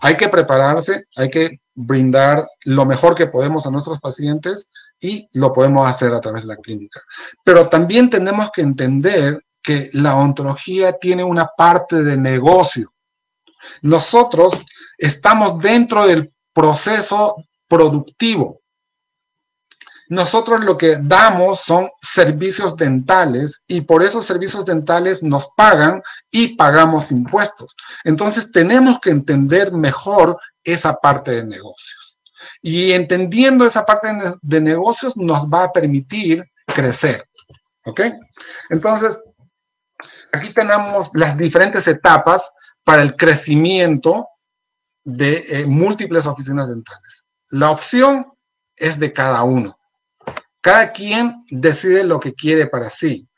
Hay 0.00 0.16
que 0.16 0.28
prepararse, 0.28 1.04
hay 1.16 1.28
que 1.28 1.60
brindar 1.74 2.46
lo 2.64 2.86
mejor 2.86 3.14
que 3.14 3.26
podemos 3.26 3.66
a 3.66 3.70
nuestros 3.70 4.00
pacientes 4.00 4.70
y 4.98 5.28
lo 5.32 5.52
podemos 5.52 5.86
hacer 5.86 6.14
a 6.14 6.20
través 6.20 6.42
de 6.42 6.48
la 6.48 6.56
clínica. 6.56 7.00
Pero 7.44 7.68
también 7.68 8.08
tenemos 8.08 8.50
que 8.50 8.62
entender 8.62 9.44
que 9.62 9.90
la 9.92 10.16
ontología 10.16 10.94
tiene 10.94 11.22
una 11.22 11.50
parte 11.56 12.02
de 12.02 12.16
negocio 12.16 12.88
nosotros 13.82 14.64
estamos 14.98 15.58
dentro 15.58 16.06
del 16.06 16.32
proceso 16.52 17.36
productivo. 17.68 18.60
Nosotros 20.08 20.64
lo 20.64 20.78
que 20.78 20.96
damos 21.02 21.60
son 21.60 21.90
servicios 22.00 22.76
dentales 22.76 23.62
y 23.66 23.82
por 23.82 24.02
esos 24.02 24.24
servicios 24.24 24.64
dentales 24.64 25.22
nos 25.22 25.48
pagan 25.54 26.00
y 26.30 26.56
pagamos 26.56 27.12
impuestos. 27.12 27.76
Entonces 28.04 28.50
tenemos 28.50 29.00
que 29.00 29.10
entender 29.10 29.70
mejor 29.72 30.38
esa 30.64 30.94
parte 30.94 31.32
de 31.32 31.44
negocios. 31.44 32.18
Y 32.62 32.92
entendiendo 32.92 33.66
esa 33.66 33.84
parte 33.84 34.08
de, 34.40 34.60
negocios 34.60 35.16
nos 35.16 35.46
va 35.46 35.64
a 35.64 35.72
permitir 35.72 36.42
crecer. 36.66 37.22
¿Ok? 37.84 38.00
Entonces, 38.70 39.22
aquí 40.32 40.52
tenemos 40.54 41.10
las 41.14 41.36
diferentes 41.36 41.86
etapas 41.86 42.50
para 42.88 43.02
el 43.02 43.16
crecimiento 43.16 44.28
de 45.04 45.44
eh, 45.50 45.66
múltiples 45.66 46.24
oficinas 46.24 46.70
dentales. 46.70 47.26
La 47.50 47.70
opción 47.70 48.32
es 48.76 48.98
de 48.98 49.12
cada 49.12 49.42
uno. 49.42 49.76
Cada 50.62 50.90
quien 50.90 51.34
decide 51.50 52.02
lo 52.02 52.18
que 52.18 52.32
quiere 52.32 52.66
para 52.66 52.88
sí. 52.88 53.28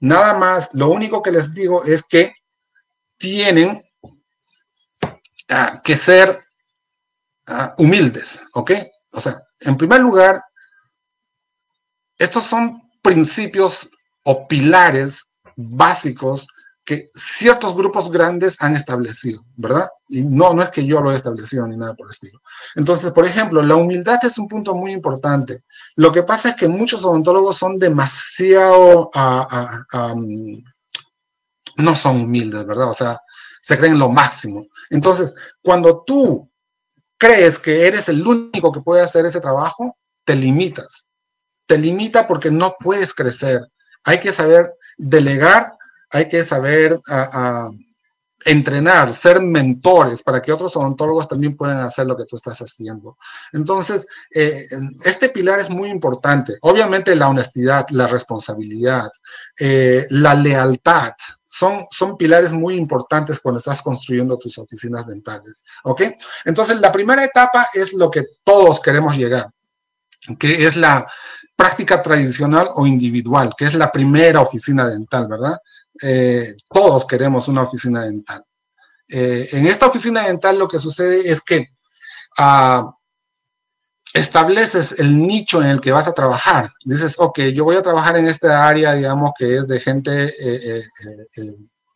Nada 0.00 0.34
más, 0.34 0.74
lo 0.74 0.90
único 0.90 1.22
que 1.22 1.30
les 1.30 1.54
digo 1.54 1.82
es 1.86 2.02
que 2.02 2.34
tienen 3.16 3.82
ah, 5.48 5.80
que 5.82 5.96
ser 5.96 6.38
ah, 7.46 7.74
humildes, 7.78 8.42
¿ok? 8.52 8.72
O 9.12 9.20
sea, 9.20 9.42
en 9.60 9.78
primer 9.78 10.02
lugar, 10.02 10.42
estos 12.18 12.44
son 12.44 12.82
principios 13.00 13.88
o 14.24 14.46
pilares 14.46 15.38
básicos 15.56 16.46
que 16.90 17.08
ciertos 17.14 17.76
grupos 17.76 18.10
grandes 18.10 18.56
han 18.60 18.74
establecido, 18.74 19.40
¿verdad? 19.54 19.88
Y 20.08 20.24
no, 20.24 20.52
no 20.52 20.60
es 20.60 20.70
que 20.70 20.84
yo 20.84 21.00
lo 21.00 21.12
he 21.12 21.14
establecido 21.14 21.64
ni 21.68 21.76
nada 21.76 21.94
por 21.94 22.08
el 22.08 22.10
estilo. 22.10 22.40
Entonces, 22.74 23.12
por 23.12 23.24
ejemplo, 23.24 23.62
la 23.62 23.76
humildad 23.76 24.18
es 24.24 24.36
un 24.38 24.48
punto 24.48 24.74
muy 24.74 24.90
importante. 24.90 25.62
Lo 25.94 26.10
que 26.10 26.24
pasa 26.24 26.48
es 26.48 26.56
que 26.56 26.66
muchos 26.66 27.04
odontólogos 27.04 27.56
son 27.56 27.78
demasiado, 27.78 29.08
uh, 29.14 29.20
uh, 29.20 30.14
um, 30.14 30.64
no 31.76 31.94
son 31.94 32.22
humildes, 32.22 32.66
¿verdad? 32.66 32.90
O 32.90 32.94
sea, 32.94 33.20
se 33.62 33.78
creen 33.78 33.96
lo 33.96 34.08
máximo. 34.08 34.66
Entonces, 34.90 35.32
cuando 35.62 36.02
tú 36.02 36.50
crees 37.18 37.60
que 37.60 37.86
eres 37.86 38.08
el 38.08 38.26
único 38.26 38.72
que 38.72 38.80
puede 38.80 39.02
hacer 39.02 39.26
ese 39.26 39.40
trabajo, 39.40 39.96
te 40.24 40.34
limitas. 40.34 41.06
Te 41.66 41.78
limita 41.78 42.26
porque 42.26 42.50
no 42.50 42.74
puedes 42.80 43.14
crecer. 43.14 43.60
Hay 44.02 44.18
que 44.18 44.32
saber 44.32 44.74
delegar, 44.98 45.76
hay 46.10 46.28
que 46.28 46.44
saber 46.44 47.00
entrenar, 48.44 49.12
ser 49.12 49.40
mentores 49.40 50.22
para 50.22 50.40
que 50.40 50.52
otros 50.52 50.74
odontólogos 50.76 51.28
también 51.28 51.56
puedan 51.56 51.80
hacer 51.80 52.06
lo 52.06 52.16
que 52.16 52.24
tú 52.24 52.36
estás 52.36 52.58
haciendo. 52.60 53.18
Entonces, 53.52 54.06
eh, 54.34 54.66
este 55.04 55.28
pilar 55.28 55.60
es 55.60 55.68
muy 55.68 55.90
importante. 55.90 56.56
Obviamente 56.62 57.14
la 57.16 57.28
honestidad, 57.28 57.86
la 57.90 58.06
responsabilidad, 58.06 59.10
eh, 59.58 60.06
la 60.10 60.34
lealtad, 60.34 61.12
son, 61.44 61.84
son 61.90 62.16
pilares 62.16 62.52
muy 62.52 62.76
importantes 62.76 63.40
cuando 63.40 63.58
estás 63.58 63.82
construyendo 63.82 64.38
tus 64.38 64.56
oficinas 64.58 65.06
dentales. 65.06 65.64
¿Ok? 65.84 66.02
Entonces, 66.44 66.80
la 66.80 66.92
primera 66.92 67.24
etapa 67.24 67.66
es 67.74 67.92
lo 67.92 68.10
que 68.10 68.24
todos 68.44 68.80
queremos 68.80 69.16
llegar, 69.16 69.50
que 70.38 70.64
es 70.64 70.76
la 70.76 71.06
práctica 71.56 72.00
tradicional 72.00 72.70
o 72.74 72.86
individual, 72.86 73.52
que 73.58 73.64
es 73.64 73.74
la 73.74 73.90
primera 73.90 74.40
oficina 74.40 74.88
dental, 74.88 75.26
¿verdad? 75.28 75.58
Eh, 76.02 76.56
todos 76.72 77.06
queremos 77.06 77.48
una 77.48 77.62
oficina 77.62 78.04
dental. 78.04 78.42
Eh, 79.08 79.48
en 79.52 79.66
esta 79.66 79.86
oficina 79.86 80.26
dental 80.26 80.58
lo 80.58 80.68
que 80.68 80.78
sucede 80.78 81.28
es 81.28 81.40
que 81.40 81.66
ah, 82.38 82.86
estableces 84.14 84.94
el 84.98 85.20
nicho 85.26 85.62
en 85.62 85.68
el 85.68 85.80
que 85.80 85.92
vas 85.92 86.08
a 86.08 86.12
trabajar. 86.12 86.70
Dices, 86.84 87.16
ok, 87.18 87.40
yo 87.54 87.64
voy 87.64 87.76
a 87.76 87.82
trabajar 87.82 88.16
en 88.16 88.26
esta 88.26 88.66
área, 88.66 88.94
digamos, 88.94 89.32
que 89.38 89.56
es 89.56 89.68
de 89.68 89.80
gente 89.80 90.34
eh, 90.38 90.82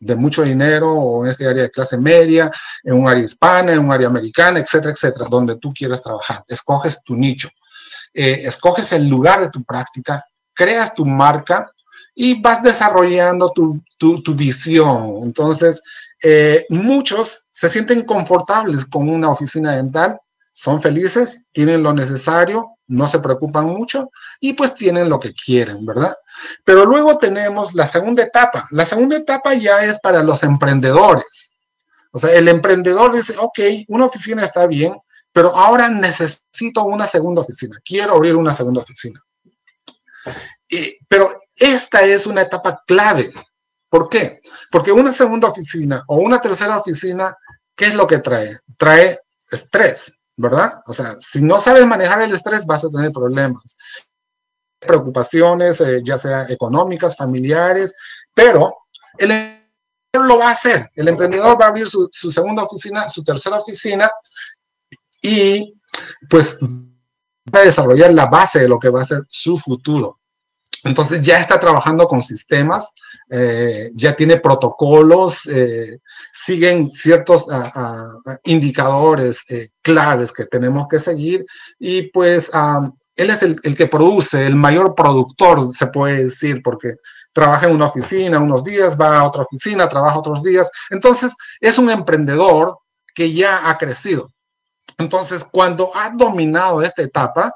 de 0.01 0.15
mucho 0.15 0.43
dinero 0.43 0.91
o 0.91 1.25
en 1.25 1.31
este 1.31 1.47
área 1.47 1.63
de 1.63 1.71
clase 1.71 1.97
media, 1.97 2.51
en 2.83 2.95
un 2.95 3.09
área 3.09 3.23
hispana, 3.23 3.71
en 3.71 3.79
un 3.79 3.91
área 3.91 4.07
americana, 4.07 4.59
etcétera, 4.59 4.91
etcétera, 4.91 5.27
donde 5.29 5.57
tú 5.57 5.73
quieras 5.73 6.01
trabajar. 6.03 6.43
Escoges 6.47 7.01
tu 7.03 7.15
nicho, 7.15 7.49
escoges 8.13 8.91
el 8.91 9.07
lugar 9.07 9.39
de 9.41 9.49
tu 9.49 9.63
práctica, 9.63 10.23
creas 10.53 10.93
tu 10.93 11.05
marca 11.05 11.71
y 12.15 12.41
vas 12.41 12.63
desarrollando 12.63 13.51
tu, 13.51 14.33
visión. 14.33 15.17
Entonces, 15.21 15.83
eh, 16.23 16.65
muchos 16.69 17.45
se 17.51 17.69
sienten 17.69 18.05
confortables 18.05 18.85
con 18.85 19.09
una 19.09 19.29
oficina 19.29 19.73
dental, 19.73 20.19
son 20.53 20.81
felices, 20.81 21.41
tienen 21.51 21.83
lo 21.83 21.93
necesario, 21.93 22.71
no 22.87 23.05
se 23.07 23.19
preocupan 23.19 23.65
mucho 23.65 24.09
y 24.39 24.53
pues 24.53 24.73
tienen 24.73 25.09
lo 25.09 25.19
que 25.19 25.33
quieren, 25.33 25.85
¿verdad? 25.85 26.15
Pero 26.63 26.85
luego 26.85 27.17
tenemos 27.17 27.73
la 27.73 27.85
segunda 27.85 28.23
etapa. 28.23 28.65
La 28.71 28.85
segunda 28.85 29.17
etapa 29.17 29.53
ya 29.53 29.83
es 29.83 29.99
para 29.99 30.23
los 30.23 30.43
emprendedores. 30.43 31.51
O 32.11 32.19
sea, 32.19 32.33
el 32.33 32.47
emprendedor 32.47 33.13
dice, 33.13 33.35
ok, 33.37 33.59
una 33.89 34.05
oficina 34.05 34.43
está 34.43 34.65
bien, 34.67 34.95
pero 35.33 35.53
ahora 35.53 35.89
necesito 35.89 36.85
una 36.85 37.05
segunda 37.05 37.41
oficina. 37.41 37.77
Quiero 37.83 38.13
abrir 38.13 38.37
una 38.37 38.53
segunda 38.53 38.81
oficina. 38.81 39.19
Pero 41.09 41.41
esta 41.57 42.01
es 42.01 42.27
una 42.27 42.41
etapa 42.41 42.83
clave. 42.85 43.31
¿Por 43.89 44.09
qué? 44.09 44.39
Porque 44.71 44.91
una 44.91 45.11
segunda 45.11 45.47
oficina 45.47 46.03
o 46.07 46.17
una 46.17 46.41
tercera 46.41 46.77
oficina, 46.77 47.35
¿qué 47.75 47.85
es 47.85 47.95
lo 47.95 48.07
que 48.07 48.19
trae? 48.19 48.57
Trae 48.77 49.19
estrés, 49.51 50.19
¿verdad? 50.35 50.81
O 50.85 50.93
sea, 50.93 51.15
si 51.19 51.41
no 51.41 51.59
sabes 51.59 51.85
manejar 51.85 52.21
el 52.21 52.33
estrés, 52.33 52.65
vas 52.65 52.83
a 52.83 52.89
tener 52.89 53.11
problemas. 53.11 53.77
Preocupaciones, 54.79 55.79
eh, 55.81 56.01
ya 56.03 56.17
sea 56.17 56.45
económicas, 56.49 57.15
familiares, 57.15 57.95
pero 58.33 58.75
el 59.17 59.31
emprendedor 59.31 60.27
lo 60.27 60.37
va 60.39 60.49
a 60.49 60.53
hacer. 60.53 60.89
El 60.95 61.07
emprendedor 61.07 61.59
va 61.59 61.65
a 61.65 61.69
abrir 61.69 61.87
su, 61.87 62.09
su 62.11 62.29
segunda 62.29 62.63
oficina, 62.63 63.07
su 63.07 63.23
tercera 63.23 63.59
oficina 63.59 64.11
y 65.21 65.73
pues 66.29 66.57
va 66.61 67.59
a 67.59 67.65
desarrollar 67.65 68.13
la 68.13 68.25
base 68.25 68.59
de 68.59 68.67
lo 68.67 68.79
que 68.79 68.89
va 68.89 69.01
a 69.01 69.05
ser 69.05 69.23
su 69.29 69.57
futuro. 69.57 70.19
Entonces 70.83 71.21
ya 71.21 71.39
está 71.39 71.59
trabajando 71.59 72.07
con 72.07 72.21
sistemas, 72.21 72.93
eh, 73.29 73.91
ya 73.95 74.15
tiene 74.15 74.37
protocolos, 74.37 75.47
eh, 75.47 75.99
siguen 76.33 76.91
ciertos 76.91 77.45
ah, 77.49 77.71
ah, 77.73 78.37
indicadores 78.43 79.43
eh, 79.49 79.69
claves 79.81 80.31
que 80.31 80.45
tenemos 80.45 80.87
que 80.87 80.99
seguir 80.99 81.45
y 81.79 82.03
pues 82.11 82.51
él 83.15 83.29
es 83.29 83.43
el, 83.43 83.59
que 83.59 83.87
produce, 83.87 84.45
el 84.45 84.55
mayor 84.55 84.93
productor, 84.93 85.73
se 85.73 85.87
puede 85.87 86.25
decir, 86.25 86.61
porque 86.61 86.95
trabaja 87.33 87.67
en 87.67 87.75
una 87.75 87.87
oficina 87.87 88.39
unos 88.39 88.63
días, 88.63 88.99
va 88.99 89.19
a 89.19 89.23
otra 89.25 89.43
oficina, 89.43 89.89
trabaja 89.89 90.19
otros 90.19 90.43
días. 90.43 90.69
Entonces 90.89 91.33
es 91.59 91.77
un 91.77 91.89
emprendedor 91.89 92.77
que 93.13 93.33
ya 93.33 93.69
ha 93.69 93.77
crecido. 93.77 94.31
Entonces 94.97 95.43
cuando 95.43 95.91
ha 95.95 96.09
dominado 96.09 96.81
esta 96.81 97.01
etapa, 97.01 97.53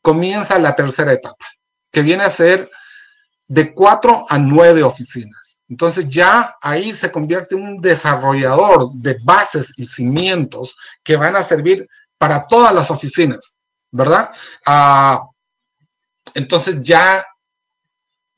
comienza 0.00 0.58
la 0.58 0.74
tercera 0.74 1.12
etapa 1.12 1.44
que 1.90 2.02
viene 2.02 2.22
a 2.24 2.30
ser 2.30 2.70
de 3.48 3.72
cuatro 3.72 4.26
a 4.28 4.38
nueve 4.38 4.82
oficinas. 4.82 5.60
Entonces 5.68 6.08
ya 6.08 6.54
ahí 6.60 6.92
se 6.92 7.10
convierte 7.10 7.54
en 7.54 7.62
un 7.62 7.80
desarrollador 7.80 8.92
de 8.92 9.18
bases 9.24 9.72
y 9.78 9.86
cimientos 9.86 10.76
que 11.02 11.16
van 11.16 11.34
a 11.34 11.42
servir 11.42 11.88
para 12.18 12.46
todas 12.46 12.74
las 12.74 12.90
oficinas, 12.90 13.56
¿verdad? 13.90 14.30
Ah, 14.66 15.22
entonces 16.34 16.82
ya 16.82 17.24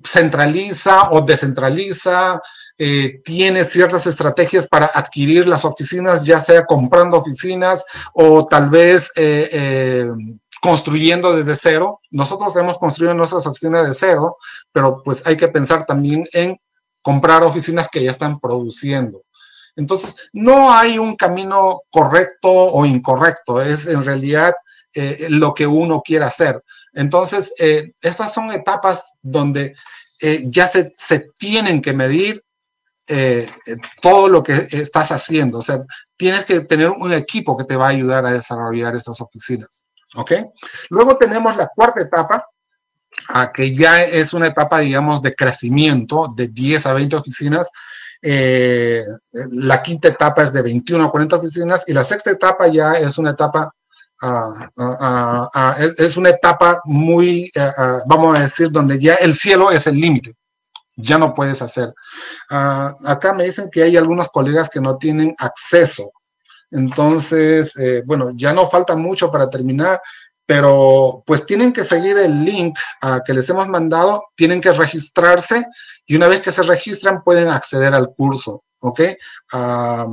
centraliza 0.03 1.11
o 1.11 1.21
descentraliza, 1.21 2.41
eh, 2.79 3.21
tiene 3.25 3.65
ciertas 3.65 4.07
estrategias 4.07 4.67
para 4.67 4.87
adquirir 4.87 5.47
las 5.47 5.65
oficinas, 5.65 6.25
ya 6.25 6.39
sea 6.39 6.65
comprando 6.65 7.19
oficinas 7.19 7.85
o 8.15 8.47
tal 8.47 8.71
vez 8.71 9.11
eh, 9.17 9.51
eh, 9.53 10.07
construyendo 10.61 11.35
desde 11.35 11.55
cero. 11.55 12.01
Nosotros 12.11 12.55
hemos 12.57 12.79
construido 12.79 13.15
nuestras 13.15 13.47
oficinas 13.47 13.87
de 13.87 13.95
cero, 13.95 14.37
pero 14.73 15.03
pues 15.03 15.27
hay 15.27 15.37
que 15.37 15.49
pensar 15.49 15.87
también 15.87 16.27
en 16.33 16.57
comprar 17.03 17.43
oficinas 17.43 17.89
que 17.91 18.05
ya 18.05 18.11
están 18.11 18.39
produciendo. 18.39 19.23
Entonces, 19.77 20.15
no 20.33 20.73
hay 20.73 20.99
un 20.99 21.17
camino 21.17 21.83
correcto 21.91 22.51
o 22.51 22.85
incorrecto, 22.85 23.63
es 23.63 23.87
en 23.87 24.05
realidad 24.05 24.53
eh, 24.95 25.29
lo 25.31 25.55
que 25.55 25.67
uno 25.67 26.03
quiere 26.05 26.25
hacer. 26.25 26.63
Entonces, 26.93 27.55
eh, 27.59 27.93
estas 28.03 28.35
son 28.35 28.53
etapas 28.53 29.15
donde 29.23 29.75
eh, 30.21 30.43
ya 30.47 30.67
se, 30.67 30.93
se, 30.97 31.31
tienen 31.39 31.81
que 31.81 31.93
medir 31.93 32.43
todo 34.01 34.29
lo 34.29 34.41
que 34.41 34.53
estás 34.71 35.11
haciendo. 35.11 35.59
O 35.59 35.63
sea, 35.63 35.81
tienes 36.17 36.45
que 36.45 36.61
tener 36.61 36.91
un 36.91 37.13
equipo 37.13 37.57
que 37.57 37.65
te 37.65 37.75
va 37.75 37.87
a 37.87 37.91
ayudar 37.91 38.25
a 38.25 38.31
desarrollar 38.31 38.95
estas 38.95 39.21
oficinas. 39.21 39.85
¿Ok? 40.17 40.33
Luego 40.89 41.17
tenemos 41.17 41.57
la 41.57 41.69
cuarta 41.75 42.01
etapa, 42.01 42.45
que 43.55 43.75
ya 43.75 44.03
es 44.03 44.35
una 44.35 44.49
etapa, 44.49 44.81
digamos, 44.81 45.23
de 45.23 45.35
crecimiento 45.35 46.29
de 46.35 46.49
10 46.49 46.87
a 46.87 46.93
20 46.95 47.17
oficinas. 47.17 47.71
Eh, 48.23 49.03
la 49.51 49.83
quinta 49.83 50.09
etapa 50.09 50.43
es 50.43 50.53
de 50.53 50.63
21 50.63 51.05
a 51.05 51.11
40 51.11 51.37
oficinas 51.37 51.89
y 51.89 51.93
la 51.93 52.05
sexta 52.05 52.31
etapa 52.31 52.69
ya 52.69 52.93
es 52.93 53.17
una 53.17 53.31
etapa, 53.31 53.73
ah, 54.21 54.51
ah, 54.79 55.49
ah, 55.55 55.77
es, 55.97 56.17
una 56.17 56.29
etapa 56.29 56.81
muy, 56.85 57.51
eh, 57.55 57.73
vamos 58.07 58.39
a 58.39 58.43
decir, 58.43 58.71
donde 58.71 58.99
ya 58.99 59.15
el 59.15 59.35
cielo 59.35 59.71
es 59.71 59.87
el 59.87 59.97
límite. 59.97 60.35
Ya 60.97 61.17
no 61.17 61.33
puedes 61.33 61.63
hacer. 61.63 61.95
acá 62.49 63.33
me 63.33 63.45
dicen 63.45 63.71
que 63.71 63.83
hay 63.83 63.97
algunos 63.97 64.29
colegas 64.29 64.69
que 64.69 64.81
no 64.81 64.99
tienen 64.99 65.35
acceso 65.39 66.13
entonces, 66.71 67.77
eh, 67.79 68.03
bueno, 68.05 68.31
ya 68.35 68.53
no 68.53 68.67
falta 68.67 68.97
mucho 68.97 69.31
para 69.31 69.49
terminar, 69.49 70.01
pero 70.47 71.23
pues 71.27 71.47
tienen 71.47 71.73
que 71.73 71.85
seguir 71.85 72.19
el 72.19 72.45
link 72.45 72.77
que 73.25 73.33
les 73.33 73.49
hemos 73.51 73.69
mandado, 73.69 74.21
tienen 74.35 74.61
que 74.61 74.73
registrarse 74.73 75.65
y 76.07 76.17
una 76.17 76.27
vez 76.27 76.41
que 76.41 76.51
se 76.51 76.65
registran 76.65 77.23
pueden 77.23 77.49
acceder 77.49 77.95
al 77.95 78.09
curso. 78.17 78.65
¿Ok? 78.81 79.01
Ah, 79.53 80.07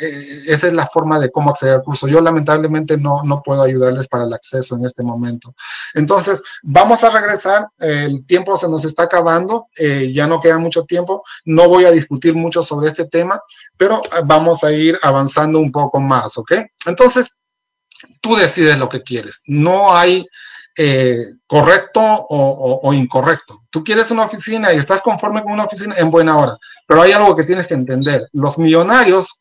eh, 0.00 0.42
esa 0.48 0.66
es 0.66 0.72
la 0.72 0.86
forma 0.86 1.18
de 1.18 1.30
cómo 1.30 1.50
acceder 1.50 1.74
al 1.74 1.82
curso. 1.82 2.08
Yo 2.08 2.20
lamentablemente 2.20 2.98
no, 2.98 3.22
no 3.24 3.42
puedo 3.42 3.62
ayudarles 3.62 4.08
para 4.08 4.24
el 4.24 4.32
acceso 4.32 4.76
en 4.76 4.84
este 4.84 5.02
momento. 5.02 5.54
Entonces, 5.94 6.42
vamos 6.62 7.04
a 7.04 7.10
regresar, 7.10 7.68
el 7.78 8.26
tiempo 8.26 8.56
se 8.56 8.68
nos 8.68 8.84
está 8.84 9.04
acabando, 9.04 9.68
eh, 9.76 10.12
ya 10.12 10.26
no 10.26 10.40
queda 10.40 10.58
mucho 10.58 10.84
tiempo, 10.84 11.22
no 11.44 11.68
voy 11.68 11.84
a 11.84 11.90
discutir 11.90 12.34
mucho 12.34 12.62
sobre 12.62 12.88
este 12.88 13.06
tema, 13.06 13.40
pero 13.76 14.02
eh, 14.04 14.22
vamos 14.24 14.64
a 14.64 14.72
ir 14.72 14.98
avanzando 15.02 15.58
un 15.58 15.72
poco 15.72 16.00
más, 16.00 16.36
¿ok? 16.38 16.52
Entonces, 16.86 17.36
tú 18.20 18.36
decides 18.36 18.78
lo 18.78 18.88
que 18.88 19.02
quieres. 19.02 19.42
No 19.46 19.94
hay 19.94 20.26
eh, 20.80 21.24
correcto 21.48 22.00
o, 22.00 22.92
incorrecto. 22.92 23.64
Tú 23.68 23.82
quieres 23.82 24.12
una 24.12 24.26
oficina 24.26 24.72
y 24.72 24.76
estás 24.76 25.02
conforme 25.02 25.42
con 25.42 25.50
una 25.50 25.64
oficina 25.64 25.96
en 25.98 26.08
buena 26.08 26.38
hora, 26.38 26.56
pero 26.86 27.02
hay 27.02 27.10
algo 27.10 27.34
que 27.34 27.42
tienes 27.42 27.66
que 27.66 27.74
entender. 27.74 28.28
Los 28.32 28.58
millonarios 28.58 29.40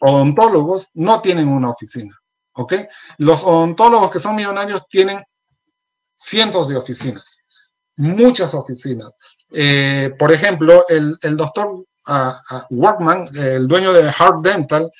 odontólogos 0.00 0.90
no 0.92 1.22
tienen 1.22 1.48
una 1.48 1.70
oficina, 1.70 2.14
¿ok? 2.52 2.74
Los 3.16 3.44
odontólogos 3.44 4.10
que 4.10 4.20
son 4.20 4.36
millonarios 4.36 4.86
tienen 4.86 5.22
cientos 6.16 6.68
de 6.68 6.76
oficinas, 6.76 7.38
muchas 7.96 8.52
oficinas. 8.52 9.16
Eh, 9.52 10.14
por 10.18 10.32
ejemplo, 10.32 10.84
el, 10.90 11.16
doctor 11.34 11.82
Workman, 12.68 13.26
el 13.34 13.66
dueño 13.66 13.94
de 13.94 14.12
Heart 14.12 14.42
Dental, 14.42 14.90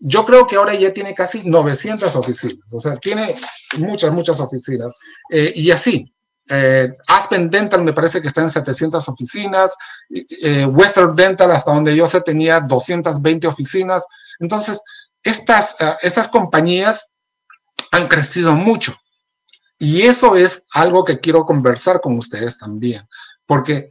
yo 0.00 0.24
creo 0.24 0.46
que 0.46 0.56
ahora 0.56 0.74
ya 0.74 0.92
tiene 0.92 1.14
casi 1.14 1.48
900 1.48 2.14
oficinas, 2.14 2.72
o 2.72 2.80
sea, 2.80 2.96
tiene 2.96 3.34
muchas, 3.78 4.12
muchas 4.12 4.38
oficinas. 4.38 4.96
Eh, 5.30 5.52
y 5.56 5.70
así, 5.70 6.12
eh, 6.50 6.94
Aspen 7.08 7.50
Dental 7.50 7.82
me 7.82 7.92
parece 7.92 8.20
que 8.20 8.28
está 8.28 8.42
en 8.42 8.50
700 8.50 9.08
oficinas, 9.08 9.76
eh, 10.10 10.66
Western 10.66 11.16
Dental, 11.16 11.50
hasta 11.50 11.72
donde 11.72 11.96
yo 11.96 12.06
sé, 12.06 12.20
tenía 12.20 12.60
220 12.60 13.46
oficinas. 13.48 14.06
Entonces, 14.38 14.80
estas, 15.22 15.74
estas 16.02 16.28
compañías 16.28 17.08
han 17.90 18.06
crecido 18.06 18.54
mucho. 18.54 18.96
Y 19.80 20.02
eso 20.02 20.36
es 20.36 20.62
algo 20.72 21.04
que 21.04 21.18
quiero 21.18 21.44
conversar 21.44 22.00
con 22.00 22.16
ustedes 22.16 22.58
también, 22.58 23.02
porque 23.46 23.88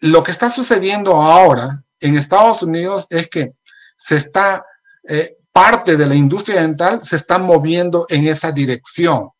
lo 0.00 0.22
que 0.22 0.30
está 0.30 0.50
sucediendo 0.50 1.14
ahora 1.14 1.68
en 2.00 2.16
Estados 2.16 2.62
Unidos 2.62 3.06
es 3.10 3.28
que 3.28 3.54
se 3.96 4.16
está, 4.16 4.64
eh, 5.08 5.36
parte 5.52 5.96
de 5.96 6.06
la 6.06 6.14
industria 6.14 6.60
dental 6.60 7.02
se 7.02 7.16
está 7.16 7.38
moviendo 7.38 8.06
en 8.08 8.26
esa 8.26 8.52
dirección. 8.52 9.30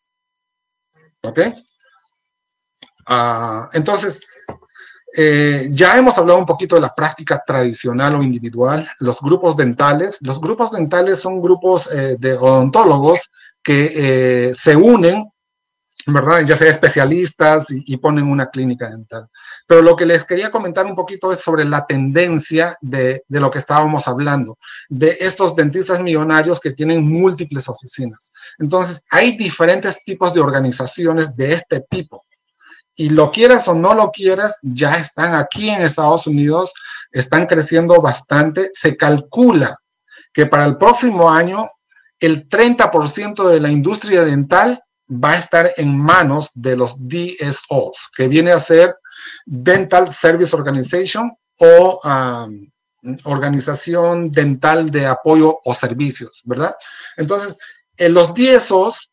¿Ok? 1.22 1.40
Ah, 3.06 3.68
entonces, 3.72 4.20
eh, 5.16 5.68
ya 5.70 5.96
hemos 5.96 6.18
hablado 6.18 6.38
un 6.38 6.46
poquito 6.46 6.76
de 6.76 6.82
la 6.82 6.94
práctica 6.94 7.42
tradicional 7.46 8.14
o 8.14 8.22
individual, 8.22 8.88
los 9.00 9.20
grupos 9.20 9.56
dentales. 9.56 10.18
Los 10.22 10.40
grupos 10.40 10.72
dentales 10.72 11.20
son 11.20 11.40
grupos 11.40 11.90
eh, 11.92 12.16
de 12.18 12.34
odontólogos 12.34 13.30
que 13.62 14.52
se 14.54 14.76
unen 14.76 15.30
¿verdad? 16.06 16.42
Ya 16.44 16.56
sea 16.56 16.70
especialistas 16.70 17.66
y, 17.70 17.96
ponen 17.96 18.28
una 18.28 18.46
clínica 18.46 18.88
dental. 18.88 19.28
Pero 19.66 19.82
lo 19.82 19.96
que 19.96 20.06
les 20.06 20.24
quería 20.24 20.50
comentar 20.50 20.86
un 20.86 20.94
poquito 20.94 21.32
es 21.32 21.40
sobre 21.40 21.64
la 21.64 21.84
tendencia 21.86 22.78
de, 22.80 23.24
de, 23.26 23.40
lo 23.40 23.50
que 23.50 23.58
estábamos 23.58 24.06
hablando, 24.06 24.56
de 24.88 25.16
estos 25.20 25.56
dentistas 25.56 26.00
millonarios 26.00 26.60
que 26.60 26.72
tienen 26.72 27.06
múltiples 27.06 27.68
oficinas. 27.68 28.32
Entonces, 28.58 29.04
hay 29.10 29.36
diferentes 29.36 30.02
tipos 30.04 30.32
de 30.32 30.40
organizaciones 30.40 31.34
de 31.34 31.52
este 31.52 31.80
tipo. 31.90 32.24
Y 32.94 33.10
lo 33.10 33.30
quieras 33.30 33.66
o 33.68 33.74
no 33.74 33.92
lo 33.92 34.10
quieras, 34.10 34.58
ya 34.62 34.94
están 34.94 35.34
aquí 35.34 35.68
en 35.68 35.82
Estados 35.82 36.26
Unidos, 36.26 36.72
están 37.10 37.46
creciendo 37.46 38.00
bastante. 38.00 38.70
Se 38.72 38.96
calcula 38.96 39.76
que 40.32 40.46
para 40.46 40.64
el 40.64 40.78
próximo 40.78 41.30
año 41.30 41.68
el 42.20 42.48
30% 42.48 43.48
de 43.48 43.60
la 43.60 43.70
industria 43.70 44.24
dental 44.24 44.82
va 45.08 45.32
a 45.32 45.38
estar 45.38 45.72
en 45.76 45.96
manos 45.96 46.50
de 46.54 46.76
los 46.76 46.96
DSOs, 47.08 48.10
que 48.16 48.28
viene 48.28 48.52
a 48.52 48.58
ser 48.58 48.94
Dental 49.44 50.10
Service 50.10 50.54
Organization 50.54 51.30
o 51.58 52.00
um, 52.04 52.66
Organización 53.24 54.32
Dental 54.32 54.90
de 54.90 55.06
Apoyo 55.06 55.58
o 55.64 55.74
Servicios, 55.74 56.42
¿verdad? 56.44 56.74
Entonces, 57.16 57.56
en 57.96 58.14
los 58.14 58.34
DSOs 58.34 59.10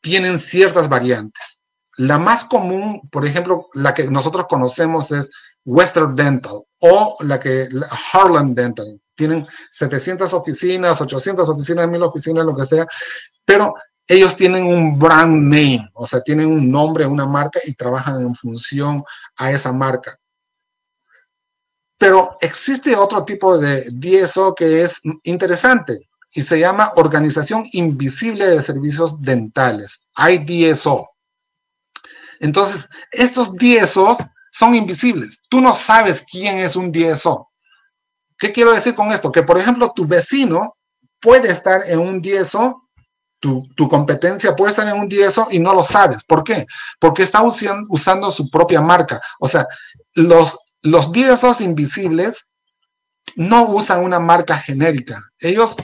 tienen 0.00 0.38
ciertas 0.38 0.88
variantes. 0.88 1.60
La 1.98 2.18
más 2.18 2.44
común, 2.44 3.00
por 3.10 3.24
ejemplo, 3.24 3.68
la 3.74 3.94
que 3.94 4.04
nosotros 4.08 4.46
conocemos 4.48 5.10
es 5.12 5.30
Western 5.64 6.14
Dental 6.14 6.60
o 6.80 7.16
la 7.20 7.40
que 7.40 7.68
Harlan 8.12 8.54
Dental. 8.54 9.00
Tienen 9.14 9.46
700 9.70 10.32
oficinas, 10.34 11.00
800 11.00 11.48
oficinas, 11.48 11.88
1000 11.88 12.02
oficinas, 12.02 12.44
lo 12.44 12.54
que 12.54 12.64
sea, 12.64 12.86
pero 13.46 13.72
ellos 14.08 14.36
tienen 14.36 14.66
un 14.66 14.98
brand 14.98 15.42
name, 15.42 15.88
o 15.94 16.06
sea, 16.06 16.20
tienen 16.20 16.48
un 16.48 16.70
nombre, 16.70 17.06
una 17.06 17.26
marca 17.26 17.60
y 17.64 17.74
trabajan 17.74 18.20
en 18.20 18.34
función 18.34 19.02
a 19.36 19.50
esa 19.50 19.72
marca. 19.72 20.18
Pero 21.98 22.36
existe 22.40 22.94
otro 22.94 23.24
tipo 23.24 23.58
de 23.58 23.86
DSO 23.90 24.54
que 24.54 24.82
es 24.82 25.00
interesante 25.24 26.08
y 26.34 26.42
se 26.42 26.58
llama 26.58 26.92
Organización 26.96 27.66
Invisible 27.72 28.46
de 28.46 28.62
Servicios 28.62 29.20
Dentales, 29.22 30.06
IDSO. 30.16 31.08
Entonces, 32.40 32.88
estos 33.10 33.54
DSOs 33.56 34.18
son 34.52 34.74
invisibles. 34.74 35.40
Tú 35.48 35.62
no 35.62 35.74
sabes 35.74 36.22
quién 36.30 36.58
es 36.58 36.76
un 36.76 36.92
DSO. 36.92 37.48
¿Qué 38.38 38.52
quiero 38.52 38.72
decir 38.72 38.94
con 38.94 39.10
esto? 39.10 39.32
Que, 39.32 39.42
por 39.42 39.58
ejemplo, 39.58 39.92
tu 39.94 40.06
vecino 40.06 40.76
puede 41.20 41.48
estar 41.48 41.82
en 41.88 41.98
un 41.98 42.20
DSO 42.20 42.85
tu, 43.40 43.88
competencia 43.88 44.56
puede 44.56 44.70
estar 44.70 44.86
en 44.88 45.00
un 45.00 45.08
DSO 45.08 45.48
y 45.50 45.58
no 45.58 45.74
lo 45.74 45.82
sabes. 45.82 46.24
¿Por 46.24 46.42
qué? 46.42 46.66
Porque 46.98 47.22
está 47.22 47.42
usando, 47.42 48.30
su 48.30 48.50
propia 48.50 48.80
marca. 48.80 49.20
O 49.40 49.46
sea, 49.46 49.66
los, 50.14 50.58
los 50.82 51.12
DSOs 51.12 51.60
invisibles 51.60 52.48
no 53.36 53.66
usan 53.68 54.04
una 54.04 54.18
marca 54.18 54.56
genérica. 54.56 55.20
Ellos 55.40 55.76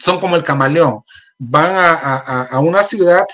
son 0.00 0.20
como 0.20 0.36
el 0.36 0.42
camaleón. 0.42 1.02
Van 1.38 1.72
a, 1.76 2.58
una 2.60 2.82
ciudad, 2.82 3.26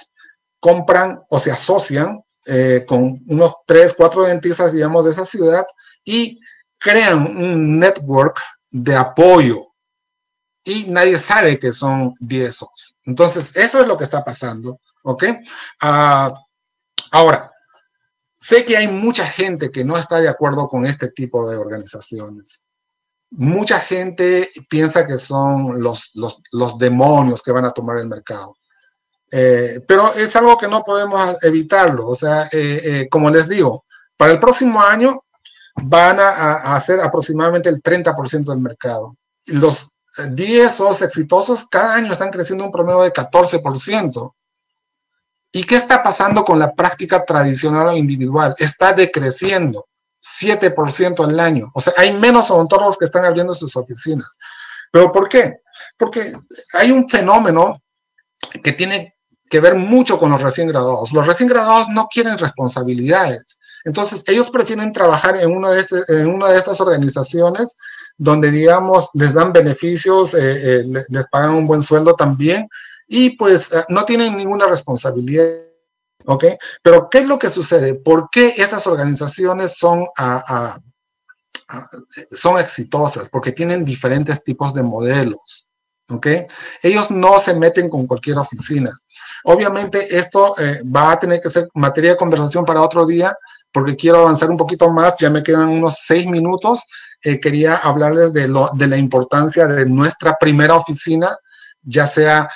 compran 0.59 1.19
o 1.29 1.39
se 1.39 1.53
asocian 1.53 2.21
eh, 2.47 2.85
con 2.87 3.23
unos 3.29 3.55
tres, 3.67 3.95
cuatro 3.97 4.25
dentistas, 4.25 4.73
digamos, 4.73 5.05
de 5.05 5.13
esa 5.13 5.25
ciudad 5.25 5.65
y 6.05 6.41
crean 6.79 7.37
un 7.37 7.79
network 7.79 8.41
de 8.73 8.97
apoyo 8.97 9.72
y 10.65 10.85
nadie 10.85 11.17
sabe 11.17 11.59
que 11.59 11.73
son 11.73 12.15
DSOs. 12.21 12.99
Entonces, 13.05 13.57
eso 13.57 13.81
es 13.81 13.87
lo 13.89 13.97
que 13.97 14.05
está 14.05 14.25
pasando, 14.25 14.81
¿ok? 15.03 15.25
Ah, 15.81 16.33
ahora, 17.11 17.51
sé 18.37 18.65
que 18.65 18.77
hay 18.77 18.89
mucha 18.89 19.27
gente 19.27 19.71
que 19.71 19.85
no 19.85 19.97
está 19.97 20.19
de 20.19 20.29
acuerdo 20.29 20.69
con 20.69 20.87
este 20.87 21.09
tipo 21.09 21.49
de 21.49 21.57
organizaciones. 21.57 22.65
Mucha 23.31 23.81
gente 23.81 24.51
piensa 24.69 25.07
que 25.07 25.19
son 25.19 25.83
los, 25.83 26.13
los, 26.15 26.79
demonios 26.79 27.43
que 27.43 27.53
van 27.53 27.65
a 27.65 27.71
tomar 27.71 27.99
el 27.99 28.09
mercado. 28.09 28.57
Eh, 29.31 29.81
pero 29.89 30.13
es 30.15 30.37
algo 30.37 30.59
que 30.59 30.69
no 30.69 30.83
podemos 30.83 31.43
evitarlo. 31.43 32.09
O 32.09 32.15
sea, 32.15 32.49
eh, 32.53 32.81
eh, 32.85 33.09
como 33.11 33.31
les 33.31 33.49
digo, 33.49 33.85
para 34.19 34.33
el 34.33 34.39
próximo 34.39 34.83
año 34.83 35.25
van 35.85 36.21
a, 36.21 36.29
a 36.29 36.77
hacer 36.77 37.01
aproximadamente 37.01 37.71
el 37.71 37.83
30% 37.83 38.45
del 38.45 38.61
mercado. 38.61 39.17
Los 39.47 39.92
10 40.17 40.71
DSOs 40.71 41.03
exitosos 41.03 41.69
cada 41.69 41.95
año 41.95 42.13
están 42.13 42.31
creciendo 42.31 42.65
un 42.65 42.73
promedio 42.73 43.03
de 43.03 43.13
14%. 43.13 44.35
¿Y 45.53 45.65
qué 45.65 45.77
está 45.77 46.03
pasando 46.03 46.45
con 46.45 46.59
la 46.59 46.75
práctica 46.75 47.25
tradicional 47.25 47.89
o 47.89 47.97
individual? 47.97 48.55
Está 48.59 48.93
decreciendo 48.93 49.87
7% 50.23 51.25
al 51.25 51.41
año. 51.41 51.71
O 51.75 51.81
sea, 51.81 51.93
hay 51.97 52.13
menos 52.13 52.51
odontólogos 52.51 52.97
que 52.97 53.05
están 53.05 53.25
abriendo 53.25 53.53
sus 53.55 53.77
oficinas. 53.77 54.29
¿Pero 54.91 55.13
por 55.13 55.29
qué? 55.29 55.61
Porque 55.99 56.33
hay 56.75 56.91
un 56.91 57.09
fenómeno 57.09 57.75
que 58.63 58.73
tiene 58.73 59.17
que 59.49 59.61
ver 59.61 59.75
mucho 59.75 60.19
con 60.19 60.31
los 60.31 60.41
recién 60.41 60.69
graduados. 60.69 61.13
Los 61.13 61.27
recién 61.27 61.49
graduados 61.49 61.89
no 61.91 62.07
quieren 62.07 62.39
responsabilidades. 62.39 63.59
Entonces, 63.85 64.25
ellos 64.29 64.51
prefieren 64.51 64.93
trabajar 64.93 65.37
en 65.37 65.51
una 65.51 65.71
de, 65.71 65.81
este, 65.81 65.97
en 66.09 66.29
una 66.29 66.49
de 66.49 66.57
estas 66.57 66.81
organizaciones 66.81 67.77
donde, 68.17 68.51
digamos, 68.51 69.11
les 69.15 69.35
dan 69.35 69.53
beneficios, 69.53 70.35
eh, 70.35 70.81
eh, 70.81 71.05
les 71.09 71.29
pagan 71.29 71.55
un 71.55 71.67
buen 71.67 71.83
sueldo 71.83 72.15
también 72.15 72.69
y 73.09 73.31
pues 73.37 73.73
eh, 73.73 73.85
no 73.89 74.05
tienen 74.05 74.37
ninguna 74.37 74.67
responsabilidad. 74.67 75.45
¿Ok? 76.27 76.45
Pero, 76.83 77.11
¿qué 77.11 77.19
es 77.19 77.27
lo 77.27 77.37
que 77.37 77.51
sucede? 77.51 77.95
¿Por 77.95 78.29
qué 78.31 78.55
estas 78.57 78.87
organizaciones 78.87 79.77
son, 79.77 80.07
son 82.31 82.59
exitosas? 82.61 83.29
Porque 83.29 83.51
tienen 83.51 83.85
diferentes 83.85 84.45
tipos 84.45 84.73
de 84.73 84.85
modelos. 84.85 85.67
¿ok? 86.11 86.27
Ellos 86.81 87.11
no 87.11 87.41
se 87.41 87.55
meten 87.55 87.89
con 87.89 88.07
cualquier 88.07 88.39
oficina. 88.39 88.97
Obviamente 89.43 90.15
esto 90.15 90.55
va 90.95 91.11
a 91.11 91.19
tener 91.19 91.41
que 91.41 91.49
ser 91.49 91.69
materia 91.75 92.11
de 92.11 92.17
conversación 92.17 92.65
para 92.65 92.83
otro 92.83 93.05
día, 93.05 93.37
porque 93.73 93.97
quiero 93.97 94.19
avanzar 94.19 94.51
un 94.51 94.57
poquito 94.57 94.91
más, 94.91 95.17
ya 95.19 95.31
me 95.31 95.43
quedan 95.43 95.69
unos 95.69 95.99
seis 96.05 96.27
minutos. 96.27 96.83
Eh, 97.23 97.41
quería 97.41 97.77
hablarles 97.77 98.33
de, 98.33 98.49
lo, 98.49 98.71
de 98.75 98.87
la 98.87 98.97
importancia 98.97 99.67
de 99.67 99.87
nuestra 99.87 100.37
primera 100.39 100.75
oficina, 100.75 101.37
ya 101.83 102.07
sea 102.07 102.49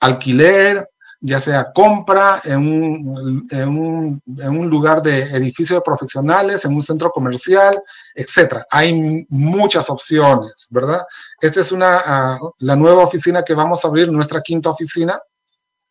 alquiler, 0.00 0.88
ya 1.24 1.38
sea 1.38 1.72
compra 1.72 2.40
en 2.44 2.58
un, 2.58 3.46
en 3.50 3.68
un, 3.68 4.22
en 4.38 4.58
un 4.58 4.68
lugar 4.68 5.00
de 5.02 5.22
edificio 5.22 5.76
de 5.76 5.82
profesionales, 5.82 6.64
en 6.64 6.74
un 6.74 6.82
centro 6.82 7.10
comercial, 7.10 7.80
etcétera. 8.14 8.66
Hay 8.70 9.24
muchas 9.28 9.88
opciones, 9.88 10.66
¿verdad? 10.70 11.02
Esta 11.40 11.60
es 11.60 11.70
una, 11.70 12.38
uh, 12.40 12.50
la 12.58 12.74
nueva 12.74 13.04
oficina 13.04 13.42
que 13.44 13.54
vamos 13.54 13.84
a 13.84 13.88
abrir, 13.88 14.10
nuestra 14.10 14.40
quinta 14.40 14.70
oficina. 14.70 15.20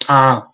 Uh, 0.09 0.51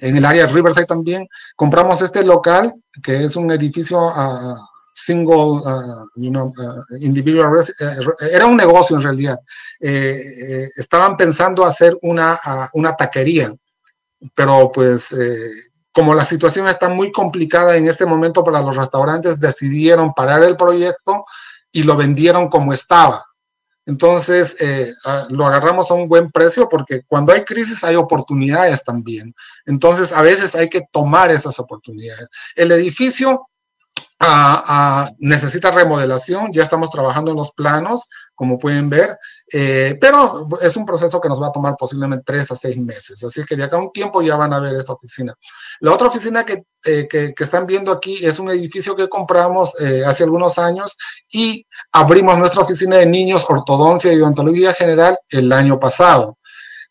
en 0.00 0.16
el 0.16 0.24
área 0.24 0.46
de 0.46 0.52
Riverside 0.52 0.86
también. 0.86 1.28
Compramos 1.56 2.02
este 2.02 2.24
local, 2.24 2.74
que 3.02 3.24
es 3.24 3.36
un 3.36 3.50
edificio 3.50 4.06
uh, 4.06 4.56
single, 4.94 5.62
uh, 5.64 6.06
you 6.16 6.30
know, 6.30 6.52
uh, 6.58 6.96
individual, 7.00 7.58
eh, 7.60 8.28
era 8.32 8.46
un 8.46 8.56
negocio 8.56 8.96
en 8.96 9.02
realidad. 9.02 9.38
Eh, 9.80 10.20
eh, 10.42 10.68
estaban 10.76 11.16
pensando 11.16 11.64
hacer 11.64 11.96
una, 12.02 12.38
una 12.74 12.94
taquería, 12.94 13.52
pero 14.34 14.70
pues 14.72 15.14
como 15.92 16.14
la 16.14 16.24
situación 16.24 16.66
está 16.68 16.88
muy 16.88 17.10
complicada 17.10 17.76
en 17.76 17.88
este 17.88 18.06
momento 18.06 18.44
para 18.44 18.60
los 18.60 18.76
restaurantes, 18.76 19.40
decidieron 19.40 20.12
parar 20.14 20.42
el 20.44 20.56
proyecto 20.56 21.24
y 21.72 21.82
lo 21.82 21.96
vendieron 21.96 22.48
como 22.48 22.72
estaba. 22.72 23.24
Entonces, 23.90 24.56
eh, 24.60 24.92
lo 25.30 25.46
agarramos 25.46 25.90
a 25.90 25.94
un 25.94 26.06
buen 26.06 26.30
precio 26.30 26.68
porque 26.68 27.02
cuando 27.08 27.32
hay 27.32 27.42
crisis 27.42 27.82
hay 27.82 27.96
oportunidades 27.96 28.84
también. 28.84 29.34
Entonces, 29.66 30.12
a 30.12 30.22
veces 30.22 30.54
hay 30.54 30.68
que 30.68 30.82
tomar 30.92 31.32
esas 31.32 31.58
oportunidades. 31.58 32.28
El 32.54 32.70
edificio 32.70 33.49
necesita 35.18 35.70
remodelación, 35.70 36.52
ya 36.52 36.62
estamos 36.62 36.90
trabajando 36.90 37.30
en 37.30 37.38
los 37.38 37.52
planos, 37.52 38.08
como 38.34 38.58
pueden 38.58 38.90
ver, 38.90 39.16
eh, 39.50 39.96
pero 39.98 40.46
es 40.60 40.76
un 40.76 40.84
proceso 40.84 41.20
que 41.20 41.28
nos 41.28 41.40
va 41.40 41.48
a 41.48 41.52
tomar 41.52 41.74
posiblemente 41.78 42.24
tres 42.26 42.50
a 42.50 42.56
seis 42.56 42.76
meses, 42.76 43.24
así 43.24 43.44
que 43.44 43.56
de 43.56 43.64
acá 43.64 43.76
a 43.76 43.80
un 43.80 43.92
tiempo 43.92 44.20
ya 44.20 44.36
van 44.36 44.52
a 44.52 44.58
ver 44.60 44.74
esta 44.74 44.92
oficina. 44.92 45.34
La 45.80 45.92
otra 45.92 46.08
oficina 46.08 46.44
que, 46.44 46.64
eh, 46.84 47.08
que, 47.08 47.32
están 47.38 47.66
viendo 47.66 47.90
aquí 47.90 48.24
es 48.24 48.38
un 48.38 48.50
edificio 48.50 48.94
que 48.94 49.08
compramos 49.08 49.74
eh, 49.80 50.04
hace 50.04 50.24
algunos 50.24 50.58
años 50.58 50.98
y 51.32 51.66
abrimos 51.92 52.38
nuestra 52.38 52.62
oficina 52.62 52.96
de 52.96 53.06
niños, 53.06 53.46
ortodoncia 53.48 54.12
y 54.12 54.20
odontología 54.20 54.74
general 54.74 55.18
el 55.30 55.50
año 55.50 55.80
pasado. 55.80 56.36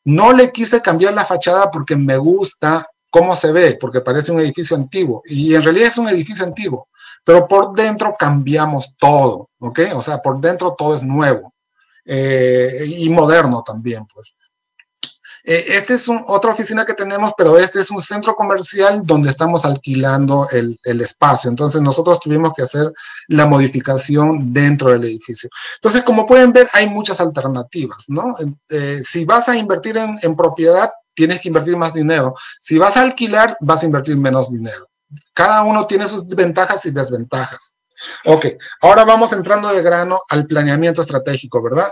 No 0.04 0.34
le 0.34 0.52
quise 0.52 0.82
cambiar 0.82 1.14
la 1.14 1.26
fachada 1.26 1.70
porque 1.70 1.96
me 1.96 2.18
gusta 2.18 2.88
cómo 3.12 3.36
se 3.36 3.52
ve, 3.52 3.78
porque 3.80 4.02
parece 4.02 4.32
un 4.32 4.40
edificio 4.40 4.76
antiguo 4.76 5.22
y 5.26 5.54
en 5.54 5.62
realidad 5.62 5.90
es 5.90 5.98
un 5.98 6.08
edificio 6.08 6.46
antiguo 6.46 6.88
pero 7.24 7.48
por 7.48 7.74
dentro 7.74 8.16
cambiamos 8.18 8.96
todo, 8.98 9.48
¿ok? 9.60 9.80
O 9.96 10.02
sea, 10.02 10.22
por 10.22 10.40
dentro 10.40 10.74
todo 10.74 10.96
es 10.96 11.04
nuevo 11.04 11.54
eh, 12.06 12.86
y 12.88 13.10
moderno 13.10 13.64
también, 13.66 14.06
pues. 14.14 14.36
Eh, 15.44 15.66
esta 15.78 15.94
es 15.94 16.06
otra 16.28 16.52
oficina 16.52 16.86
que 16.86 16.94
tenemos, 16.94 17.34
pero 17.38 17.58
este 17.58 17.80
es 17.80 17.90
un 17.92 18.02
centro 18.02 18.36
comercial 18.36 19.02
donde 19.06 19.30
estamos 19.30 19.64
alquilando 19.64 20.48
el, 20.52 20.78
espacio. 21.02 21.50
Entonces 21.50 21.82
nosotros 21.82 22.20
tuvimos 22.20 22.54
que 22.54 22.64
hacer 22.64 22.92
la 23.30 23.46
modificación 23.46 24.52
dentro 24.54 24.92
del 24.92 25.06
edificio. 25.06 25.50
Entonces, 25.76 26.04
como 26.04 26.26
pueden 26.26 26.52
ver, 26.52 26.70
hay 26.74 26.88
muchas 26.88 27.22
alternativas, 27.22 28.06
¿no? 28.10 28.36
Eh, 28.70 29.02
si 29.04 29.24
vas 29.26 29.48
a 29.50 29.56
invertir 29.56 29.98
en 29.98 30.36
propiedad, 30.36 30.90
tienes 31.14 31.42
que 31.42 31.50
invertir 31.50 31.76
más 31.78 31.94
dinero. 31.94 32.34
Si 32.60 32.78
vas 32.78 32.98
a 32.98 33.02
alquilar, 33.02 33.58
vas 33.60 33.84
a 33.84 33.86
invertir 33.86 34.18
menos 34.18 34.52
dinero. 34.52 34.88
Cada 35.34 35.64
uno 35.64 35.86
tiene 35.88 36.08
sus 36.08 36.28
ventajas 36.28 36.86
y 36.86 36.92
desventajas. 36.92 37.76
Ok, 38.26 38.46
ahora 38.82 39.04
vamos 39.04 39.34
entrando 39.34 39.70
de 39.70 39.82
grano 39.82 40.22
al 40.30 40.46
planeamiento 40.46 41.02
estratégico, 41.02 41.62
¿verdad? 41.62 41.92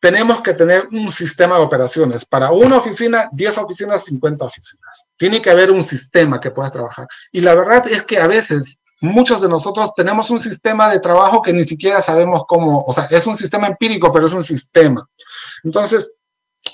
Tenemos 0.00 0.40
que 0.40 0.54
tener 0.54 0.88
un 0.90 1.10
sistema 1.10 1.56
de 1.56 1.62
operaciones. 1.62 2.24
Para 2.24 2.50
una 2.50 2.78
oficina, 2.78 3.28
10 3.32 3.58
oficinas, 3.58 4.04
50 4.04 4.44
oficinas. 4.44 5.08
Tiene 5.16 5.40
que 5.40 5.50
haber 5.50 5.70
un 5.70 5.82
sistema 5.82 6.40
que 6.40 6.50
puedas 6.50 6.72
trabajar. 6.72 7.06
Y 7.30 7.40
la 7.40 7.54
verdad 7.54 7.86
es 7.88 8.02
que 8.02 8.18
a 8.18 8.26
veces 8.26 8.82
muchos 9.00 9.40
de 9.40 9.48
nosotros 9.48 9.94
tenemos 9.94 10.30
un 10.30 10.38
sistema 10.38 10.88
de 10.88 11.00
trabajo 11.00 11.42
que 11.42 11.52
ni 11.52 11.64
siquiera 11.64 12.00
sabemos 12.00 12.44
cómo, 12.46 12.84
o 12.86 12.92
sea, 12.92 13.06
es 13.10 13.26
un 13.26 13.36
sistema 13.36 13.66
empírico, 13.66 14.12
pero 14.12 14.26
es 14.26 14.32
un 14.32 14.42
sistema. 14.42 15.06
Entonces, 15.62 16.12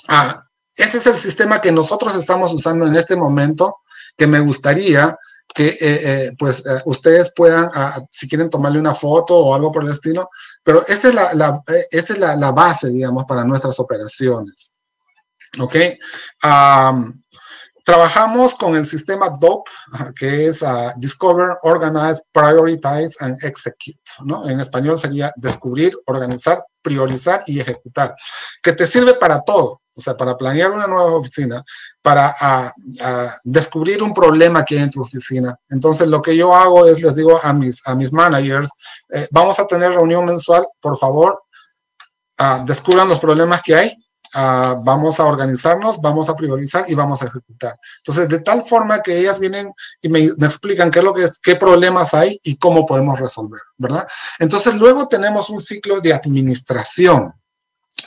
ah, 0.07 0.43
ese 0.75 0.97
es 0.97 1.07
el 1.07 1.17
sistema 1.17 1.59
que 1.59 1.71
nosotros 1.71 2.15
estamos 2.15 2.53
usando 2.53 2.87
en 2.87 2.95
este 2.95 3.15
momento, 3.15 3.77
que 4.15 4.27
me 4.27 4.39
gustaría 4.39 5.17
que 5.53 5.67
eh, 5.67 5.77
eh, 5.81 6.31
pues 6.37 6.65
eh, 6.65 6.81
ustedes 6.85 7.33
puedan, 7.35 7.69
ah, 7.73 8.01
si 8.09 8.27
quieren 8.27 8.49
tomarle 8.49 8.79
una 8.79 8.93
foto 8.93 9.35
o 9.37 9.55
algo 9.55 9.71
por 9.71 9.83
el 9.83 9.89
estilo, 9.89 10.29
pero 10.63 10.85
esta 10.87 11.09
es 11.09 11.13
la, 11.15 11.61
esta 11.91 12.13
es 12.13 12.19
la, 12.19 12.51
base, 12.51 12.89
digamos, 12.89 13.25
para 13.25 13.43
nuestras 13.43 13.79
operaciones. 13.79 14.75
¿Ok? 15.59 15.75
trabajamos 17.83 18.53
con 18.53 18.75
el 18.75 18.85
sistema 18.85 19.31
DOP, 19.31 19.67
que 20.15 20.45
es 20.45 20.61
ah, 20.61 20.93
Discover, 20.97 21.57
Organize, 21.63 22.21
Prioritize 22.31 23.15
and 23.19 23.43
Execute, 23.43 23.97
¿no? 24.25 24.47
En 24.47 24.59
español 24.59 24.95
sería 24.95 25.33
descubrir, 25.35 25.97
organizar, 26.05 26.63
priorizar 26.83 27.41
y 27.47 27.59
ejecutar, 27.59 28.13
que 28.61 28.73
te 28.73 28.85
sirve 28.85 29.15
para 29.15 29.41
todo 29.41 29.78
o 29.95 30.01
sea, 30.01 30.15
para 30.15 30.37
planear 30.37 30.71
una 30.71 30.87
nueva 30.87 31.13
oficina, 31.15 31.63
para 32.01 32.71
descubrir 33.43 34.01
un 34.01 34.13
problema 34.13 34.63
que 34.63 34.75
hay 34.75 34.83
en 34.83 34.91
tu 34.91 35.01
oficina. 35.01 35.55
Entonces, 35.69 36.07
lo 36.07 36.21
que 36.21 36.35
yo 36.35 36.55
hago 36.55 36.85
es, 36.87 37.01
les 37.01 37.15
digo 37.15 37.39
a 37.41 37.53
mis, 37.53 37.85
a 37.85 37.95
mis 37.95 38.11
managers, 38.11 38.69
eh, 39.09 39.27
vamos 39.31 39.59
a 39.59 39.65
tener 39.65 39.91
reunión 39.91 40.25
mensual, 40.25 40.65
por 40.79 40.97
favor, 40.97 41.41
descubran 42.65 43.09
los 43.09 43.19
problemas 43.19 43.61
que 43.61 43.75
hay, 43.75 43.97
vamos 44.33 45.19
a 45.19 45.25
organizarnos, 45.25 45.99
vamos 46.01 46.29
a 46.29 46.35
priorizar 46.35 46.85
y 46.87 46.95
vamos 46.95 47.21
a 47.21 47.25
ejecutar. 47.25 47.77
Entonces, 47.97 48.29
de 48.29 48.41
tal 48.41 48.63
forma 48.63 49.01
que 49.01 49.17
ellas 49.17 49.39
vienen 49.39 49.71
y 50.01 50.09
me, 50.09 50.19
explican 50.19 50.91
qué 50.91 51.01
es, 51.17 51.39
qué 51.39 51.55
problemas 51.55 52.13
hay 52.13 52.39
y 52.43 52.57
cómo 52.57 52.85
podemos 52.85 53.19
resolver, 53.19 53.61
¿verdad? 53.77 54.07
Entonces, 54.39 54.75
luego 54.75 55.07
tenemos 55.07 55.49
un 55.49 55.59
ciclo 55.59 55.99
de 55.99 56.13
administración. 56.13 57.33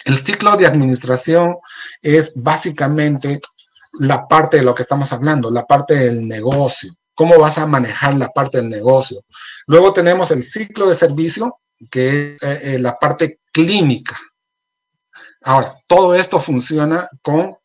El 0.05 0.18
ciclo 0.18 0.57
de 0.57 0.66
administración 0.66 1.57
es 2.00 2.32
básicamente 2.34 3.40
la 4.00 4.26
parte 4.26 4.59
de 4.59 4.62
lo 4.62 4.74
que 4.74 4.82
estamos 4.82 5.12
hablando, 5.12 5.50
la 5.50 5.66
parte 5.66 5.94
del 5.94 6.26
negocio. 6.26 6.92
¿Cómo 7.14 7.38
vas 7.38 7.59
a 7.59 7.66
manejar 7.66 8.14
la 8.14 8.30
parte 8.30 8.59
del 8.59 8.68
negocio? 8.68 9.20
Luego 9.66 9.92
tenemos 9.92 10.30
el 10.30 10.42
ciclo 10.42 10.88
de 10.88 10.94
servicio, 10.94 11.59
que 11.90 12.36
es 12.36 12.42
eh, 12.42 12.61
eh, 12.62 12.78
la 12.78 12.98
parte 12.98 13.40
clínica. 13.53 14.18
Ahora, 15.42 15.76
todo 15.86 16.14
esto 16.14 16.40
funciona 16.40 17.09
con 17.20 17.57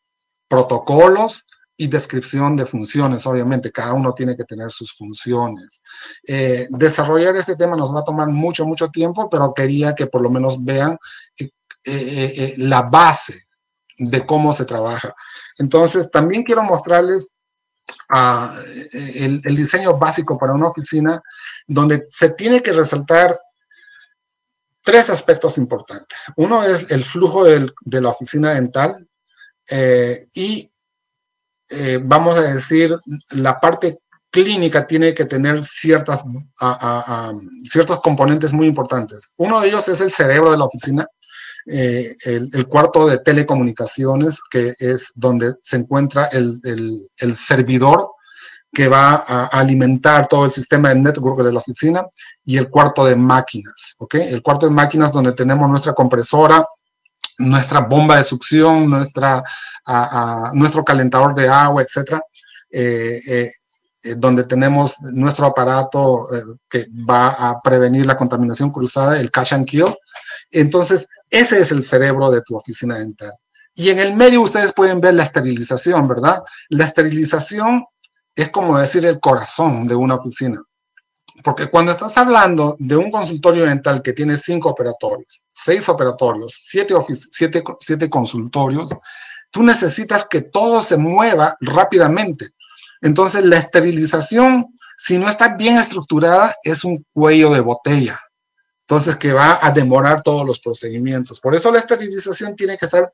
protocolos 0.47 1.45
y 1.77 1.87
descripción 1.87 2.57
de 2.57 2.65
funciones. 2.65 3.25
Obviamente, 3.27 3.71
cada 3.71 3.93
uno 3.93 4.13
tiene 4.13 4.35
que 4.35 4.43
tener 4.43 4.71
sus 4.71 4.93
funciones. 4.93 5.83
Eh, 6.27 6.67
desarrollar 6.71 7.35
este 7.35 7.55
tema 7.55 7.75
nos 7.75 7.93
va 7.93 7.99
a 7.99 8.03
tomar 8.03 8.27
mucho, 8.27 8.65
mucho 8.65 8.89
tiempo, 8.89 9.29
pero 9.29 9.53
quería 9.53 9.93
que 9.93 10.07
por 10.07 10.21
lo 10.21 10.31
menos 10.31 10.63
vean 10.63 10.97
eh, 11.87 11.93
eh, 11.93 12.33
eh, 12.37 12.53
la 12.57 12.81
base 12.81 13.47
de 13.97 14.25
cómo 14.25 14.51
se 14.51 14.65
trabaja. 14.65 15.15
Entonces, 15.57 16.11
también 16.11 16.43
quiero 16.43 16.61
mostrarles 16.63 17.33
ah, 18.09 18.53
el, 19.15 19.41
diseño 19.41 19.97
básico 19.97 20.37
para 20.37 20.53
una 20.53 20.67
oficina 20.67 21.21
donde 21.65 22.05
se 22.09 22.31
tiene 22.31 22.61
que 22.61 22.73
resaltar 22.73 23.39
tres 24.83 25.09
aspectos 25.09 25.57
importantes. 25.57 26.17
Uno 26.35 26.61
es 26.61 26.91
el 26.91 27.05
flujo 27.05 27.45
de 27.45 28.01
la 28.01 28.09
oficina 28.09 28.53
dental 28.53 29.07
y 30.33 30.69
vamos 32.03 32.37
a 32.37 32.53
decir 32.53 32.97
la 33.31 33.59
parte 33.59 33.99
clínica 34.29 34.85
tiene 34.85 35.13
que 35.13 35.25
tener 35.25 35.63
ciertas, 35.63 36.23
ciertos 37.69 38.01
componentes 38.01 38.53
muy 38.53 38.67
importantes. 38.67 39.33
Uno 39.37 39.59
de 39.59 39.69
ellos 39.69 39.87
es 39.87 39.99
el 40.01 40.11
cerebro 40.11 40.51
de 40.51 40.57
la 40.57 40.65
oficina, 40.65 41.07
eh, 41.69 42.15
el, 42.23 42.67
cuarto 42.67 43.07
de 43.07 43.19
telecomunicaciones, 43.19 44.39
que 44.49 44.73
es 44.79 45.11
donde 45.15 45.55
se 45.61 45.77
encuentra 45.77 46.27
el, 46.27 46.61
el, 46.63 47.35
servidor 47.35 48.11
que 48.71 48.87
va 48.87 49.23
a 49.27 49.47
alimentar 49.47 50.27
todo 50.27 50.45
el 50.45 50.51
sistema 50.51 50.89
de 50.89 50.95
network 50.95 51.43
de 51.43 51.51
la 51.51 51.59
oficina, 51.59 52.05
y 52.45 52.57
el 52.57 52.69
cuarto 52.69 53.05
de 53.05 53.15
máquinas, 53.15 53.95
¿ok? 53.97 54.15
El 54.15 54.41
cuarto 54.41 54.67
de 54.67 54.71
máquinas 54.71 55.11
donde 55.11 55.33
tenemos 55.33 55.69
nuestra 55.69 55.93
compresora, 55.93 56.65
nuestra 57.39 57.81
bomba 57.81 58.17
de 58.17 58.23
succión, 58.23 58.89
nuestra, 58.89 59.43
nuestro 60.53 60.83
calentador 60.85 61.35
de 61.35 61.49
agua, 61.49 61.81
etcétera, 61.81 62.21
eh, 62.71 63.19
eh, 63.27 63.51
donde 64.15 64.45
tenemos 64.45 64.95
nuestro 65.01 65.47
aparato 65.47 66.27
que 66.69 66.87
va 67.09 67.27
a 67.27 67.59
prevenir 67.59 68.05
la 68.05 68.15
contaminación 68.15 68.71
cruzada, 68.71 69.19
el 69.19 69.31
catch 69.31 69.53
and 69.53 69.65
kill. 69.65 69.93
Entonces, 70.51 71.07
ese 71.29 71.59
es 71.59 71.71
el 71.71 71.83
cerebro 71.83 72.31
de 72.31 72.41
tu 72.41 72.55
oficina 72.55 72.97
dental. 72.97 73.33
Y 73.75 73.89
en 73.89 73.99
el 73.99 74.15
medio 74.15 74.41
ustedes 74.41 74.73
pueden 74.73 74.99
ver 74.99 75.13
la 75.13 75.23
esterilización, 75.23 76.07
¿verdad? 76.07 76.41
La 76.69 76.85
esterilización 76.85 77.85
es 78.35 78.49
como 78.49 78.77
decir 78.77 79.05
el 79.05 79.19
corazón 79.19 79.87
de 79.87 79.95
una 79.95 80.15
oficina. 80.15 80.61
Porque 81.43 81.67
cuando 81.67 81.91
estás 81.91 82.17
hablando 82.17 82.75
de 82.79 82.95
un 82.95 83.11
consultorio 83.11 83.65
dental 83.65 84.01
que 84.01 84.13
tiene 84.13 84.37
cinco 84.37 84.69
operatorios, 84.69 85.43
seis 85.49 85.87
operatorios, 85.89 86.57
siete, 86.59 86.95
siete, 87.31 87.63
siete 87.79 88.09
consultorios, 88.09 88.89
tú 89.51 89.63
necesitas 89.63 90.25
que 90.25 90.41
todo 90.41 90.81
se 90.81 90.97
mueva 90.97 91.55
rápidamente. 91.61 92.47
Entonces, 93.01 93.45
la 93.45 93.57
esterilización, 93.57 94.73
si 94.97 95.19
no 95.19 95.29
está 95.29 95.55
bien 95.55 95.77
estructurada, 95.77 96.55
es 96.63 96.83
un 96.83 97.05
cuello 97.13 97.51
de 97.51 97.61
botella. 97.61 98.19
Entonces, 98.89 99.17
que 99.17 99.33
va 99.33 99.59
a 99.61 99.71
demorar 99.71 100.21
todos 100.21 100.45
los 100.45 100.59
procedimientos. 100.59 101.41
Por 101.41 101.53
eso 101.53 101.69
la 101.71 101.79
esterilización 101.79 102.55
tiene 102.55 102.77
que 102.77 102.85
estar 102.85 103.11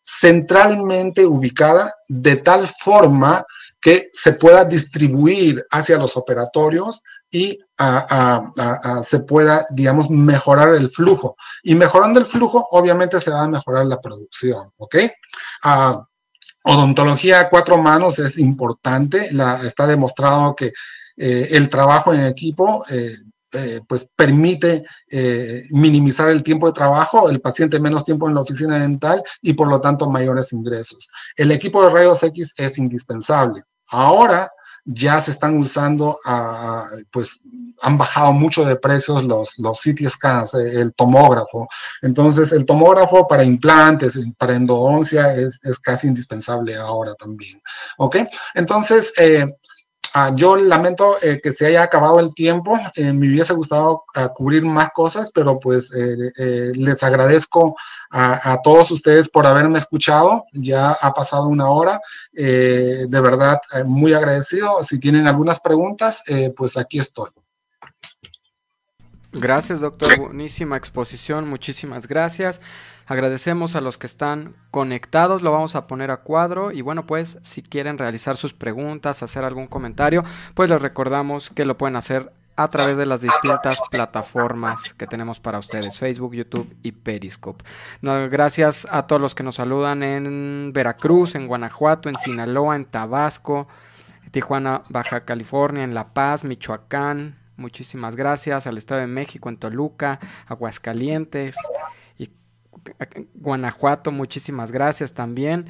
centralmente 0.00 1.26
ubicada 1.26 1.92
de 2.08 2.36
tal 2.36 2.68
forma 2.68 3.44
que 3.80 4.10
se 4.12 4.32
pueda 4.32 4.64
distribuir 4.64 5.66
hacia 5.72 5.98
los 5.98 6.16
operatorios 6.16 7.02
y 7.30 7.58
se 9.02 9.18
pueda, 9.20 9.64
digamos, 9.70 10.08
mejorar 10.08 10.76
el 10.76 10.88
flujo. 10.88 11.36
Y 11.64 11.74
mejorando 11.74 12.20
el 12.20 12.26
flujo, 12.26 12.68
obviamente 12.70 13.18
se 13.18 13.32
va 13.32 13.42
a 13.42 13.48
mejorar 13.48 13.86
la 13.86 14.00
producción, 14.00 14.70
¿ok? 14.76 14.96
Ah, 15.64 16.04
odontología 16.62 17.40
a 17.40 17.48
cuatro 17.48 17.76
manos 17.76 18.20
es 18.20 18.38
importante. 18.38 19.30
Está 19.64 19.88
demostrado 19.88 20.54
que 20.54 20.72
eh, 21.16 21.48
el 21.50 21.68
trabajo 21.68 22.14
en 22.14 22.26
equipo 22.26 22.84
eh, 22.90 23.12
eh, 23.52 23.80
pues 23.88 24.10
permite 24.16 24.84
minimizar 25.70 26.28
el 26.28 26.42
tiempo 26.42 26.66
de 26.66 26.72
trabajo, 26.72 27.30
el 27.30 27.40
paciente 27.40 27.80
menos 27.80 28.04
tiempo 28.04 28.28
en 28.28 28.34
la 28.34 28.40
oficina 28.40 28.78
dental 28.78 29.22
y 29.40 29.54
por 29.54 29.68
lo 29.68 29.80
tanto 29.80 30.08
mayores 30.08 30.52
ingresos. 30.52 31.08
El 31.36 31.50
equipo 31.50 31.82
de 31.82 31.90
rayos 31.90 32.22
X 32.22 32.54
es 32.56 32.78
indispensable. 32.78 33.62
Ahora 33.90 34.50
ya 34.90 35.18
se 35.18 35.32
están 35.32 35.58
usando, 35.58 36.18
pues 37.10 37.42
han 37.82 37.98
bajado 37.98 38.32
mucho 38.32 38.64
de 38.64 38.76
precios 38.76 39.22
los, 39.24 39.58
los 39.58 39.80
CT 39.80 40.08
scans, 40.08 40.54
eh, 40.54 40.80
el 40.80 40.94
tomógrafo. 40.94 41.68
Entonces, 42.02 42.52
el 42.52 42.66
tomógrafo 42.66 43.26
para 43.28 43.44
implantes, 43.44 44.18
para 44.38 44.54
endodoncia 44.54 45.34
es, 45.34 45.64
es 45.64 45.78
casi 45.78 46.08
indispensable 46.08 46.76
ahora 46.76 47.14
también. 47.14 47.60
¿Ok? 47.98 48.16
Entonces, 48.54 49.12
eh, 49.18 49.46
Ah, 50.14 50.32
yo 50.34 50.56
lamento 50.56 51.16
eh, 51.22 51.40
que 51.42 51.52
se 51.52 51.66
haya 51.66 51.82
acabado 51.82 52.20
el 52.20 52.34
tiempo. 52.34 52.78
Eh, 52.94 53.12
me 53.12 53.28
hubiese 53.28 53.54
gustado 53.54 54.04
ah, 54.14 54.28
cubrir 54.28 54.64
más 54.64 54.90
cosas, 54.90 55.30
pero 55.32 55.58
pues 55.58 55.94
eh, 55.94 56.72
les 56.74 57.02
agradezco 57.02 57.76
a, 58.10 58.52
a, 58.52 58.62
todos 58.62 58.90
ustedes 58.90 59.28
por 59.28 59.46
haberme 59.46 59.78
escuchado. 59.78 60.44
Ya 60.52 60.92
ha 60.92 61.12
pasado 61.12 61.48
una 61.48 61.70
hora. 61.70 62.00
de 62.32 63.20
verdad, 63.20 63.58
muy 63.84 64.12
agradecido. 64.12 64.82
Si 64.82 64.98
tienen 64.98 65.26
algunas 65.26 65.60
preguntas, 65.60 66.22
pues 66.56 66.76
aquí 66.76 66.98
estoy. 66.98 67.30
Gracias, 69.32 69.80
doctor. 69.80 70.18
Buenísima 70.18 70.76
exposición. 70.76 71.48
Muchísimas 71.48 72.06
gracias. 72.06 72.60
Agradecemos 73.08 73.74
a 73.74 73.80
los 73.80 73.96
que 73.96 74.06
están 74.06 74.54
conectados, 74.70 75.40
lo 75.40 75.50
vamos 75.50 75.74
a 75.74 75.86
poner 75.86 76.10
a 76.10 76.18
cuadro 76.18 76.72
y 76.72 76.82
bueno, 76.82 77.06
pues 77.06 77.38
si 77.40 77.62
quieren 77.62 77.96
realizar 77.96 78.36
sus 78.36 78.52
preguntas, 78.52 79.22
hacer 79.22 79.44
algún 79.44 79.66
comentario, 79.66 80.24
pues 80.52 80.68
les 80.68 80.82
recordamos 80.82 81.48
que 81.48 81.64
lo 81.64 81.78
pueden 81.78 81.96
hacer 81.96 82.30
a 82.56 82.68
través 82.68 82.98
de 82.98 83.06
las 83.06 83.22
distintas 83.22 83.80
plataformas 83.90 84.92
que 84.92 85.06
tenemos 85.06 85.40
para 85.40 85.58
ustedes, 85.58 85.98
Facebook, 85.98 86.34
YouTube 86.34 86.76
y 86.82 86.92
Periscope. 86.92 87.64
gracias 88.02 88.86
a 88.90 89.06
todos 89.06 89.22
los 89.22 89.34
que 89.34 89.42
nos 89.42 89.54
saludan 89.54 90.02
en 90.02 90.72
Veracruz, 90.74 91.34
en 91.34 91.46
Guanajuato, 91.46 92.10
en 92.10 92.16
Sinaloa, 92.16 92.76
en 92.76 92.84
Tabasco, 92.84 93.68
Tijuana, 94.32 94.82
Baja 94.90 95.24
California, 95.24 95.82
en 95.82 95.94
La 95.94 96.08
Paz, 96.08 96.44
Michoacán. 96.44 97.38
Muchísimas 97.56 98.16
gracias 98.16 98.66
al 98.66 98.76
Estado 98.76 99.00
de 99.00 99.06
México, 99.06 99.48
en 99.48 99.56
Toluca, 99.56 100.20
Aguascalientes, 100.46 101.56
Guanajuato, 103.34 104.10
muchísimas 104.12 104.72
gracias 104.72 105.14
también. 105.14 105.66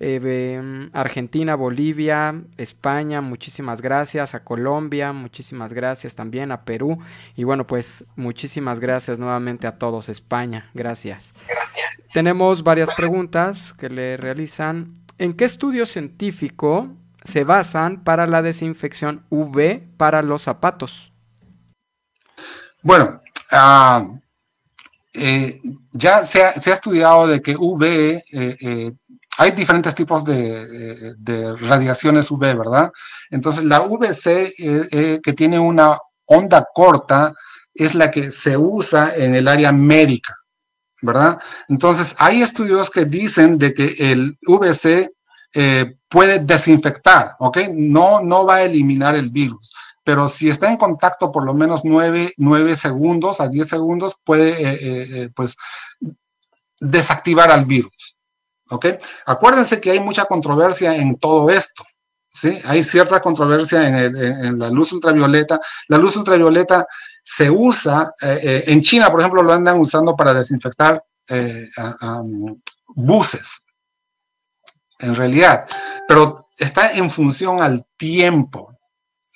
Eh, 0.00 0.90
Argentina, 0.92 1.54
Bolivia, 1.54 2.42
España, 2.56 3.20
muchísimas 3.20 3.80
gracias. 3.80 4.34
A 4.34 4.42
Colombia, 4.42 5.12
muchísimas 5.12 5.72
gracias 5.72 6.14
también. 6.14 6.52
A 6.52 6.64
Perú. 6.64 6.98
Y 7.36 7.44
bueno, 7.44 7.66
pues 7.66 8.04
muchísimas 8.16 8.80
gracias 8.80 9.18
nuevamente 9.18 9.66
a 9.66 9.78
todos. 9.78 10.08
España, 10.08 10.70
gracias. 10.74 11.32
Gracias. 11.48 12.08
Tenemos 12.12 12.64
varias 12.64 12.90
preguntas 12.94 13.72
que 13.72 13.88
le 13.88 14.16
realizan. 14.16 14.94
¿En 15.18 15.32
qué 15.32 15.44
estudio 15.44 15.86
científico 15.86 16.88
se 17.22 17.44
basan 17.44 18.02
para 18.02 18.26
la 18.26 18.42
desinfección 18.42 19.24
UV 19.30 19.80
para 19.96 20.22
los 20.22 20.42
zapatos? 20.42 21.12
Bueno, 22.82 23.22
ah, 23.52 24.06
eh, 25.16 25.60
ya 25.92 26.24
se 26.24 26.42
ha, 26.42 26.50
estudiado 26.50 27.28
de 27.28 27.40
que 27.40 27.54
UV, 27.56 27.84
eh, 27.84 28.22
eh, 28.32 28.92
hay 29.38 29.50
diferentes 29.52 29.94
tipos 29.94 30.24
de, 30.24 31.56
radiaciones 31.60 32.30
UV, 32.30 32.40
¿verdad? 32.40 32.90
Entonces, 33.30 33.64
la 33.64 33.80
VC 33.80 34.52
que 35.22 35.32
tiene 35.32 35.58
una 35.58 35.98
onda 36.26 36.66
corta 36.74 37.32
es 37.74 37.94
la 37.94 38.10
que 38.10 38.30
se 38.30 38.56
usa 38.56 39.12
en 39.14 39.34
el 39.34 39.48
área 39.48 39.72
médica, 39.72 40.34
¿verdad? 41.02 41.38
Entonces, 41.68 42.14
hay 42.18 42.42
estudios 42.42 42.90
que 42.90 43.04
dicen 43.04 43.58
de 43.58 43.74
que 43.74 43.94
el 43.98 44.36
VC 44.42 45.10
puede 46.08 46.40
desinfectar, 46.40 47.32
¿ok? 47.38 47.58
No, 47.72 48.20
no 48.20 48.46
va 48.46 48.56
a 48.56 48.62
eliminar 48.64 49.14
el 49.16 49.30
virus, 49.30 49.72
pero 50.04 50.28
si 50.28 50.50
está 50.50 50.68
en 50.68 50.76
contacto 50.76 51.32
por 51.32 51.44
lo 51.44 51.54
menos 51.54 51.80
9, 51.84 52.76
segundos 52.76 53.40
a 53.40 53.48
10 53.48 53.68
segundos, 53.68 54.16
puede 54.22 54.50
eh, 54.50 54.78
eh, 54.80 55.08
eh, 55.14 55.28
pues 55.34 55.56
desactivar 56.78 57.50
al 57.50 57.64
virus. 57.64 58.16
¿Ok? 58.70 58.86
Acuérdense 59.26 59.80
que 59.80 59.90
hay 59.90 60.00
mucha 60.00 60.26
controversia 60.26 60.94
en 60.94 61.16
todo 61.16 61.50
esto. 61.50 61.84
¿Sí? 62.28 62.60
Hay 62.64 62.82
cierta 62.82 63.20
controversia 63.20 63.86
en, 63.86 64.58
la 64.58 64.68
luz 64.68 64.92
ultravioleta. 64.92 65.58
La 65.88 65.98
luz 65.98 66.16
ultravioleta 66.16 66.86
se 67.22 67.48
usa, 67.48 68.12
en 68.20 68.82
China, 68.82 69.10
por 69.10 69.20
ejemplo, 69.20 69.42
lo 69.42 69.52
andan 69.52 69.78
usando 69.78 70.16
para 70.16 70.34
desinfectar 70.34 71.00
buses, 72.96 73.64
en 74.98 75.14
realidad, 75.14 75.64
pero 76.08 76.46
está 76.58 76.92
en 76.92 77.08
función 77.08 77.62
al 77.62 77.86
tiempo 77.96 78.73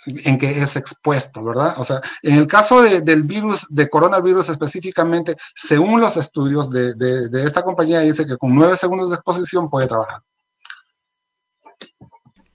en 0.06 0.38
que 0.38 0.50
es 0.50 0.76
expuesto, 0.76 1.44
¿verdad? 1.44 1.74
O 1.78 1.84
sea, 1.84 2.00
en 2.22 2.36
el 2.36 2.46
caso 2.46 2.82
del 2.82 3.22
virus, 3.24 3.66
de 3.68 3.88
coronavirus 3.88 4.48
específicamente, 4.48 5.36
según 5.54 6.00
los 6.00 6.16
estudios 6.16 6.70
de, 6.70 7.28
esta 7.44 7.62
compañía, 7.62 8.00
dice 8.00 8.26
que 8.26 8.36
con 8.36 8.54
nueve 8.54 8.76
segundos 8.76 9.10
de 9.10 9.16
exposición 9.16 9.68
puede 9.68 9.86
trabajar. 9.86 10.22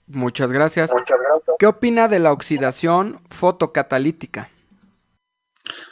Muchas 0.07 0.51
gracias. 0.51 0.91
Muchas 0.91 1.19
gracias. 1.19 1.55
¿Qué 1.57 1.65
opina 1.65 2.07
de 2.07 2.19
la 2.19 2.31
oxidación 2.31 3.21
fotocatalítica? 3.29 4.49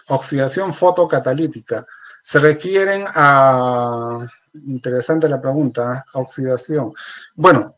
Oxidación 0.07 0.73
fotocatalítica. 0.73 1.85
Se 2.21 2.39
refieren 2.39 3.05
a... 3.15 4.19
Interesante 4.53 5.29
la 5.29 5.41
pregunta, 5.41 6.03
oxidación. 6.13 6.91
Bueno, 7.35 7.73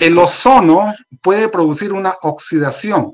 el 0.00 0.18
ozono 0.18 0.92
puede 1.22 1.48
producir 1.48 1.92
una 1.92 2.14
oxidación 2.22 3.12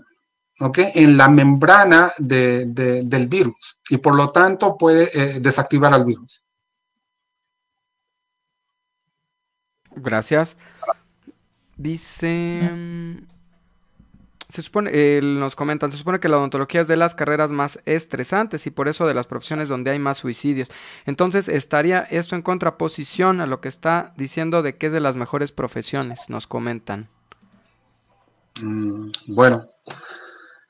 en 0.94 1.16
la 1.16 1.28
membrana 1.28 2.12
del 2.18 3.26
virus 3.28 3.80
y 3.90 3.98
por 3.98 4.14
lo 4.14 4.30
tanto 4.30 4.76
puede 4.78 5.08
eh, 5.14 5.40
desactivar 5.40 5.92
al 5.92 6.04
virus. 6.04 6.42
Gracias. 9.96 10.56
Dice... 11.76 12.60
Se 14.54 14.62
supone, 14.62 15.20
nos 15.20 15.56
comentan, 15.56 15.90
se 15.90 15.98
supone 15.98 16.20
que 16.20 16.28
la 16.28 16.38
odontología 16.38 16.80
es 16.80 16.86
de 16.86 16.94
las 16.94 17.16
carreras 17.16 17.50
más 17.50 17.80
estresantes 17.86 18.68
y 18.68 18.70
por 18.70 18.86
eso 18.86 19.04
de 19.04 19.12
las 19.12 19.26
profesiones 19.26 19.68
donde 19.68 19.90
hay 19.90 19.98
más 19.98 20.18
suicidios. 20.18 20.68
Entonces, 21.06 21.48
¿estaría 21.48 22.02
esto 22.02 22.36
en 22.36 22.42
contraposición 22.42 23.40
a 23.40 23.48
lo 23.48 23.60
que 23.60 23.66
está 23.66 24.14
diciendo 24.16 24.62
de 24.62 24.76
que 24.76 24.86
es 24.86 24.92
de 24.92 25.00
las 25.00 25.16
mejores 25.16 25.50
profesiones? 25.50 26.30
Nos 26.30 26.46
comentan. 26.46 27.08
Mm, 28.62 29.10
bueno, 29.26 29.66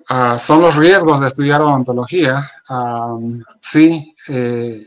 ah, 0.09 0.39
son 0.39 0.63
los 0.63 0.77
riesgos 0.77 1.21
de 1.21 1.27
estudiar 1.27 1.61
odontología. 1.61 2.43
Ah, 2.71 3.19
sí, 3.61 4.15
eh, 4.29 4.83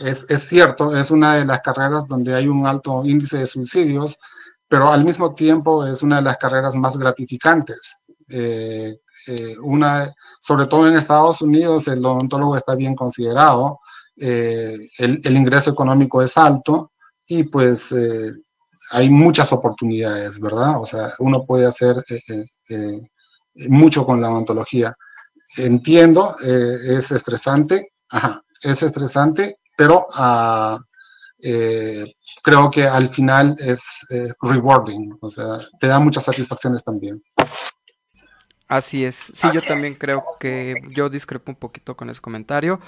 es, 0.00 0.26
es 0.28 0.42
cierto, 0.46 0.94
es 0.94 1.10
una 1.10 1.36
de 1.36 1.46
las 1.46 1.62
carreras 1.62 2.06
donde 2.06 2.34
hay 2.34 2.48
un 2.48 2.66
alto 2.66 3.02
índice 3.06 3.38
de 3.38 3.46
suicidios, 3.46 4.18
pero 4.68 4.92
al 4.92 5.06
mismo 5.06 5.34
tiempo 5.34 5.86
es 5.86 6.02
una 6.02 6.16
de 6.16 6.22
las 6.22 6.36
carreras 6.36 6.74
más 6.74 6.98
gratificantes 6.98 8.02
eh, 8.28 8.96
eh, 9.26 9.56
una, 9.62 10.12
sobre 10.40 10.66
todo 10.66 10.88
en 10.88 10.94
Estados 10.94 11.42
Unidos, 11.42 11.88
el 11.88 12.04
odontólogo 12.04 12.56
está 12.56 12.74
bien 12.74 12.94
considerado, 12.94 13.78
eh, 14.16 14.76
el, 14.98 15.36
ingreso 15.36 15.70
económico 15.70 16.22
es 16.22 16.36
alto 16.36 16.92
y 17.26 17.44
pues 17.44 17.94
hay 18.92 19.08
muchas 19.08 19.52
oportunidades, 19.52 20.40
¿verdad? 20.40 20.80
O 20.80 20.84
sea, 20.84 21.14
uno 21.20 21.44
puede 21.46 21.66
hacer 21.66 22.04
mucho 23.68 24.04
con 24.04 24.20
la 24.20 24.30
odontología. 24.30 24.94
Entiendo, 25.56 26.34
es 26.42 27.10
estresante, 27.10 27.92
es 28.62 28.82
estresante, 28.82 29.58
pero 29.76 30.06
ah, 30.14 30.78
creo 32.42 32.70
que 32.70 32.86
al 32.86 33.08
final 33.08 33.56
es 33.60 34.04
rewarding, 34.42 35.16
o 35.20 35.28
sea, 35.28 35.58
te 35.78 35.86
da 35.86 35.98
muchas 35.98 36.24
satisfacciones 36.24 36.82
también. 36.84 37.22
Así 38.72 39.04
es. 39.04 39.30
Sí, 39.34 39.48
yo 39.52 39.60
también 39.60 39.92
creo 39.92 40.24
que 40.40 40.76
yo 40.88 41.10
discrepo 41.10 41.52
un 41.52 41.56
poquito 41.56 41.94
con 41.94 42.08
ese 42.08 42.22
comentario. 42.22 42.80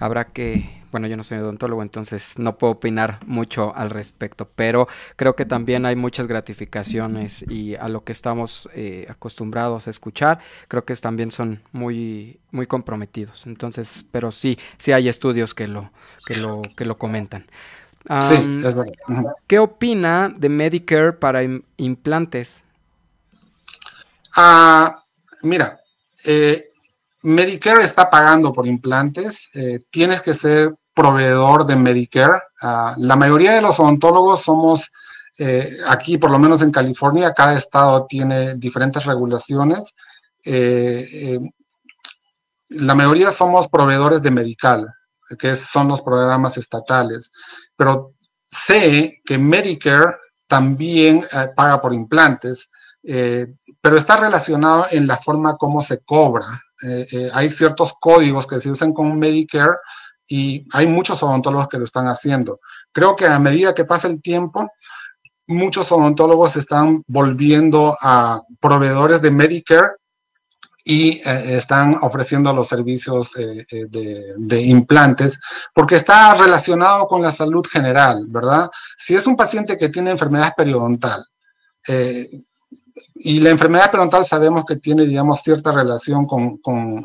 Habrá 0.00 0.26
que, 0.26 0.68
bueno, 0.90 1.06
yo 1.06 1.16
no 1.16 1.22
soy 1.22 1.38
odontólogo, 1.38 1.82
entonces 1.82 2.40
no 2.40 2.58
puedo 2.58 2.72
opinar 2.72 3.20
mucho 3.24 3.72
al 3.76 3.90
respecto, 3.90 4.50
pero 4.56 4.88
creo 5.14 5.36
que 5.36 5.44
también 5.44 5.86
hay 5.86 5.94
muchas 5.94 6.26
gratificaciones 6.26 7.44
y 7.48 7.76
a 7.76 7.88
lo 7.88 8.02
que 8.02 8.10
estamos 8.10 8.68
eh, 8.74 9.06
acostumbrados 9.08 9.86
a 9.86 9.90
escuchar, 9.90 10.40
creo 10.66 10.84
que 10.84 10.96
también 10.96 11.30
son 11.30 11.62
muy, 11.70 12.40
muy 12.50 12.66
comprometidos. 12.66 13.46
Entonces, 13.46 14.04
pero 14.10 14.32
sí, 14.32 14.58
sí 14.76 14.90
hay 14.90 15.08
estudios 15.08 15.54
que 15.54 15.68
lo, 15.68 15.92
que 16.26 16.34
lo, 16.34 16.62
que 16.76 16.84
lo 16.84 16.98
comentan. 16.98 17.46
sí, 18.22 18.34
es 18.34 18.74
verdad. 18.74 18.92
¿Qué 19.46 19.60
opina 19.60 20.32
de 20.36 20.48
Medicare 20.48 21.12
para 21.12 21.42
implantes? 21.76 22.64
Ah, 24.34 25.00
mira, 25.42 25.80
eh, 26.24 26.66
Medicare 27.22 27.82
está 27.82 28.08
pagando 28.08 28.52
por 28.52 28.66
implantes. 28.66 29.50
Eh, 29.54 29.80
tienes 29.90 30.20
que 30.20 30.34
ser 30.34 30.74
proveedor 30.94 31.66
de 31.66 31.76
Medicare. 31.76 32.40
Ah, 32.60 32.94
la 32.98 33.16
mayoría 33.16 33.52
de 33.54 33.62
los 33.62 33.78
odontólogos 33.80 34.42
somos 34.42 34.90
eh, 35.38 35.70
aquí, 35.86 36.18
por 36.18 36.30
lo 36.30 36.38
menos 36.38 36.62
en 36.62 36.72
California, 36.72 37.32
cada 37.32 37.54
estado 37.54 38.06
tiene 38.08 38.54
diferentes 38.56 39.04
regulaciones. 39.04 39.94
la 42.70 42.94
mayoría 42.94 43.30
somos 43.30 43.68
proveedores 43.68 44.22
de 44.22 44.30
medical, 44.30 44.94
que 45.38 45.56
son 45.56 45.88
los 45.88 46.00
programas 46.02 46.56
estatales, 46.58 47.30
pero 47.76 48.14
sé 48.46 49.20
que 49.24 49.38
Medicare 49.38 50.16
también 50.46 51.24
paga 51.56 51.80
por 51.80 51.92
implantes. 51.92 52.70
Eh, 53.02 53.54
pero 53.80 53.96
está 53.96 54.16
relacionado 54.16 54.86
en 54.90 55.06
la 55.06 55.16
forma 55.16 55.56
como 55.56 55.82
se 55.82 55.98
cobra. 55.98 56.46
Eh, 56.82 57.06
eh, 57.12 57.30
hay 57.32 57.48
ciertos 57.48 57.94
códigos 58.00 58.46
que 58.46 58.60
se 58.60 58.70
usan 58.70 58.92
con 58.92 59.18
Medicare 59.18 59.76
y 60.28 60.66
hay 60.72 60.86
muchos 60.86 61.22
odontólogos 61.22 61.68
que 61.68 61.78
lo 61.78 61.84
están 61.84 62.06
haciendo. 62.08 62.60
Creo 62.92 63.16
que 63.16 63.26
a 63.26 63.38
medida 63.38 63.74
que 63.74 63.84
pasa 63.84 64.08
el 64.08 64.20
tiempo, 64.20 64.70
muchos 65.46 65.90
odontólogos 65.92 66.56
están 66.56 67.02
volviendo 67.06 67.96
a 68.02 68.42
proveedores 68.60 69.22
de 69.22 69.30
Medicare 69.30 69.92
y 70.84 71.20
están 71.24 71.98
ofreciendo 72.00 72.50
los 72.54 72.68
servicios 72.68 73.32
de, 73.34 74.62
implantes, 74.62 75.38
porque 75.74 75.96
está 75.96 76.32
relacionado 76.34 77.06
con 77.06 77.20
la 77.20 77.30
salud 77.30 77.66
general, 77.70 78.24
¿verdad? 78.26 78.70
Si 78.96 79.14
es 79.14 79.26
un 79.26 79.36
paciente 79.36 79.76
que 79.76 79.90
tiene 79.90 80.10
enfermedad 80.10 80.54
periodontal, 80.56 81.22
y 83.14 83.40
la 83.40 83.50
enfermedad 83.50 83.90
periodontal 83.90 84.24
sabemos 84.24 84.64
que 84.64 84.76
tiene, 84.76 85.04
digamos, 85.04 85.42
cierta 85.42 85.72
relación 85.72 86.26
con, 86.26 86.58
con 86.58 87.02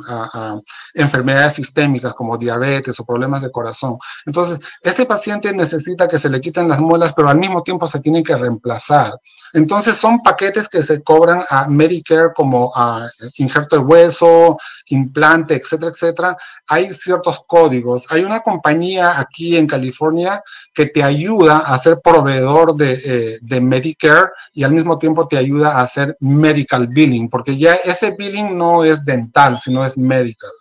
enfermedades 0.94 1.54
sistémicas 1.54 2.14
como 2.14 2.38
diabetes 2.38 3.00
o 3.00 3.06
problemas 3.06 3.42
de 3.42 3.52
corazón. 3.52 3.98
Entonces, 4.26 4.60
este 4.82 5.06
paciente 5.06 5.54
necesita 5.54 6.08
que 6.08 6.20
se 6.20 6.30
le 6.30 6.40
quiten 6.40 6.68
las 6.68 6.80
muelas, 6.80 7.14
pero 7.14 7.30
al 7.30 7.38
mismo 7.38 7.64
tiempo 7.64 7.88
se 7.88 8.00
tienen 8.00 8.24
que 8.24 8.36
reemplazar. 8.36 9.14
Entonces, 9.54 9.96
son 9.96 10.22
paquetes 10.22 10.68
que 10.68 10.84
se 10.84 11.04
cobran 11.04 11.44
a 11.50 11.68
Medicare 11.68 12.34
como 12.36 12.72
a 12.76 13.08
injerto 13.38 13.78
de 13.78 13.84
hueso, 13.84 14.58
implante, 14.88 15.56
etcétera, 15.56 15.92
etcétera. 15.92 16.38
Hay 16.68 16.92
ciertos 16.94 17.44
códigos. 17.48 18.06
Hay 18.10 18.24
una 18.24 18.40
compañía 18.40 19.20
aquí 19.20 19.58
en 19.58 19.68
California 19.68 20.42
que 20.74 20.88
te 20.88 21.04
ayuda 21.04 21.60
a 21.60 21.78
ser 21.78 22.00
proveedor 22.02 22.76
de, 22.76 22.94
eh, 23.06 23.40
de 23.42 23.62
Medicare 23.62 24.30
y 24.54 24.64
al 24.64 24.74
mismo 24.74 24.98
tiempo 24.98 25.28
te 25.28 25.38
ayuda 25.38 25.80
a 25.80 25.83
hacer 25.84 26.18
medical 26.20 26.88
billing, 26.88 27.30
porque 27.30 27.58
ya 27.58 27.76
ese 27.76 28.12
billing 28.12 28.58
no 28.58 28.84
es 28.84 29.04
dental, 29.04 29.60
sino 29.60 29.86
es 29.86 29.98
medical 29.98 30.52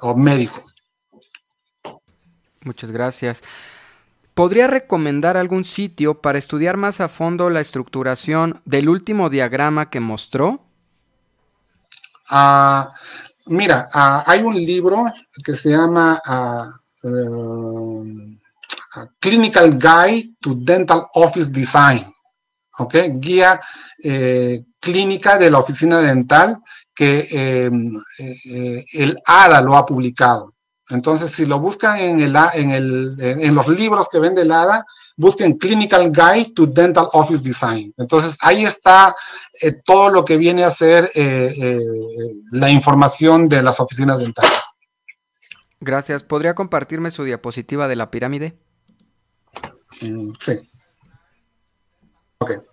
o 0.00 0.16
médico. 0.16 0.64
Muchas 2.62 2.90
gracias. 2.90 3.42
¿Podría 4.34 4.66
recomendar 4.66 5.36
algún 5.36 5.64
sitio 5.64 6.20
para 6.20 6.38
estudiar 6.38 6.76
más 6.76 7.00
a 7.00 7.08
fondo 7.08 7.50
la 7.50 7.60
estructuración 7.60 8.62
del 8.64 8.88
último 8.88 9.28
diagrama 9.28 9.90
que 9.90 10.00
mostró? 10.00 10.60
Ah, 12.30 12.88
mira, 13.46 13.88
ah, 13.92 14.24
hay 14.26 14.42
un 14.42 14.54
libro 14.54 15.04
que 15.44 15.54
se 15.54 15.70
llama 15.70 16.20
ah, 16.24 16.70
eh, 17.02 18.36
Clinical 19.18 19.78
Guide 19.78 20.36
to 20.40 20.54
Dental 20.54 21.06
Office 21.14 21.50
Design. 21.50 22.06
¿Ok? 22.80 22.94
Guía 23.14 23.60
eh, 24.02 24.62
clínica 24.80 25.38
de 25.38 25.50
la 25.50 25.58
oficina 25.58 26.00
dental 26.00 26.58
que 26.94 27.28
em, 27.30 27.94
eh, 28.18 28.84
el 28.94 29.18
ADA 29.26 29.60
lo 29.60 29.76
ha 29.76 29.86
publicado. 29.86 30.54
Entonces, 30.90 31.30
si 31.30 31.46
lo 31.46 31.60
buscan 31.60 31.98
en, 31.98 32.20
el, 32.20 32.36
en, 32.54 32.70
el, 32.72 33.16
en 33.20 33.54
los 33.54 33.68
libros 33.68 34.08
que 34.10 34.18
vende 34.18 34.42
el 34.42 34.50
ADA, 34.50 34.84
busquen 35.16 35.56
Clinical 35.56 36.10
Guide 36.10 36.52
to 36.54 36.66
Dental 36.66 37.08
Office 37.12 37.42
Design. 37.42 37.94
Entonces, 37.96 38.36
ahí 38.40 38.64
está 38.64 39.14
eh, 39.62 39.72
todo 39.84 40.10
lo 40.10 40.24
que 40.24 40.36
viene 40.36 40.64
a 40.64 40.70
ser 40.70 41.10
la 42.50 42.70
información 42.70 43.48
de 43.48 43.62
las 43.62 43.78
oficinas 43.78 44.18
dentales. 44.18 44.60
Gracias. 45.80 46.24
¿Podría 46.24 46.54
compartirme 46.54 47.10
su 47.10 47.24
diapositiva 47.24 47.86
de 47.86 47.96
la 47.96 48.10
pirámide? 48.10 48.58
Mm, 50.02 50.32
sí. 50.38 50.58
Ok. 52.38 52.69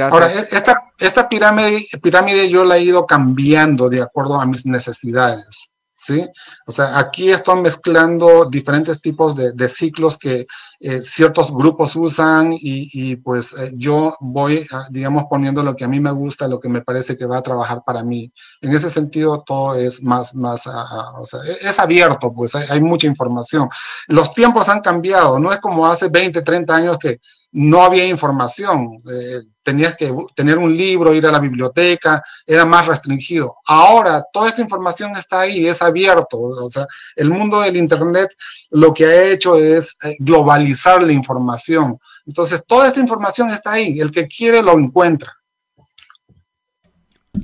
Ahora, 0.00 0.32
esta, 0.32 0.76
esta 0.98 1.28
pirámide, 1.28 1.84
pirámide 2.02 2.48
yo 2.48 2.64
la 2.64 2.76
he 2.76 2.82
ido 2.82 3.06
cambiando 3.06 3.88
de 3.88 4.02
acuerdo 4.02 4.40
a 4.40 4.46
mis 4.46 4.66
necesidades. 4.66 5.68
¿Sí? 5.94 6.26
O 6.66 6.72
sea, 6.72 6.98
aquí 6.98 7.30
estoy 7.30 7.60
mezclando 7.60 8.46
diferentes 8.46 9.00
tipos 9.00 9.36
de, 9.36 9.68
ciclos 9.68 10.18
que 10.18 10.46
eh, 10.80 11.00
ciertos 11.00 11.52
grupos 11.52 11.94
usan 11.94 12.56
y, 12.58 13.14
pues 13.16 13.54
eh, 13.56 13.70
yo 13.76 14.12
voy, 14.18 14.66
digamos, 14.90 15.24
poniendo 15.30 15.62
lo 15.62 15.76
que 15.76 15.84
a 15.84 15.88
mí 15.88 16.00
me 16.00 16.10
gusta, 16.10 16.48
lo 16.48 16.58
que 16.58 16.68
me 16.68 16.80
parece 16.80 17.16
que 17.16 17.26
va 17.26 17.38
a 17.38 17.42
trabajar 17.42 17.82
para 17.86 18.02
mí. 18.02 18.32
En 18.62 18.72
ese 18.72 18.90
sentido, 18.90 19.38
todo 19.46 19.76
es 19.76 20.02
más, 20.02 20.34
más, 20.34 20.66
o 20.66 21.24
sea, 21.24 21.40
e, 21.46 21.68
es 21.68 21.78
abierto, 21.78 22.32
pues 22.32 22.56
hay, 22.56 22.66
hay, 22.68 22.80
mucha 22.80 23.06
información. 23.06 23.68
Los 24.08 24.34
tiempos 24.34 24.68
han 24.68 24.80
cambiado, 24.80 25.38
no 25.38 25.52
es 25.52 25.58
como 25.58 25.86
hace 25.86 26.08
20, 26.08 26.42
30 26.42 26.74
años 26.74 26.98
que 26.98 27.20
no 27.52 27.82
había 27.82 28.06
información. 28.06 28.96
Eh, 29.10 29.40
tenías 29.62 29.96
que 29.96 30.12
tener 30.34 30.58
un 30.58 30.74
libro, 30.76 31.14
ir 31.14 31.26
a 31.26 31.30
la 31.30 31.38
biblioteca, 31.38 32.22
era 32.46 32.64
más 32.64 32.86
restringido. 32.86 33.56
Ahora 33.66 34.22
toda 34.32 34.48
esta 34.48 34.62
información 34.62 35.14
está 35.16 35.40
ahí, 35.40 35.66
es 35.66 35.82
abierto. 35.82 36.40
O 36.40 36.68
sea, 36.68 36.86
el 37.16 37.30
mundo 37.30 37.60
del 37.60 37.76
Internet 37.76 38.34
lo 38.70 38.92
que 38.92 39.04
ha 39.04 39.24
hecho 39.30 39.56
es 39.56 39.96
eh, 40.02 40.16
globalizar 40.18 41.02
la 41.02 41.12
información. 41.12 41.98
Entonces, 42.26 42.64
toda 42.66 42.86
esta 42.86 43.00
información 43.00 43.50
está 43.50 43.72
ahí. 43.72 44.00
El 44.00 44.10
que 44.10 44.26
quiere 44.26 44.62
lo 44.62 44.78
encuentra. 44.78 45.32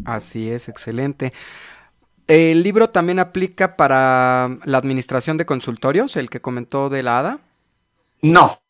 Así 0.04 0.50
es, 0.50 0.68
excelente. 0.68 1.32
¿El 2.26 2.62
libro 2.62 2.90
también 2.90 3.18
aplica 3.18 3.76
para 3.76 4.58
la 4.64 4.78
administración 4.78 5.38
de 5.38 5.46
consultorios, 5.46 6.16
el 6.16 6.28
que 6.28 6.42
comentó 6.42 6.90
de 6.90 7.02
la 7.02 7.20
ADA? 7.20 7.40
No, 8.20 8.60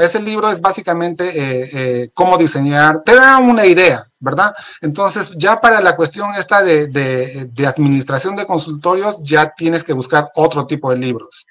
ese 0.00 0.20
libro 0.20 0.50
es 0.50 0.60
básicamente 0.60 1.28
eh, 1.28 1.70
eh, 1.72 2.10
cómo 2.14 2.36
diseñar, 2.36 3.00
te 3.00 3.14
da 3.14 3.38
una 3.38 3.64
idea, 3.64 4.10
¿verdad? 4.18 4.54
Entonces, 4.80 5.32
ya 5.36 5.60
para 5.60 5.80
la 5.80 5.94
cuestión 5.94 6.34
esta 6.34 6.62
de, 6.62 7.50
administración 7.66 8.36
de 8.36 8.46
consultorios, 8.46 9.22
ya 9.22 9.54
tienes 9.56 9.84
que 9.84 9.92
buscar 9.92 10.28
otro 10.34 10.66
tipo 10.66 10.90
de 10.90 10.98
libros. 10.98 11.46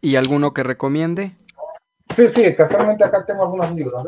¿Y 0.00 0.16
alguno 0.16 0.52
que 0.52 0.62
recomiende? 0.62 1.36
Sí, 2.14 2.28
sí, 2.28 2.54
casualmente 2.54 3.04
acá 3.04 3.24
tengo 3.24 3.42
algunos 3.42 3.72
libros. 3.72 4.06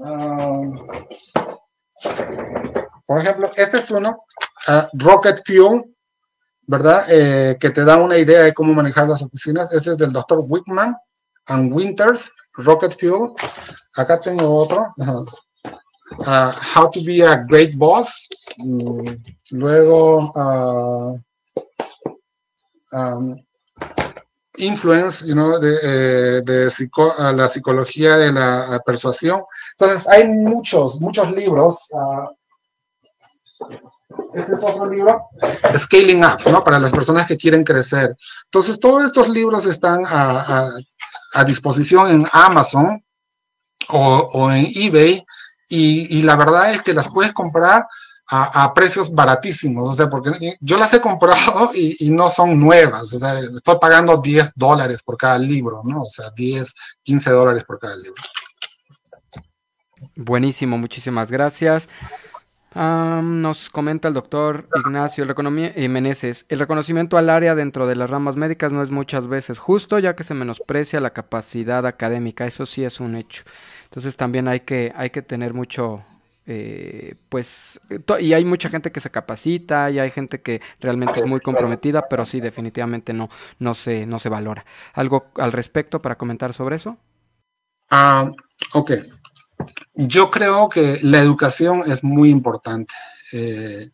Ah, 0.00 0.60
por 3.06 3.20
ejemplo, 3.20 3.50
este 3.56 3.78
es 3.78 3.90
uno, 3.90 4.24
ah, 4.68 4.88
Rocket 4.92 5.42
Fuel, 5.46 5.93
¿verdad? 6.66 7.06
Eh, 7.08 7.56
que 7.60 7.70
te 7.70 7.84
da 7.84 7.96
una 7.96 8.18
idea 8.18 8.42
de 8.42 8.54
cómo 8.54 8.74
manejar 8.74 9.08
las 9.08 9.22
oficinas. 9.22 9.72
Este 9.72 9.92
es 9.92 9.98
del 9.98 10.12
doctor 10.12 10.42
Wickman 10.46 10.96
and 11.46 11.72
Winters, 11.72 12.30
Rocket 12.56 12.98
Fuel. 12.98 13.32
Acá 13.96 14.18
tengo 14.20 14.48
otro. 14.54 14.90
Uh, 16.18 16.52
how 16.74 16.88
to 16.90 17.00
be 17.04 17.22
a 17.22 17.36
great 17.36 17.76
boss. 17.76 18.28
Mm, 18.58 19.08
luego, 19.52 20.32
um, 22.92 23.36
influence, 24.58 25.26
you 25.26 25.34
know, 25.34 25.58
de, 25.58 25.76
eh, 25.82 26.42
de 26.44 26.70
la 27.34 27.48
psicología 27.48 28.16
de 28.16 28.32
la 28.32 28.80
persuasión. 28.86 29.42
Entonces, 29.72 30.06
hay 30.08 30.28
muchos, 30.28 31.00
muchos 31.00 31.30
libros. 31.32 31.88
Uh, 31.90 32.28
este 34.34 34.52
es 34.52 34.64
otro 34.64 34.86
libro, 34.86 35.28
Scaling 35.76 36.24
Up, 36.24 36.38
¿no? 36.50 36.64
Para 36.64 36.78
las 36.78 36.92
personas 36.92 37.26
que 37.26 37.36
quieren 37.36 37.64
crecer. 37.64 38.16
Entonces, 38.44 38.80
todos 38.80 39.04
estos 39.04 39.28
libros 39.28 39.66
están 39.66 40.04
a, 40.06 40.70
disposición 41.46 42.10
en 42.10 42.26
Amazon 42.32 43.02
o, 43.88 44.50
en 44.50 44.70
eBay 44.74 45.24
y, 45.68 46.22
la 46.22 46.36
verdad 46.36 46.72
es 46.72 46.82
que 46.82 46.94
las 46.94 47.08
puedes 47.08 47.32
comprar 47.32 47.86
a, 48.26 48.72
precios 48.74 49.14
baratísimos, 49.14 49.88
o 49.88 49.92
sea, 49.92 50.08
porque 50.08 50.56
yo 50.60 50.76
las 50.76 50.92
he 50.94 51.00
comprado 51.00 51.70
y, 51.74 52.10
no 52.10 52.28
son 52.28 52.58
nuevas, 52.58 53.12
o 53.14 53.18
sea, 53.18 53.40
estoy 53.40 53.76
pagando 53.80 54.16
10 54.16 54.52
dólares 54.56 55.02
por 55.02 55.16
cada 55.16 55.38
libro, 55.38 55.82
¿no? 55.84 56.02
O 56.02 56.08
sea, 56.08 56.30
10, 56.30 56.74
15 57.02 57.30
dólares 57.30 57.64
por 57.64 57.78
cada 57.78 57.96
libro. 57.96 58.22
Buenísimo, 60.16 60.78
muchísimas 60.78 61.30
gracias. 61.30 61.88
Nos 62.74 63.70
comenta 63.70 64.08
el 64.08 64.14
doctor 64.14 64.68
Ignacio 64.74 65.24
el 65.24 65.88
Meneses, 65.88 66.44
el 66.48 66.58
reconocimiento 66.58 67.16
al 67.16 67.30
área 67.30 67.54
dentro 67.54 67.86
de 67.86 67.94
las 67.94 68.10
ramas 68.10 68.36
médicas 68.36 68.72
no 68.72 68.82
es 68.82 68.90
muchas 68.90 69.28
veces 69.28 69.58
justo 69.58 69.98
ya 69.98 70.16
que 70.16 70.24
se 70.24 70.34
menosprecia 70.34 71.00
la 71.00 71.12
capacidad 71.12 71.86
académica, 71.86 72.46
eso 72.46 72.66
sí 72.66 72.84
es 72.84 72.98
un 73.00 73.14
hecho. 73.14 73.44
Entonces 73.84 74.16
también 74.16 74.48
hay 74.48 74.60
que, 74.60 74.92
hay 74.96 75.10
que 75.10 75.22
tener 75.22 75.54
mucho, 75.54 76.04
eh, 76.46 77.14
pues, 77.28 77.80
y 78.18 78.32
hay 78.32 78.44
mucha 78.44 78.68
gente 78.70 78.90
que 78.90 79.00
se 79.00 79.10
capacita 79.10 79.90
y 79.92 80.00
hay 80.00 80.10
gente 80.10 80.42
que 80.42 80.60
realmente 80.80 81.20
es 81.20 81.26
muy 81.26 81.38
comprometida, 81.38 82.02
pero 82.10 82.24
sí, 82.24 82.40
definitivamente 82.40 83.12
no, 83.12 83.30
no, 83.60 83.74
se, 83.74 84.04
no 84.04 84.18
se 84.18 84.28
valora. 84.28 84.64
¿Algo 84.94 85.26
al 85.36 85.52
respecto 85.52 86.02
para 86.02 86.18
comentar 86.18 86.52
sobre 86.52 86.76
eso? 86.76 86.98
Ah, 87.90 88.28
ok. 88.72 88.92
Yo 89.94 90.30
creo 90.30 90.68
que 90.68 90.98
la 91.02 91.20
educación 91.20 91.82
es 91.86 92.02
muy 92.02 92.30
importante. 92.30 92.94
Eh, 93.32 93.90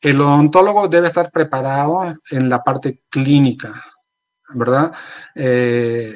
el 0.00 0.20
odontólogo 0.20 0.88
debe 0.88 1.06
estar 1.06 1.30
preparado 1.30 2.04
en 2.30 2.48
la 2.48 2.62
parte 2.62 3.02
clínica, 3.08 3.72
¿verdad? 4.54 4.92
Eh, 5.34 6.14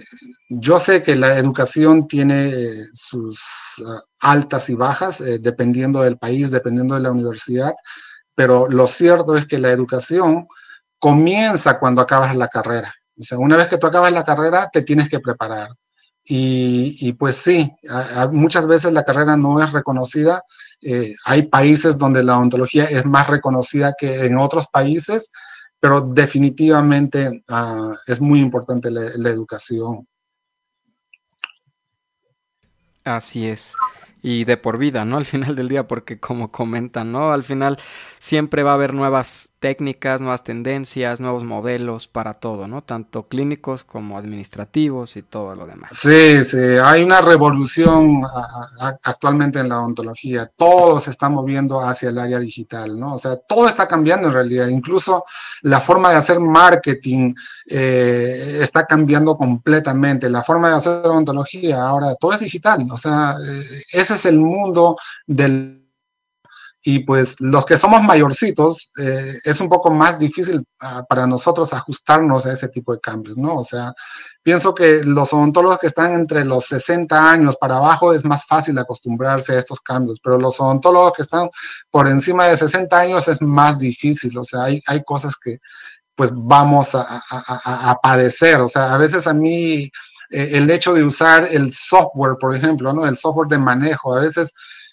yo 0.50 0.78
sé 0.78 1.02
que 1.02 1.16
la 1.16 1.38
educación 1.38 2.06
tiene 2.06 2.52
sus 2.92 3.82
uh, 3.84 4.00
altas 4.20 4.68
y 4.68 4.74
bajas, 4.74 5.20
eh, 5.20 5.38
dependiendo 5.38 6.02
del 6.02 6.18
país, 6.18 6.50
dependiendo 6.50 6.94
de 6.94 7.00
la 7.00 7.10
universidad, 7.10 7.72
pero 8.34 8.68
lo 8.68 8.86
cierto 8.86 9.36
es 9.36 9.46
que 9.46 9.58
la 9.58 9.70
educación 9.70 10.44
comienza 10.98 11.78
cuando 11.78 12.02
acabas 12.02 12.36
la 12.36 12.48
carrera. 12.48 12.92
O 13.18 13.22
sea, 13.22 13.38
una 13.38 13.56
vez 13.56 13.68
que 13.68 13.78
tú 13.78 13.86
acabas 13.86 14.12
la 14.12 14.24
carrera, 14.24 14.68
te 14.72 14.82
tienes 14.82 15.08
que 15.08 15.20
preparar. 15.20 15.70
Y, 16.30 17.12
pues 17.14 17.36
sí, 17.36 17.72
muchas 18.32 18.66
veces 18.66 18.92
la 18.92 19.04
carrera 19.04 19.36
no 19.36 19.62
es 19.62 19.72
reconocida. 19.72 20.42
Eh, 20.82 21.14
hay 21.24 21.44
países 21.44 21.96
donde 21.96 22.22
la 22.22 22.36
odontología 22.36 22.84
es 22.84 23.06
más 23.06 23.28
reconocida 23.28 23.94
que 23.98 24.26
en 24.26 24.36
otros 24.36 24.66
países, 24.66 25.30
pero 25.80 26.02
definitivamente 26.02 27.42
ah, 27.48 27.94
es 28.06 28.20
muy 28.20 28.40
importante 28.40 28.90
la 28.90 29.30
educación. 29.30 30.06
Así 33.04 33.46
es 33.46 33.74
y 34.22 34.44
de 34.44 34.56
por 34.56 34.78
vida, 34.78 35.04
¿no? 35.04 35.16
Al 35.18 35.24
final 35.24 35.54
del 35.56 35.68
día, 35.68 35.86
porque 35.86 36.18
como 36.18 36.50
comentan, 36.50 37.12
¿no? 37.12 37.32
Al 37.32 37.42
final 37.42 37.78
siempre 38.18 38.62
va 38.62 38.72
a 38.72 38.74
haber 38.74 38.94
nuevas 38.94 39.54
técnicas, 39.60 40.20
nuevas 40.20 40.42
tendencias, 40.44 41.20
nuevos 41.20 41.44
modelos 41.44 42.08
para 42.08 42.34
todo, 42.34 42.66
¿no? 42.68 42.82
Tanto 42.82 43.28
clínicos 43.28 43.84
como 43.84 44.18
administrativos 44.18 45.16
y 45.16 45.22
todo 45.22 45.54
lo 45.54 45.66
demás. 45.66 45.90
Sí, 45.92 46.44
sí, 46.44 46.58
hay 46.82 47.02
una 47.02 47.20
revolución 47.20 48.22
actualmente 49.04 49.60
en 49.60 49.68
la 49.68 49.80
odontología. 49.80 50.46
Todo 50.46 50.98
se 51.00 51.10
está 51.10 51.28
moviendo 51.28 51.80
hacia 51.80 52.10
el 52.10 52.18
área 52.18 52.38
digital, 52.38 52.98
¿no? 52.98 53.14
O 53.14 53.18
sea, 53.18 53.36
todo 53.36 53.66
está 53.66 53.86
cambiando 53.86 54.28
en 54.28 54.34
realidad. 54.34 54.68
Incluso 54.68 55.24
la 55.62 55.80
forma 55.80 56.10
de 56.10 56.16
hacer 56.16 56.40
marketing 56.40 57.34
eh, 57.66 58.58
está 58.60 58.86
cambiando 58.86 59.36
completamente. 59.36 60.28
La 60.28 60.42
forma 60.42 60.70
de 60.70 60.76
hacer 60.76 60.92
odontología 61.04 61.82
ahora, 61.82 62.14
todo 62.16 62.32
es 62.32 62.40
digital. 62.40 62.86
O 62.90 62.96
sea, 62.96 63.36
eh, 63.44 63.82
es 63.92 64.07
es 64.14 64.26
el 64.26 64.38
mundo 64.38 64.96
del... 65.26 65.84
Y 66.84 67.00
pues 67.00 67.40
los 67.40 67.66
que 67.66 67.76
somos 67.76 68.02
mayorcitos, 68.02 68.90
eh, 68.98 69.34
es 69.44 69.60
un 69.60 69.68
poco 69.68 69.90
más 69.90 70.18
difícil 70.18 70.64
ah, 70.80 71.04
para 71.08 71.26
nosotros 71.26 71.72
ajustarnos 71.74 72.46
a 72.46 72.52
ese 72.52 72.68
tipo 72.68 72.94
de 72.94 73.00
cambios, 73.00 73.36
¿no? 73.36 73.56
O 73.56 73.64
sea, 73.64 73.92
pienso 74.44 74.74
que 74.74 75.02
los 75.04 75.32
odontólogos 75.32 75.80
que 75.80 75.88
están 75.88 76.14
entre 76.14 76.44
los 76.44 76.66
60 76.66 77.30
años 77.30 77.56
para 77.56 77.76
abajo 77.76 78.14
es 78.14 78.24
más 78.24 78.46
fácil 78.46 78.78
acostumbrarse 78.78 79.54
a 79.54 79.58
estos 79.58 79.80
cambios, 79.80 80.20
pero 80.22 80.38
los 80.38 80.60
odontólogos 80.60 81.12
que 81.14 81.22
están 81.22 81.48
por 81.90 82.06
encima 82.06 82.46
de 82.46 82.56
60 82.56 82.96
años 82.96 83.26
es 83.26 83.42
más 83.42 83.78
difícil, 83.78 84.38
o 84.38 84.44
sea, 84.44 84.64
hay, 84.64 84.80
hay 84.86 85.02
cosas 85.02 85.34
que 85.36 85.58
pues 86.14 86.30
vamos 86.32 86.94
a, 86.94 87.02
a, 87.02 87.90
a 87.90 87.94
padecer, 88.00 88.60
o 88.60 88.68
sea, 88.68 88.94
a 88.94 88.98
veces 88.98 89.26
a 89.26 89.34
mí 89.34 89.90
eh, 90.30 90.50
el 90.52 90.70
hecho 90.70 90.92
de 90.92 91.04
usar 91.04 91.48
el 91.50 91.72
software, 91.72 92.36
por 92.38 92.54
ejemplo, 92.54 92.92
¿no? 92.92 93.06
El 93.06 93.16
software 93.16 93.48
de 93.48 93.58
manejo, 93.58 94.14
a 94.14 94.20
veces 94.20 94.52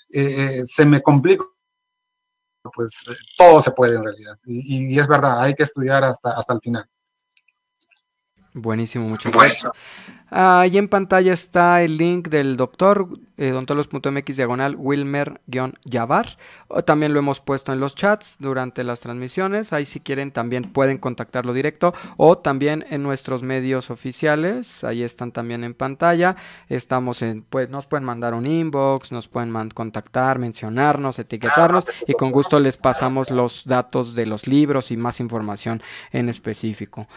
eh, 0.10 0.36
eh, 0.38 0.66
se 0.66 0.86
me 0.86 1.02
complica, 1.02 1.44
pues 2.74 3.03
todo 3.38 3.60
se 3.62 3.72
puede 3.72 3.95
en 3.95 4.03
realidad. 4.03 4.38
Y, 4.45 4.98
es 4.98 5.07
verdad, 5.07 5.41
hay 5.41 5.53
que 5.53 5.64
estudiar 5.64 6.03
hasta, 6.03 6.32
hasta 6.32 6.53
el 6.53 6.62
final. 6.62 6.90
Buenísimo, 8.53 9.07
muchas 9.07 9.34
gracias. 9.34 9.72
Ahí 10.31 10.77
en 10.77 10.88
pantalla 10.88 11.34
está 11.34 11.84
el 11.84 11.97
link 11.97 12.30
del 12.30 12.57
doctor, 12.57 13.07
eh, 13.38 13.52
dontolos.mx 13.52 14.35
diagonal 14.35 14.76
Wilmer-Yavar. 14.76 16.38
También 16.84 17.14
lo 17.14 17.19
hemos 17.19 17.41
puesto 17.41 17.72
en 17.72 17.80
los 17.80 17.93
chats 17.93 18.38
durante 18.39 18.84
las 18.84 19.02
transmisiones. 19.02 19.72
Ahí 19.72 19.85
si 19.85 19.99
quieren 19.99 20.31
también 20.31 20.72
pueden 20.72 20.97
contactarlo 20.97 21.53
directo 21.53 21.93
o 22.18 22.39
también 22.39 22.85
en 22.89 23.03
nuestros 23.03 23.43
medios 23.43 23.91
oficiales. 23.91 24.84
Ahí 24.84 25.03
están 25.03 25.31
también 25.31 25.64
en 25.64 25.76
pantalla. 25.76 26.35
Estamos 26.69 27.22
en, 27.22 27.43
pues 27.43 27.69
nos 27.69 27.85
pueden 27.85 28.03
mandar 28.03 28.34
un 28.34 28.47
inbox, 28.47 29.11
nos 29.11 29.27
pueden 29.27 29.53
contactar, 29.69 30.39
mencionarnos, 30.39 31.19
etiquetarnos 31.19 31.85
y 32.07 32.14
con 32.14 32.31
gusto 32.31 32.60
les 32.60 32.77
pasamos 32.77 33.30
los 33.30 33.65
datos 33.65 34.15
de 34.15 34.26
los 34.26 34.47
libros 34.47 34.89
y 34.89 34.97
más 34.97 35.19
información 35.19 35.84
en 36.11 36.30
específico. 36.30 37.07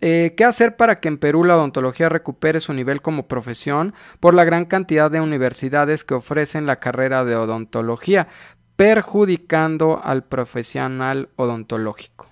Eh, 0.00 0.34
¿Qué 0.36 0.44
hacer 0.44 0.76
para 0.76 0.94
que 0.94 1.08
en 1.08 1.18
Perú 1.18 1.44
la 1.44 1.56
odontología 1.56 2.08
recupere 2.08 2.60
su 2.60 2.72
nivel 2.72 3.02
como 3.02 3.28
profesión 3.28 3.94
por 4.18 4.34
la 4.34 4.44
gran 4.44 4.64
cantidad 4.64 5.10
de 5.10 5.20
universidades 5.20 6.04
que 6.04 6.14
ofrecen 6.14 6.66
la 6.66 6.80
carrera 6.80 7.24
de 7.24 7.36
odontología, 7.36 8.28
perjudicando 8.76 10.00
al 10.02 10.24
profesional 10.24 11.28
odontológico? 11.36 12.30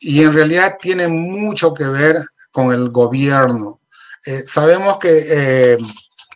Y 0.00 0.22
en 0.22 0.32
realidad 0.32 0.76
tiene 0.80 1.08
mucho 1.08 1.72
que 1.72 1.86
ver 1.86 2.18
con 2.50 2.72
el 2.72 2.90
gobierno. 2.90 3.80
Eh, 4.26 4.40
sabemos 4.40 4.98
que 4.98 5.24
eh, 5.28 5.78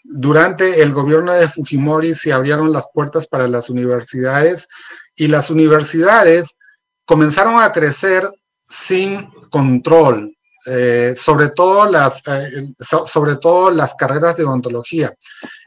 durante 0.05 0.83
el 0.83 0.93
gobierno 0.93 1.33
de 1.33 1.49
Fujimori 1.49 2.15
se 2.15 2.33
abrieron 2.33 2.73
las 2.73 2.89
puertas 2.93 3.27
para 3.27 3.47
las 3.47 3.69
universidades 3.69 4.69
y 5.17 5.27
las 5.27 5.51
universidades 5.51 6.57
comenzaron 7.05 7.61
a 7.61 7.73
crecer 7.73 8.25
sin 8.63 9.31
control, 9.51 10.35
eh, 10.67 11.15
sobre, 11.17 11.51
todo 11.51 11.87
las, 11.87 12.23
eh, 12.27 12.73
sobre 12.79 13.37
todo 13.37 13.71
las 13.71 13.95
carreras 13.95 14.37
de 14.37 14.45
odontología. 14.45 15.15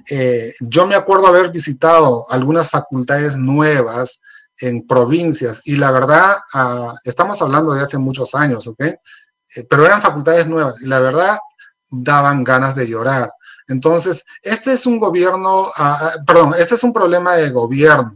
Eh, 0.09 0.53
yo 0.61 0.87
me 0.87 0.95
acuerdo 0.95 1.27
haber 1.27 1.51
visitado 1.51 2.25
algunas 2.29 2.71
facultades 2.71 3.37
nuevas 3.37 4.19
en 4.59 4.87
provincias 4.87 5.61
y 5.65 5.75
la 5.75 5.91
verdad, 5.91 6.37
ah, 6.53 6.95
estamos 7.05 7.41
hablando 7.41 7.73
de 7.73 7.81
hace 7.81 7.97
muchos 7.97 8.33
años, 8.35 8.67
¿ok? 8.67 8.83
pero 9.69 9.85
eran 9.85 10.01
facultades 10.01 10.45
nuevas 10.45 10.81
y 10.81 10.87
la 10.87 10.99
verdad 10.99 11.37
daban 11.89 12.43
ganas 12.43 12.75
de 12.75 12.85
llorar. 12.87 13.31
Entonces, 13.69 14.25
este 14.41 14.73
es 14.73 14.85
un 14.85 14.99
gobierno, 14.99 15.65
ah, 15.77 15.99
ah, 16.01 16.11
perdón, 16.25 16.53
este 16.59 16.75
es 16.75 16.83
un 16.83 16.93
problema 16.93 17.35
de 17.35 17.49
gobierno 17.49 18.11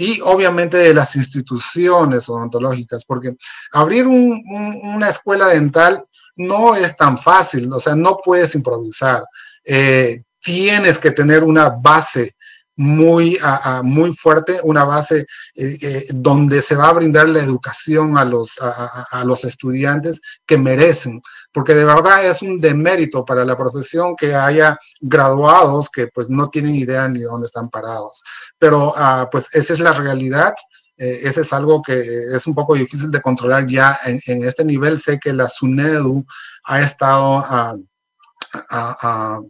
y 0.00 0.18
obviamente 0.22 0.78
de 0.78 0.94
las 0.94 1.14
instituciones 1.14 2.26
odontológicas, 2.30 3.04
porque 3.04 3.36
abrir 3.72 4.06
una 4.06 5.08
escuela 5.10 5.48
dental 5.48 6.02
no 6.36 6.74
es 6.74 6.96
tan 6.96 7.18
fácil, 7.18 7.70
o 7.70 7.78
sea, 7.78 7.94
no 7.94 8.18
puedes 8.24 8.54
improvisar. 8.54 9.22
Eh, 9.62 10.22
tienes 10.40 10.98
que 10.98 11.10
tener 11.10 11.44
una 11.44 11.68
base 11.68 12.32
muy, 12.80 13.36
muy 13.84 14.14
fuerte, 14.14 14.58
una 14.62 14.84
base 14.84 15.26
eh, 15.54 15.76
eh, 15.82 16.04
donde 16.14 16.62
se 16.62 16.76
va 16.76 16.88
a 16.88 16.94
brindar 16.94 17.28
la 17.28 17.40
educación 17.40 18.16
a 18.16 18.24
los, 18.24 18.58
a, 18.58 19.22
los 19.26 19.44
estudiantes 19.44 20.18
que 20.46 20.56
merecen, 20.56 21.20
porque 21.52 21.74
de 21.74 21.84
verdad 21.84 22.24
es 22.24 22.40
un 22.40 22.58
demérito 22.58 23.22
para 23.22 23.44
la 23.44 23.54
profesión 23.54 24.16
que 24.16 24.34
haya 24.34 24.78
graduados 25.02 25.90
que 25.90 26.06
pues 26.06 26.30
no 26.30 26.48
tienen 26.48 26.74
idea 26.74 27.06
ni 27.06 27.20
dónde 27.20 27.48
están 27.48 27.68
parados. 27.68 28.22
Pero 28.56 28.94
ah, 28.96 29.28
pues 29.30 29.54
esa 29.54 29.74
es 29.74 29.80
la 29.80 29.92
realidad. 29.92 30.54
Eh, 30.96 31.20
ese 31.24 31.42
es 31.42 31.52
algo 31.52 31.82
que 31.82 32.00
es 32.34 32.46
un 32.46 32.54
poco 32.54 32.74
difícil 32.74 33.10
de 33.10 33.20
controlar 33.20 33.66
ya 33.66 33.98
en, 34.06 34.42
este 34.42 34.64
nivel. 34.64 34.98
Sé 34.98 35.18
que 35.18 35.34
la 35.34 35.48
SUNEDU 35.48 36.24
ha 36.64 36.80
estado 36.80 37.44
ah, 37.46 37.74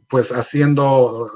pues 0.09 0.33
haciendo 0.33 1.29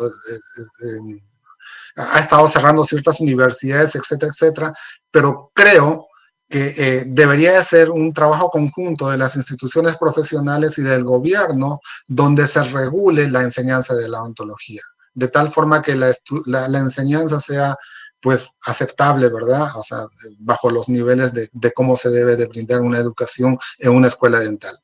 ha 1.96 2.18
estado 2.18 2.46
cerrando 2.46 2.84
ciertas 2.84 3.20
universidades, 3.20 3.94
etcétera, 3.94 4.30
etcétera, 4.32 4.74
pero 5.10 5.50
creo 5.54 6.08
que 6.48 6.74
eh, 6.76 7.04
debería 7.06 7.52
de 7.52 7.64
ser 7.64 7.90
un 7.90 8.12
trabajo 8.12 8.50
conjunto 8.50 9.08
de 9.10 9.18
las 9.18 9.36
instituciones 9.36 9.96
profesionales 9.96 10.78
y 10.78 10.82
del 10.82 11.04
gobierno 11.04 11.80
donde 12.06 12.46
se 12.46 12.62
regule 12.64 13.30
la 13.30 13.42
enseñanza 13.42 13.94
de 13.94 14.08
la 14.08 14.22
ontología, 14.22 14.82
de 15.14 15.28
tal 15.28 15.50
forma 15.50 15.82
que 15.82 15.94
la, 15.96 16.78
enseñanza 16.78 17.40
sea 17.40 17.76
pues 18.20 18.52
aceptable, 18.62 19.28
¿verdad? 19.28 19.68
O 19.76 19.82
sea, 19.82 20.06
bajo 20.38 20.70
los 20.70 20.88
niveles 20.88 21.32
de, 21.32 21.72
cómo 21.74 21.94
se 21.94 22.10
debe 22.10 22.36
de 22.36 22.46
brindar 22.46 22.80
una 22.80 22.98
educación 22.98 23.58
en 23.78 23.92
una 23.92 24.08
escuela 24.08 24.38
dental. 24.40 24.78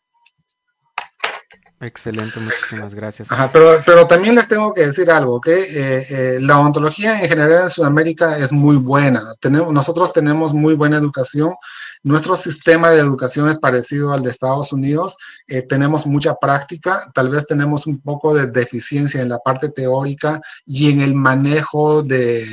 Excelente, 1.83 2.39
muchísimas 2.41 2.95
gracias. 2.95 3.31
Pero, 3.55 3.79
pero 3.87 4.07
también 4.07 4.35
les 4.35 4.47
tengo 4.47 4.75
que 4.75 4.85
decir 4.85 5.11
algo, 5.11 5.41
que 5.41 5.55
eh, 5.55 6.07
eh, 6.11 6.39
la 6.43 6.61
odontología 6.61 7.23
en 7.23 7.27
general 7.27 7.63
en 7.63 7.71
Sudamérica 7.71 8.37
es 8.37 8.53
muy 8.53 8.77
buena. 8.77 9.23
Tenemos, 9.41 9.73
nosotros 9.73 10.13
tenemos 10.13 10.53
muy 10.53 10.75
buena 10.75 10.99
educación. 10.99 11.55
Nuestro 12.03 12.37
sistema 12.37 12.91
de 12.91 12.99
educación 12.99 13.49
es 13.49 13.59
parecido 13.59 14.13
al 14.13 14.23
de 14.23 14.29
Estados 14.29 14.75
Unidos. 14.75 15.17
Eh, 15.47 15.63
tenemos 15.63 16.07
mucha 16.07 16.35
práctica, 16.35 17.11
tal 17.15 17.31
vez 17.31 17.47
tenemos 17.47 17.87
un 17.87 17.99
poco 18.03 18.35
de 18.35 18.49
deficiencia 18.49 19.23
en 19.23 19.31
la 19.31 19.39
parte 19.39 19.71
teórica 19.71 20.39
y 20.67 20.91
en 20.91 21.01
el 21.01 21.15
manejo 21.15 22.03
de, 22.03 22.45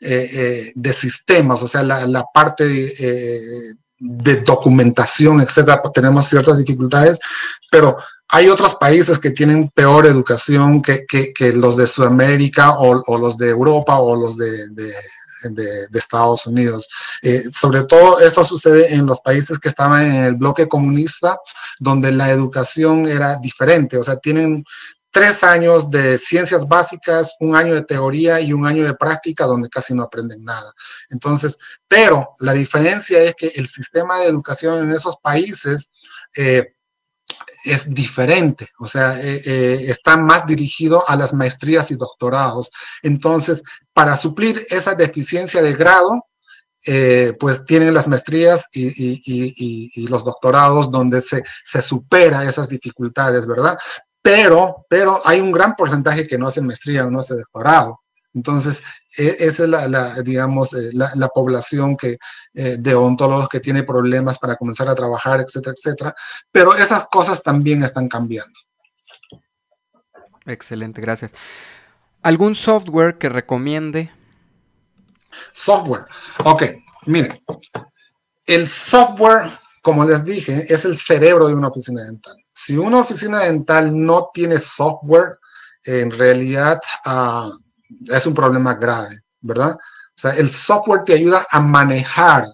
de 0.00 0.92
sistemas, 0.94 1.62
o 1.62 1.68
sea, 1.68 1.82
la, 1.82 2.06
la 2.06 2.24
parte 2.32 2.64
de 4.04 4.36
documentación, 4.36 5.40
etcétera, 5.40 5.80
tenemos 5.94 6.26
ciertas 6.26 6.58
dificultades, 6.58 7.20
pero 7.70 7.96
hay 8.34 8.48
otros 8.48 8.74
países 8.76 9.18
que 9.18 9.30
tienen 9.30 9.68
peor 9.74 10.06
educación 10.06 10.80
que, 10.80 11.04
que, 11.06 11.52
los 11.52 11.76
de 11.76 11.86
Sudamérica 11.86 12.78
o, 12.78 13.02
o, 13.06 13.18
los 13.18 13.36
de 13.36 13.50
Europa 13.50 13.98
o 13.98 14.16
los 14.16 14.38
de, 14.38 14.68
de, 14.70 14.90
de, 15.50 15.98
Estados 15.98 16.46
Unidos. 16.46 16.88
Eh, 17.20 17.42
sobre 17.52 17.82
todo 17.82 18.20
esto 18.20 18.42
sucede 18.42 18.94
en 18.94 19.04
los 19.04 19.20
países 19.20 19.58
que 19.58 19.68
estaban 19.68 20.02
en 20.02 20.24
el 20.24 20.36
bloque 20.36 20.66
comunista, 20.66 21.36
donde 21.78 22.10
la 22.10 22.30
educación 22.30 23.06
era 23.06 23.36
diferente, 23.36 23.98
o 23.98 24.02
sea, 24.02 24.16
tienen 24.16 24.64
tres 25.10 25.44
años 25.44 25.90
de 25.90 26.16
ciencias 26.16 26.66
básicas, 26.66 27.34
un 27.38 27.54
año 27.54 27.74
de 27.74 27.84
teoría 27.84 28.40
y 28.40 28.54
un 28.54 28.66
año 28.66 28.86
de 28.86 28.94
práctica 28.94 29.44
donde 29.44 29.68
casi 29.68 29.92
no 29.92 30.04
aprenden 30.04 30.42
nada. 30.42 30.72
Entonces, 31.10 31.58
pero 31.86 32.30
la 32.40 32.54
diferencia 32.54 33.20
es 33.20 33.34
que 33.34 33.48
el 33.56 33.68
sistema 33.68 34.20
de 34.20 34.28
educación 34.28 34.78
en 34.78 34.92
esos 34.92 35.18
países 35.18 35.90
eh, 36.34 36.72
es 37.64 37.92
diferente, 37.92 38.68
o 38.78 38.86
sea, 38.86 39.18
eh, 39.20 39.42
eh, 39.44 39.84
está 39.88 40.16
más 40.16 40.46
dirigido 40.46 41.08
a 41.08 41.16
las 41.16 41.32
maestrías 41.32 41.90
y 41.90 41.96
doctorados. 41.96 42.70
Entonces, 43.02 43.62
para 43.92 44.16
suplir 44.16 44.66
esa 44.70 44.94
deficiencia 44.94 45.62
de 45.62 45.74
grado, 45.74 46.26
eh, 46.86 47.34
pues 47.38 47.64
tienen 47.64 47.94
las 47.94 48.08
maestrías 48.08 48.68
y, 48.72 50.08
los 50.08 50.24
doctorados 50.24 50.90
donde 50.90 51.20
se, 51.20 51.42
se, 51.62 51.80
supera 51.80 52.44
esas 52.44 52.68
dificultades, 52.68 53.46
¿verdad? 53.46 53.78
Pero, 54.20 54.86
pero 54.88 55.20
hay 55.24 55.40
un 55.40 55.52
gran 55.52 55.74
porcentaje 55.76 56.26
que 56.26 56.38
no 56.38 56.48
hace 56.48 56.60
maestría 56.60 57.04
no 57.06 57.20
hace 57.20 57.34
doctorado. 57.34 58.01
Entonces, 58.34 58.82
e, 59.18 59.36
esa 59.40 59.64
es 59.64 59.68
la, 59.68 60.14
digamos, 60.22 60.72
eh, 60.74 60.90
la, 60.92 61.28
población 61.28 61.96
que, 61.96 62.18
eh, 62.54 62.76
de 62.78 62.94
odontólogos 62.94 63.48
que 63.48 63.60
tiene 63.60 63.82
problemas 63.82 64.38
para 64.38 64.56
comenzar 64.56 64.88
a 64.88 64.94
trabajar, 64.94 65.40
etcétera, 65.40 65.74
etcétera. 65.76 66.14
Pero 66.50 66.74
esas 66.74 67.06
cosas 67.08 67.42
también 67.42 67.82
están 67.82 68.08
cambiando. 68.08 68.54
Excelente, 70.46 71.00
gracias. 71.00 71.32
¿Algún 72.22 72.54
software 72.54 73.18
que 73.18 73.28
recomiende? 73.28 74.10
Software. 75.52 76.06
Ok, 76.44 76.64
miren. 77.06 77.38
El 78.46 78.68
software, 78.68 79.50
como 79.82 80.04
les 80.04 80.24
dije, 80.24 80.66
es 80.68 80.84
el 80.84 80.96
cerebro 80.96 81.48
de 81.48 81.54
una 81.54 81.68
oficina 81.68 82.02
dental. 82.04 82.36
Si 82.52 82.76
una 82.76 82.98
oficina 82.98 83.40
dental 83.40 83.90
no 83.94 84.30
tiene 84.32 84.58
software, 84.58 85.38
en 85.84 86.10
realidad 86.10 86.80
uh, 87.06 87.50
es 88.08 88.26
un 88.26 88.34
problema 88.34 88.74
grave, 88.74 89.20
¿verdad? 89.40 89.72
O 89.74 90.14
sea, 90.14 90.32
el 90.32 90.50
software 90.50 91.04
te 91.04 91.14
ayuda 91.14 91.46
a 91.50 91.60
manejar 91.60 92.44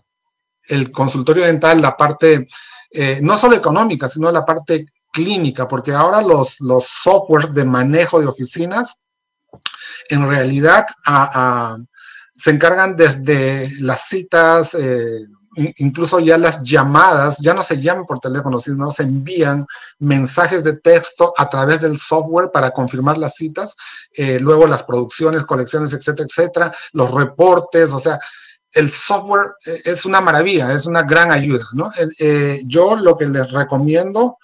el 0.69 0.91
consultorio 0.93 1.45
dental, 1.45 1.81
la 1.81 1.97
parte 1.97 2.47
eh, 2.91 3.21
no 3.23 3.37
solo 3.37 3.57
económica, 3.57 4.09
sino 4.09 4.31
la 4.31 4.45
parte 4.45 4.87
clínica, 5.13 5.67
porque 5.67 5.93
ahora 5.93 6.23
los, 6.23 6.61
los 6.61 6.87
softwares 6.87 7.53
de 7.53 7.65
manejo 7.65 8.21
de 8.21 8.27
oficinas 8.27 9.05
en 10.09 10.29
realidad 10.29 10.87
se 12.35 12.51
encargan 12.51 12.97
desde 12.97 13.69
las 13.81 14.09
citas, 14.09 14.75
eh, 14.75 15.27
incluso 15.77 16.21
ya 16.21 16.39
las 16.39 16.63
llamadas, 16.63 17.39
ya 17.39 17.55
no 17.55 17.63
se 17.63 17.81
llaman 17.81 18.07
por 18.07 18.21
teléfono, 18.21 18.61
sino 18.61 18.91
se 18.91 19.05
envían 19.05 19.67
mensajes 19.99 20.65
de 20.65 20.77
texto 20.77 21.33
a 21.37 21.49
través 21.49 21.81
del 21.81 21.99
software 21.99 22.51
para 22.53 22.71
confirmar 22.71 23.19
las 23.19 23.35
citas, 23.35 23.77
eh, 24.13 24.39
luego 24.41 24.67
las 24.67 24.83
producciones, 24.83 25.45
colecciones, 25.45 25.93
etcétera, 25.93 26.27
etcétera, 26.29 26.73
los 26.93 27.11
reportes, 27.13 27.93
o 27.93 27.99
sea, 27.99 28.19
el 28.73 28.91
software 28.91 29.53
eh, 29.67 29.81
es 29.85 30.05
una 30.05 30.21
maravilla, 30.21 30.73
es 30.73 30.87
una 30.87 31.03
gran 31.03 31.33
ayuda, 31.33 31.65
¿no? 31.73 31.91
Eh, 32.19 32.61
yo 32.67 32.97
lo 32.97 33.17
que 33.17 33.27
les 33.27 33.51
recomiendo 33.51 34.39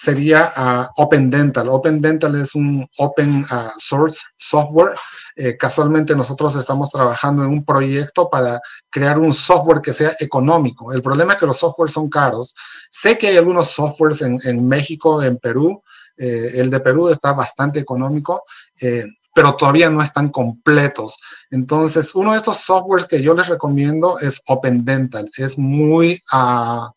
sería 0.00 0.50
uh, 0.56 1.02
Open 1.02 1.28
Dental. 1.28 1.68
Open 1.68 2.00
Dental 2.00 2.34
es 2.36 2.54
un 2.54 2.84
open 2.96 3.44
uh, 3.44 3.70
source 3.76 4.20
software. 4.38 4.94
Eh, 5.36 5.58
casualmente 5.58 6.16
nosotros 6.16 6.56
estamos 6.56 6.90
trabajando 6.90 7.44
en 7.44 7.50
un 7.50 7.64
proyecto 7.64 8.30
para 8.30 8.60
crear 8.88 9.18
un 9.18 9.32
software 9.34 9.82
que 9.82 9.92
sea 9.92 10.12
económico. 10.18 10.92
El 10.92 11.02
problema 11.02 11.34
es 11.34 11.38
que 11.38 11.46
los 11.46 11.58
softwares 11.58 11.92
son 11.92 12.08
caros. 12.08 12.54
Sé 12.90 13.18
que 13.18 13.28
hay 13.28 13.36
algunos 13.36 13.68
softwares 13.68 14.22
en, 14.22 14.38
en 14.44 14.66
México, 14.66 15.22
en 15.22 15.36
Perú. 15.36 15.82
Eh, 16.16 16.52
el 16.54 16.70
de 16.70 16.80
Perú 16.80 17.08
está 17.08 17.34
bastante 17.34 17.78
económico, 17.78 18.42
eh, 18.80 19.04
pero 19.34 19.54
todavía 19.54 19.90
no 19.90 20.02
están 20.02 20.30
completos. 20.30 21.18
Entonces, 21.50 22.14
uno 22.14 22.32
de 22.32 22.38
estos 22.38 22.56
softwares 22.56 23.06
que 23.06 23.22
yo 23.22 23.34
les 23.34 23.48
recomiendo 23.48 24.18
es 24.18 24.40
Open 24.46 24.82
Dental. 24.84 25.30
Es 25.36 25.58
muy... 25.58 26.22
Uh, 26.32 26.88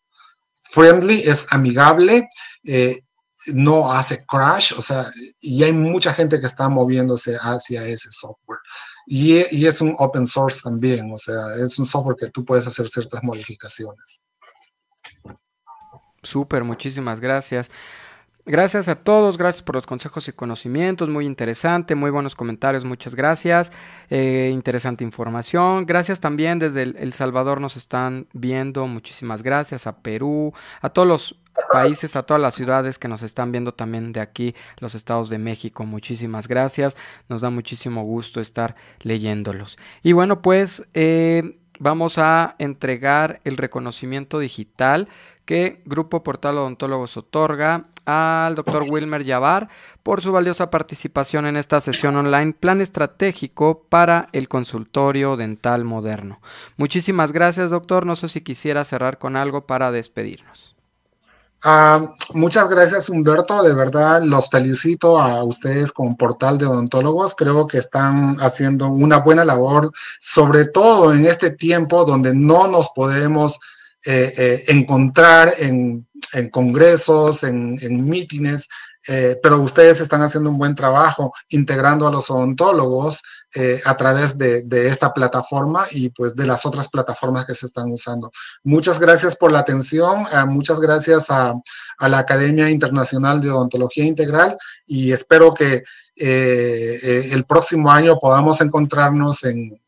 friendly, 0.74 1.22
es 1.22 1.46
amigable, 1.50 2.28
eh, 2.64 2.96
no 3.52 3.92
hace 3.92 4.24
crash, 4.26 4.72
o 4.76 4.82
sea, 4.82 5.10
y 5.40 5.62
hay 5.62 5.72
mucha 5.72 6.12
gente 6.12 6.40
que 6.40 6.46
está 6.46 6.68
moviéndose 6.68 7.36
hacia 7.40 7.86
ese 7.86 8.10
software. 8.10 8.60
Y, 9.06 9.66
es 9.66 9.80
un 9.80 9.94
open 9.98 10.26
source 10.26 10.60
también, 10.62 11.12
o 11.12 11.18
sea, 11.18 11.54
es 11.56 11.78
un 11.78 11.86
software 11.86 12.16
que 12.18 12.30
tú 12.30 12.44
puedes 12.44 12.66
hacer 12.66 12.88
ciertas 12.88 13.22
modificaciones. 13.22 14.24
Súper, 16.22 16.64
muchísimas 16.64 17.20
gracias. 17.20 17.68
Gracias 18.46 18.88
a 18.88 18.96
todos, 18.96 19.38
gracias 19.38 19.62
por 19.62 19.74
los 19.74 19.86
consejos 19.86 20.28
y 20.28 20.32
conocimientos, 20.34 21.08
muy 21.08 21.24
interesante, 21.24 21.94
muy 21.94 22.10
buenos 22.10 22.36
comentarios, 22.36 22.84
muchas 22.84 23.14
gracias, 23.14 23.72
eh, 24.10 24.50
interesante 24.52 25.02
información, 25.02 25.86
gracias 25.86 26.20
también 26.20 26.58
desde 26.58 26.82
el, 26.82 27.14
Salvador 27.14 27.62
nos 27.62 27.78
están 27.78 28.26
viendo, 28.34 28.86
muchísimas 28.86 29.40
gracias 29.40 29.86
a 29.86 29.96
Perú, 29.96 30.52
a 30.82 30.90
todos 30.90 31.08
los 31.08 31.40
países, 31.72 32.16
a 32.16 32.22
todas 32.24 32.42
las 32.42 32.54
ciudades 32.54 32.98
que 32.98 33.08
nos 33.08 33.22
están 33.22 33.50
viendo 33.50 33.72
también 33.72 34.12
de 34.12 34.20
aquí, 34.20 34.54
los 34.78 34.94
estados 34.94 35.30
de 35.30 35.38
México, 35.38 35.86
muchísimas 35.86 36.46
gracias, 36.46 36.98
nos 37.30 37.40
da 37.40 37.48
muchísimo 37.48 38.04
gusto 38.04 38.42
estar 38.42 38.76
leyéndolos. 39.00 39.78
Y 40.02 40.12
bueno, 40.12 40.42
pues 40.42 40.82
eh, 40.92 41.56
vamos 41.78 42.18
a 42.18 42.56
entregar 42.58 43.40
el 43.44 43.56
reconocimiento 43.56 44.38
digital 44.38 45.08
que 45.46 45.82
Grupo 45.86 46.22
Portal 46.22 46.58
Odontólogos 46.58 47.16
otorga 47.16 47.86
al 48.06 48.54
doctor 48.54 48.84
Wilmer 48.88 49.24
Yavar 49.24 49.68
por 50.02 50.20
su 50.20 50.32
valiosa 50.32 50.70
participación 50.70 51.46
en 51.46 51.56
esta 51.56 51.80
sesión 51.80 52.16
online 52.16 52.52
Plan 52.52 52.80
Estratégico 52.80 53.86
para 53.88 54.28
el 54.32 54.48
Consultorio 54.48 55.36
Dental 55.36 55.84
Moderno. 55.84 56.40
Muchísimas 56.76 57.32
gracias, 57.32 57.70
doctor. 57.70 58.06
No 58.06 58.16
sé 58.16 58.28
si 58.28 58.40
quisiera 58.40 58.84
cerrar 58.84 59.18
con 59.18 59.36
algo 59.36 59.66
para 59.66 59.90
despedirnos. 59.90 60.74
Ah, 61.66 62.12
muchas 62.34 62.68
gracias, 62.68 63.08
Humberto. 63.08 63.62
De 63.62 63.74
verdad, 63.74 64.22
los 64.22 64.50
felicito 64.50 65.18
a 65.18 65.42
ustedes 65.42 65.92
como 65.92 66.14
portal 66.14 66.58
de 66.58 66.66
odontólogos. 66.66 67.34
Creo 67.34 67.66
que 67.66 67.78
están 67.78 68.36
haciendo 68.40 68.88
una 68.90 69.20
buena 69.20 69.46
labor, 69.46 69.90
sobre 70.20 70.66
todo 70.66 71.14
en 71.14 71.24
este 71.24 71.50
tiempo 71.50 72.04
donde 72.04 72.34
no 72.34 72.68
nos 72.68 72.90
podemos 72.90 73.58
eh, 74.04 74.30
eh, 74.36 74.64
encontrar 74.68 75.54
en, 75.58 76.06
congresos, 76.50 77.42
en, 77.42 77.76
mítines, 78.04 78.68
eh, 79.08 79.38
pero 79.42 79.60
ustedes 79.60 80.00
están 80.00 80.22
haciendo 80.22 80.50
un 80.50 80.58
buen 80.58 80.74
trabajo 80.74 81.32
integrando 81.50 82.06
a 82.06 82.10
los 82.10 82.30
odontólogos 82.30 83.22
a 83.84 83.96
través 83.96 84.36
de, 84.36 84.64
esta 84.88 85.14
plataforma 85.14 85.86
y 85.92 86.08
pues 86.08 86.34
de 86.34 86.44
las 86.44 86.66
otras 86.66 86.88
plataformas 86.88 87.44
que 87.44 87.54
se 87.54 87.66
están 87.66 87.88
usando. 87.92 88.32
Muchas 88.64 88.98
gracias 88.98 89.36
por 89.36 89.52
la 89.52 89.60
atención, 89.60 90.24
muchas 90.48 90.80
gracias 90.80 91.30
a, 91.30 91.54
la 92.00 92.18
Academia 92.18 92.68
Internacional 92.68 93.40
de 93.40 93.50
Odontología 93.50 94.04
Integral 94.04 94.56
y 94.86 95.12
espero 95.12 95.52
que 95.52 95.84
el 96.16 97.44
próximo 97.44 97.92
año 97.92 98.18
podamos 98.18 98.60
encontrarnos 98.60 99.44
en, 99.44 99.78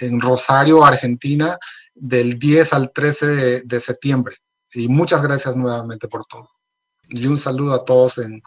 en 0.00 0.20
Rosario, 0.20 0.84
Argentina, 0.84 1.58
del 1.94 2.38
10 2.38 2.72
al 2.72 2.92
13 2.92 3.62
de, 3.64 3.80
septiembre. 3.80 4.36
Y 4.74 4.88
muchas 4.88 5.22
gracias 5.22 5.56
nuevamente 5.56 6.08
por 6.08 6.24
todo. 6.26 6.48
Y 7.08 7.26
un 7.26 7.36
saludo 7.36 7.74
a 7.74 7.84
todos 7.84 8.18
en, 8.18 8.42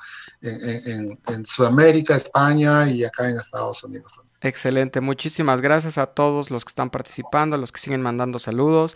Sudamérica, 1.45 2.16
España 2.16 2.90
y 2.90 3.04
acá 3.04 3.30
en 3.30 3.38
Estados 3.38 3.84
Unidos. 3.84 4.22
Excelente, 4.41 5.02
muchísimas 5.02 5.62
gracias 5.62 5.98
a 5.98 6.08
todos 6.08 6.50
los 6.52 6.64
que 6.64 6.70
están 6.70 6.90
participando, 6.90 7.56
a 7.56 7.60
los 7.60 7.72
que 7.72 7.80
siguen 7.80 8.02
mandando 8.02 8.40
saludos 8.40 8.95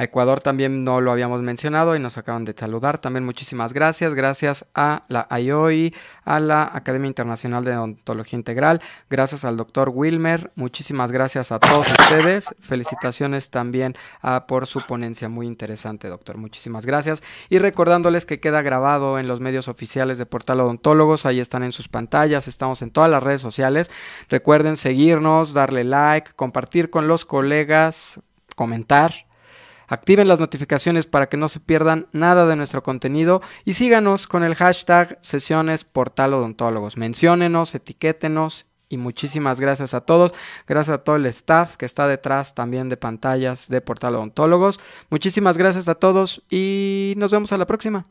A 0.00 0.04
Ecuador 0.04 0.40
también 0.40 0.82
no 0.82 1.02
lo 1.02 1.12
habíamos 1.12 1.42
mencionado 1.42 1.94
y 1.94 1.98
nos 1.98 2.16
acaban 2.16 2.46
de 2.46 2.54
saludar. 2.56 2.96
También 2.96 3.22
muchísimas 3.22 3.74
gracias. 3.74 4.14
Gracias 4.14 4.64
a 4.74 5.02
la 5.08 5.28
IOI, 5.38 5.94
a 6.24 6.40
la 6.40 6.70
Academia 6.72 7.06
Internacional 7.06 7.64
de 7.64 7.76
Odontología 7.76 8.38
Integral. 8.38 8.80
Gracias 9.10 9.44
al 9.44 9.58
doctor 9.58 9.90
Wilmer. 9.92 10.52
Muchísimas 10.54 11.12
gracias 11.12 11.52
a 11.52 11.58
todos 11.58 11.90
ustedes. 11.90 12.46
Felicitaciones 12.60 13.50
también 13.50 13.94
ah, 14.22 14.46
por 14.48 14.66
su 14.66 14.80
ponencia. 14.80 15.28
Muy 15.28 15.46
interesante, 15.46 16.08
doctor. 16.08 16.38
Muchísimas 16.38 16.86
gracias. 16.86 17.22
Y 17.50 17.58
recordándoles 17.58 18.24
que 18.24 18.40
queda 18.40 18.62
grabado 18.62 19.18
en 19.18 19.26
los 19.26 19.40
medios 19.40 19.68
oficiales 19.68 20.16
de 20.16 20.24
Portal 20.24 20.60
Odontólogos. 20.60 21.26
Ahí 21.26 21.40
están 21.40 21.62
en 21.62 21.72
sus 21.72 21.88
pantallas. 21.88 22.48
Estamos 22.48 22.80
en 22.80 22.90
todas 22.90 23.10
las 23.10 23.22
redes 23.22 23.42
sociales. 23.42 23.90
Recuerden 24.30 24.78
seguirnos, 24.78 25.52
darle 25.52 25.84
like, 25.84 26.30
compartir 26.36 26.88
con 26.88 27.06
los 27.06 27.26
colegas, 27.26 28.18
comentar 28.56 29.28
Activen 29.90 30.28
las 30.28 30.38
notificaciones 30.38 31.06
para 31.06 31.28
que 31.28 31.36
no 31.36 31.48
se 31.48 31.58
pierdan 31.58 32.06
nada 32.12 32.46
de 32.46 32.54
nuestro 32.54 32.84
contenido 32.84 33.42
y 33.64 33.74
síganos 33.74 34.28
con 34.28 34.44
el 34.44 34.54
hashtag 34.54 35.18
sesiones 35.20 35.82
portal 35.84 36.32
odontólogos. 36.32 36.96
Menciónenos, 36.96 37.74
etiquétenos 37.74 38.66
y 38.88 38.98
muchísimas 38.98 39.60
gracias 39.60 39.92
a 39.94 40.02
todos. 40.02 40.32
Gracias 40.68 40.94
a 40.94 41.02
todo 41.02 41.16
el 41.16 41.26
staff 41.26 41.76
que 41.76 41.86
está 41.86 42.06
detrás 42.06 42.54
también 42.54 42.88
de 42.88 42.96
pantallas 42.96 43.68
de 43.68 43.80
portal 43.80 44.14
odontólogos. 44.14 44.78
Muchísimas 45.10 45.58
gracias 45.58 45.88
a 45.88 45.96
todos 45.96 46.44
y 46.48 47.14
nos 47.16 47.32
vemos 47.32 47.52
a 47.52 47.58
la 47.58 47.66
próxima. 47.66 48.06